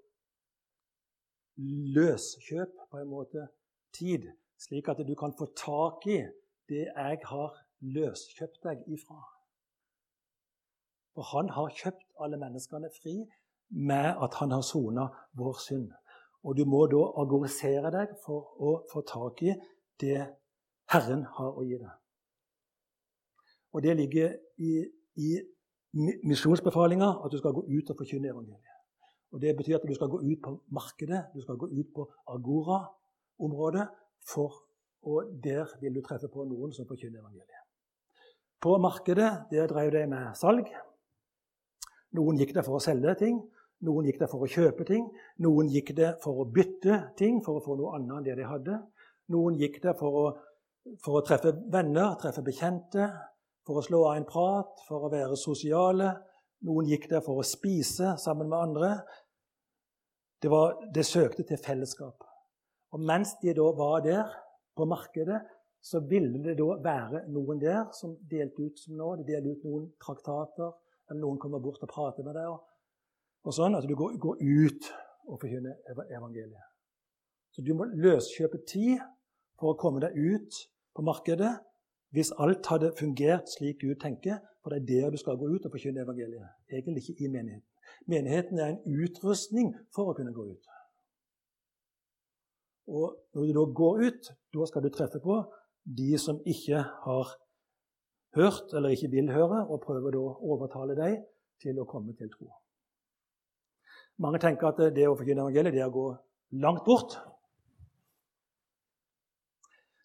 løskjøp 1.96 2.74
på 2.90 3.02
en 3.02 3.10
måte 3.10 3.46
tid, 3.94 4.26
slik 4.58 4.88
at 4.88 5.02
du 5.06 5.14
kan 5.18 5.34
få 5.38 5.50
tak 5.58 6.06
i 6.10 6.22
det 6.70 6.86
jeg 6.88 7.20
har 7.28 7.54
løskjøpt 7.82 8.62
deg 8.66 8.82
ifra. 8.96 9.20
For 11.12 11.28
han 11.34 11.50
har 11.52 11.74
kjøpt 11.76 12.06
alle 12.24 12.38
menneskene 12.40 12.90
fri 12.96 13.18
med 13.68 14.22
at 14.24 14.38
han 14.40 14.54
har 14.54 14.64
sona 14.64 15.08
vår 15.38 15.58
synd. 15.60 15.90
Og 16.42 16.56
du 16.58 16.64
må 16.66 16.86
da 16.90 17.02
agorisere 17.22 17.92
deg 17.94 18.14
for 18.24 18.56
å 18.58 18.78
få 18.90 19.04
tak 19.06 19.42
i 19.46 19.52
det 20.02 20.22
Herren 20.92 21.24
har 21.36 21.56
å 21.56 21.64
gi 21.66 21.78
deg. 21.80 21.92
Og 23.72 23.82
det 23.84 23.96
ligger 23.96 24.34
i, 24.60 24.72
i 25.16 25.30
misjonsbefalinga 26.28 27.08
at 27.24 27.32
du 27.32 27.38
skal 27.40 27.54
gå 27.56 27.64
ut 27.68 27.92
og 27.92 27.98
forkynne 27.98 28.32
evangeliet. 28.32 28.68
Og 29.32 29.40
Det 29.40 29.54
betyr 29.56 29.78
at 29.78 29.86
du 29.88 29.94
skal 29.96 30.10
gå 30.12 30.20
ut 30.20 30.40
på 30.44 30.52
markedet, 30.68 31.22
du 31.34 31.40
skal 31.40 31.56
gå 31.56 31.70
ut 31.72 31.88
på 31.94 32.04
Agora-området, 32.28 33.86
og 35.02 35.30
der 35.44 35.72
vil 35.80 35.94
du 35.94 36.02
treffe 36.04 36.28
på 36.28 36.44
noen 36.44 36.72
som 36.76 36.86
forkynner 36.86 37.22
evangeliet. 37.22 37.62
På 38.60 38.76
markedet 38.78 39.48
der 39.50 39.66
drev 39.66 39.90
de 39.92 40.04
med 40.06 40.36
salg. 40.38 40.68
Noen 42.12 42.36
gikk 42.38 42.52
der 42.54 42.62
for 42.66 42.76
å 42.76 42.84
selge 42.84 43.16
ting, 43.18 43.40
noen 43.82 44.06
gikk 44.06 44.20
der 44.20 44.30
for 44.30 44.44
å 44.44 44.50
kjøpe 44.50 44.84
ting. 44.86 45.08
Noen 45.42 45.70
gikk 45.72 45.90
der 45.98 46.14
for 46.22 46.44
å 46.44 46.46
bytte 46.46 47.00
ting 47.18 47.40
for 47.42 47.58
å 47.58 47.64
få 47.64 47.74
noe 47.80 47.96
annet 47.96 48.14
enn 48.18 48.26
det 48.28 48.36
de 48.38 48.46
hadde. 48.46 48.78
Noen 49.34 49.56
gikk 49.58 49.80
der 49.82 49.96
for 49.98 50.18
å, 50.20 50.24
for 51.02 51.18
å 51.18 51.24
treffe 51.26 51.52
venner, 51.72 52.16
treffe 52.20 52.42
bekjente, 52.44 53.08
for 53.66 53.78
å 53.78 53.84
slå 53.86 54.02
av 54.08 54.18
en 54.18 54.28
prat, 54.28 54.82
for 54.88 55.06
å 55.06 55.12
være 55.12 55.38
sosiale. 55.38 56.10
Noen 56.66 56.88
gikk 56.90 57.08
der 57.10 57.22
for 57.24 57.42
å 57.42 57.46
spise 57.46 58.16
sammen 58.22 58.50
med 58.50 58.58
andre. 58.58 58.92
Det, 60.42 60.50
var, 60.50 60.78
det 60.94 61.06
søkte 61.06 61.46
til 61.46 61.60
fellesskap. 61.62 62.26
Og 62.92 63.02
mens 63.02 63.36
de 63.42 63.54
da 63.56 63.68
var 63.78 64.02
der 64.04 64.32
på 64.76 64.86
markedet, 64.88 65.40
så 65.82 66.02
ville 66.06 66.38
det 66.44 66.56
da 66.58 66.76
være 66.82 67.24
noen 67.34 67.58
der 67.62 67.88
som 67.94 68.14
delte 68.30 68.68
ut 68.68 68.78
som 68.78 68.98
nå. 68.98 69.14
De 69.18 69.26
delte 69.32 69.54
ut 69.56 69.64
noen 69.66 69.88
traktater, 70.02 70.74
eller 71.10 71.22
noen 71.22 71.40
kommer 71.42 71.62
bort 71.62 71.82
og 71.82 71.90
prater 71.90 72.26
med 72.26 72.36
deg. 72.38 72.50
Og, 72.50 72.60
og 73.46 73.56
sånn 73.56 73.78
at 73.78 73.86
du 73.86 73.94
går, 73.98 74.18
går 74.22 74.42
ut 74.42 74.92
og 75.30 75.40
forkynner 75.42 75.78
evangeliet. 76.14 76.68
Så 77.52 77.64
du 77.66 77.74
må 77.76 77.86
løskjøpe 77.90 78.62
tid 78.66 79.02
for 79.62 79.72
å 79.72 79.78
komme 79.78 80.02
deg 80.02 80.16
ut 80.18 80.64
på 80.96 81.04
markedet 81.06 81.52
hvis 82.12 82.34
alt 82.42 82.66
hadde 82.68 82.90
fungert 82.98 83.48
slik 83.48 83.78
Gud 83.80 84.00
tenker, 84.02 84.42
for 84.60 84.74
det 84.74 84.82
er 84.82 84.88
der 85.06 85.14
du 85.14 85.20
skal 85.20 85.38
gå 85.40 85.48
ut 85.54 85.64
og 85.64 85.72
forkynne 85.72 86.02
evangeliet. 86.02 86.50
Egentlig 86.68 87.06
ikke 87.08 87.24
i 87.24 87.30
menigheten. 87.32 87.68
Menigheten 88.10 88.58
er 88.58 88.74
en 88.74 88.98
utrustning 89.04 89.72
for 89.94 90.10
å 90.10 90.16
kunne 90.18 90.34
gå 90.36 90.44
ut. 90.50 90.68
Og 92.92 93.14
når 93.32 93.46
du 93.46 93.54
da 93.56 93.64
går 93.80 94.02
ut, 94.08 94.30
da 94.52 94.68
skal 94.68 94.84
du 94.84 94.90
treffe 94.92 95.22
på 95.22 95.38
de 95.86 96.10
som 96.20 96.42
ikke 96.44 96.82
har 97.06 97.32
hørt 98.36 98.74
eller 98.76 98.92
ikke 98.92 99.10
vil 99.14 99.30
høre, 99.32 99.62
og 99.68 99.82
prøver 99.86 100.14
da 100.14 100.20
å 100.20 100.36
overtale 100.52 100.96
deg 100.98 101.22
til 101.62 101.78
å 101.78 101.88
komme 101.88 102.14
til 102.18 102.30
tro. 102.32 102.50
Mange 104.20 104.42
tenker 104.42 104.68
at 104.68 104.82
det 104.94 105.08
å 105.08 105.16
forkynne 105.16 105.46
evangeliet 105.46 105.74
det 105.74 105.82
er 105.82 105.90
å 105.90 105.96
gå 105.96 106.08
langt 106.62 106.84
bort. 106.84 107.16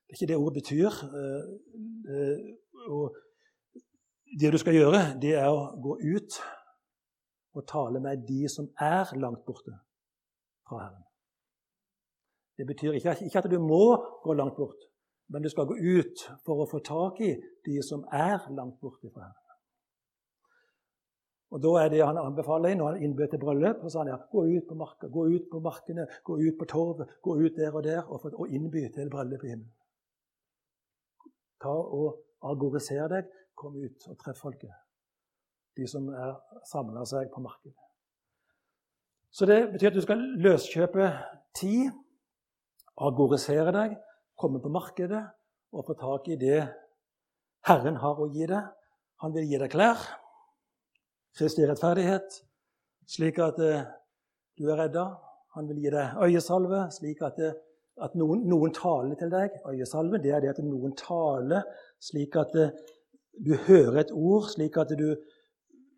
Det 0.07 0.13
er 0.13 0.21
ikke 0.21 0.31
det 0.31 0.37
ordet 0.37 0.53
betyr. 0.61 0.91
Eh, 1.19 1.47
eh, 2.11 2.37
og 2.87 3.15
det 4.39 4.51
du 4.53 4.57
skal 4.57 4.77
gjøre, 4.77 5.01
det 5.21 5.33
er 5.35 5.49
å 5.51 5.73
gå 5.83 5.97
ut 6.15 6.37
og 7.57 7.65
tale 7.67 7.99
med 7.99 8.23
de 8.27 8.47
som 8.51 8.69
er 8.79 9.11
langt 9.19 9.43
borte 9.45 9.73
fra 10.67 10.79
Herren. 10.85 11.03
Det 12.57 12.65
betyr 12.67 12.95
ikke, 12.97 13.17
at 13.37 13.49
du 13.51 13.59
må 13.59 13.97
gå 14.23 14.33
langt 14.33 14.55
bort, 14.55 14.87
men 15.29 15.43
du 15.43 15.49
skal 15.49 15.67
gå 15.69 15.75
ut 15.75 16.23
for 16.45 16.63
å 16.63 16.69
få 16.71 16.79
tak 16.85 17.19
i 17.21 17.33
de 17.67 17.81
som 17.85 18.05
er 18.13 18.47
langt 18.55 18.79
borte 18.81 19.11
fra 19.11 19.27
Herren. 19.27 19.43
Og 21.51 21.63
Da 21.63 21.69
er 21.83 21.89
det 21.89 22.05
han 22.05 22.17
anbefaler 22.19 22.75
når 22.75 22.91
han 22.91 23.03
innbød 23.03 23.27
til 23.31 23.39
bryllup. 23.39 23.77
så 23.81 23.89
sa 23.89 23.99
han 23.99 24.07
ja, 24.07 24.17
gå 24.31 24.43
ut 24.43 24.67
på 24.67 24.75
marka, 24.75 25.07
gå 25.07 25.27
ut 25.35 25.45
på 25.51 25.59
markene, 25.59 26.07
gå 26.23 26.33
ut 26.35 26.57
på 26.59 26.65
torvet, 26.65 27.07
gå 27.23 27.35
ut 27.39 27.55
der 27.55 27.71
og 27.71 27.83
der 27.83 28.03
og, 28.11 28.49
innby 28.49 28.83
til 28.95 29.09
bryllup 29.09 29.43
i 29.43 29.49
himmelen. 29.49 29.71
Ta 31.61 31.73
og 31.73 32.23
Agoriser 32.47 33.09
deg, 33.09 33.29
kom 33.57 33.75
ut 33.81 34.03
og 34.11 34.17
treff 34.21 34.37
folket. 34.43 34.73
De 35.77 35.87
som 35.89 36.05
er 36.13 36.35
samla 36.69 37.05
seg 37.09 37.31
på 37.33 37.41
markedet. 37.41 37.77
Så 39.33 39.45
det 39.49 39.71
betyr 39.73 39.89
at 39.89 39.97
du 39.97 40.03
skal 40.05 40.21
løskjøpe 40.41 41.09
tid, 41.57 41.89
agorisere 42.97 43.73
deg, 43.73 43.97
komme 44.37 44.61
på 44.61 44.71
markedet 44.73 45.23
og 45.73 45.85
få 45.85 45.97
tak 45.97 46.29
i 46.33 46.37
det 46.39 46.61
Herren 47.67 47.97
har 48.01 48.21
å 48.21 48.29
gi 48.31 48.47
deg. 48.49 48.69
Han 49.21 49.33
vil 49.33 49.49
gi 49.49 49.59
deg 49.59 49.73
klær, 49.73 50.01
Kristi 51.37 51.65
rettferdighet, 51.69 52.39
slik 53.05 53.37
at 53.43 53.59
eh, 53.61 53.83
du 54.57 54.69
er 54.71 54.79
redda. 54.81 55.03
Han 55.53 55.67
vil 55.69 55.83
gi 55.83 55.91
deg 55.93 56.17
øyesalve, 56.25 56.87
slik 56.95 57.21
at 57.25 57.37
det, 57.37 57.51
at 58.03 58.13
noen, 58.19 58.43
noen, 58.49 58.73
taler 58.75 59.17
til 59.17 59.31
deg. 59.33 59.57
Øyesalve 59.67 60.21
det 60.21 60.33
er 60.35 60.43
det 60.43 60.53
at 60.53 60.61
noen 60.65 60.93
taler 60.97 61.65
slik 62.03 62.37
at 62.39 62.53
eh, 62.57 62.75
du 63.37 63.55
hører 63.67 64.01
et 64.03 64.13
ord, 64.13 64.49
slik 64.53 64.77
at 64.81 64.93
du 64.97 65.09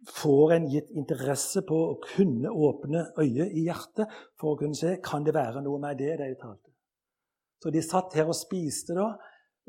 får 0.10 0.54
en 0.56 0.68
gitt 0.72 0.92
interesse 0.96 1.64
på 1.68 1.78
å 1.92 1.98
kunne 2.04 2.52
åpne 2.52 3.04
øyet 3.20 3.52
i 3.52 3.66
hjertet 3.68 4.12
for 4.40 4.54
å 4.54 4.60
kunne 4.60 4.78
se 4.78 4.96
kan 5.04 5.26
det 5.28 5.36
være 5.36 5.64
noe 5.66 5.80
med 5.82 6.00
det 6.00 6.16
de 6.22 6.32
talte. 6.40 6.72
Så 7.60 7.72
de 7.76 7.84
satt 7.84 8.16
her 8.16 8.30
og 8.32 8.38
spiste, 8.40 8.96
da, 8.96 9.12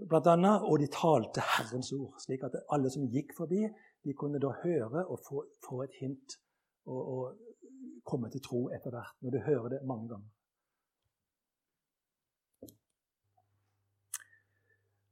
blant 0.06 0.28
annet, 0.30 0.66
og 0.70 0.78
de 0.78 0.86
talte 0.94 1.42
Herrens 1.42 1.90
ord, 1.96 2.14
slik 2.22 2.44
at 2.46 2.60
alle 2.70 2.90
som 2.92 3.08
gikk 3.10 3.34
forbi, 3.36 3.64
de 4.06 4.14
kunne 4.16 4.40
da 4.40 4.52
høre 4.62 5.02
og 5.02 5.18
få, 5.26 5.42
få 5.66 5.82
et 5.84 5.98
hint 5.98 6.38
og, 6.86 7.00
og 7.00 8.04
komme 8.06 8.30
til 8.30 8.42
tro 8.44 8.68
etter 8.74 8.94
hvert, 8.94 9.18
når 9.20 9.34
du 9.34 9.42
hører 9.48 9.74
det 9.74 9.82
mange 9.88 10.08
ganger. 10.14 10.30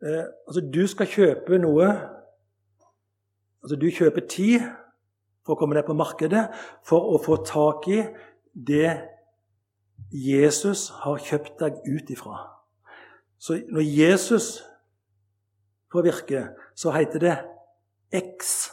Eh, 0.03 0.25
altså, 0.47 0.63
du 0.75 0.87
skal 0.87 1.07
kjøpe 1.07 1.59
noe 1.59 1.91
Altså, 3.59 3.75
du 3.77 3.89
kjøper 3.91 4.23
tid 4.31 4.63
for 5.43 5.57
å 5.57 5.59
komme 5.59 5.75
deg 5.75 5.83
på 5.89 5.97
markedet 5.99 6.45
for 6.87 7.09
å 7.11 7.17
få 7.19 7.41
tak 7.43 7.89
i 7.91 7.99
det 8.55 8.93
Jesus 10.15 10.85
har 11.03 11.19
kjøpt 11.19 11.59
deg 11.59 11.81
ut 11.89 12.13
ifra. 12.15 12.37
Så 13.43 13.59
når 13.67 13.83
Jesus 13.83 14.47
får 15.93 16.07
virke, 16.07 16.45
så 16.79 16.95
heter 16.95 17.25
det 17.25 17.35
ex 18.15 18.71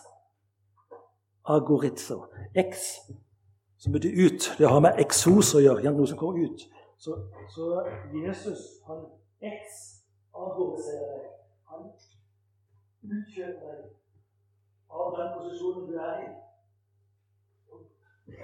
agorizo. 1.50 2.22
Ex, 2.56 2.86
som 3.78 3.98
betyr 3.98 4.26
ut. 4.26 4.52
Det 4.58 4.70
har 4.70 4.86
med 4.86 5.02
eksos 5.02 5.56
å 5.58 5.66
gjøre. 5.66 5.92
Noe 5.92 6.08
som 6.08 6.22
går 6.22 6.40
ut. 6.46 6.66
Så, 6.98 7.18
så 7.52 7.84
Jesus, 8.14 8.80
han 8.88 9.06
ex 10.36 10.56
provoserer 10.56 11.12
deg. 11.12 11.28
Han 11.72 11.86
utkjøper 13.18 13.68
deg 13.72 13.84
av 14.90 15.14
den 15.18 15.30
posisjonen 15.38 15.88
du 15.90 15.96
er. 16.00 16.24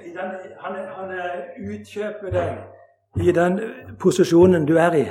I 0.05 0.11
den, 0.13 0.35
han, 0.61 0.75
han 0.95 1.11
utkjøper 1.73 2.33
deg 2.35 3.21
i 3.25 3.31
den 3.35 3.59
posisjonen 3.99 4.67
du 4.67 4.77
er 4.79 4.95
i. 4.95 5.05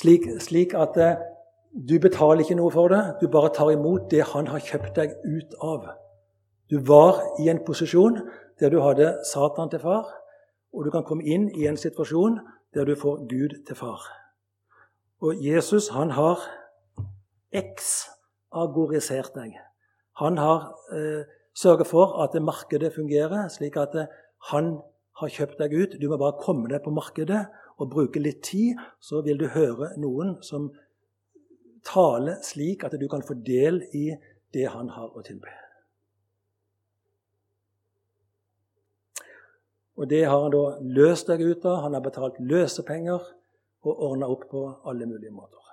Slik, 0.00 0.28
slik 0.40 0.74
at 0.74 0.96
eh, 0.96 1.18
du 1.88 1.98
betaler 2.00 2.40
ikke 2.40 2.56
noe 2.56 2.72
for 2.72 2.88
det, 2.88 3.02
du 3.20 3.28
bare 3.28 3.52
tar 3.54 3.72
imot 3.74 4.08
det 4.10 4.24
han 4.32 4.48
har 4.48 4.62
kjøpt 4.64 4.94
deg 4.96 5.12
ut 5.26 5.58
av. 5.60 5.90
Du 6.70 6.78
var 6.86 7.20
i 7.42 7.50
en 7.52 7.60
posisjon 7.66 8.22
der 8.60 8.72
du 8.72 8.80
hadde 8.80 9.18
Satan 9.28 9.70
til 9.70 9.82
far, 9.82 10.08
og 10.72 10.86
du 10.86 10.90
kan 10.94 11.04
komme 11.04 11.26
inn 11.26 11.50
i 11.52 11.68
en 11.68 11.76
situasjon 11.76 12.40
der 12.74 12.88
du 12.88 12.94
får 12.96 13.26
Gud 13.28 13.60
til 13.66 13.76
far. 13.76 14.19
Og 15.20 15.36
Jesus 15.44 15.90
han 15.92 16.14
har 16.16 16.40
eksagorisert 17.52 19.34
deg. 19.36 19.58
Han 20.20 20.38
har 20.40 20.70
eh, 20.96 21.26
sørget 21.56 21.90
for 21.90 22.16
at 22.24 22.36
markedet 22.42 22.94
fungerer, 22.94 23.48
slik 23.52 23.76
at 23.76 23.96
eh, 24.00 24.12
han 24.52 24.78
har 25.20 25.32
kjøpt 25.32 25.58
deg 25.60 25.74
ut. 25.76 25.96
Du 26.00 26.08
må 26.08 26.16
bare 26.20 26.40
komme 26.40 26.70
deg 26.72 26.80
på 26.84 26.92
markedet 26.94 27.42
og 27.80 27.90
bruke 27.92 28.20
litt 28.20 28.42
tid, 28.44 28.80
så 29.00 29.20
vil 29.24 29.40
du 29.40 29.48
høre 29.52 29.92
noen 30.00 30.38
som 30.44 30.70
taler 31.84 32.40
slik 32.44 32.84
at 32.84 32.96
du 33.00 33.08
kan 33.08 33.24
få 33.24 33.36
del 33.44 33.82
i 33.96 34.10
det 34.54 34.68
han 34.72 34.88
har 34.92 35.12
å 35.12 35.24
tilby. 35.24 35.52
Og 40.00 40.08
det 40.08 40.22
har 40.24 40.46
han 40.46 40.52
da 40.54 40.64
løst 40.80 41.28
deg 41.28 41.44
ut 41.44 41.64
av. 41.68 41.82
Han 41.84 41.96
har 41.96 42.04
betalt 42.04 42.40
løsepenger 42.40 43.20
og 43.82 44.02
ordna 44.10 44.28
opp 44.28 44.48
på 44.50 44.62
alle 44.90 45.06
mulige 45.06 45.32
måter. 45.32 45.69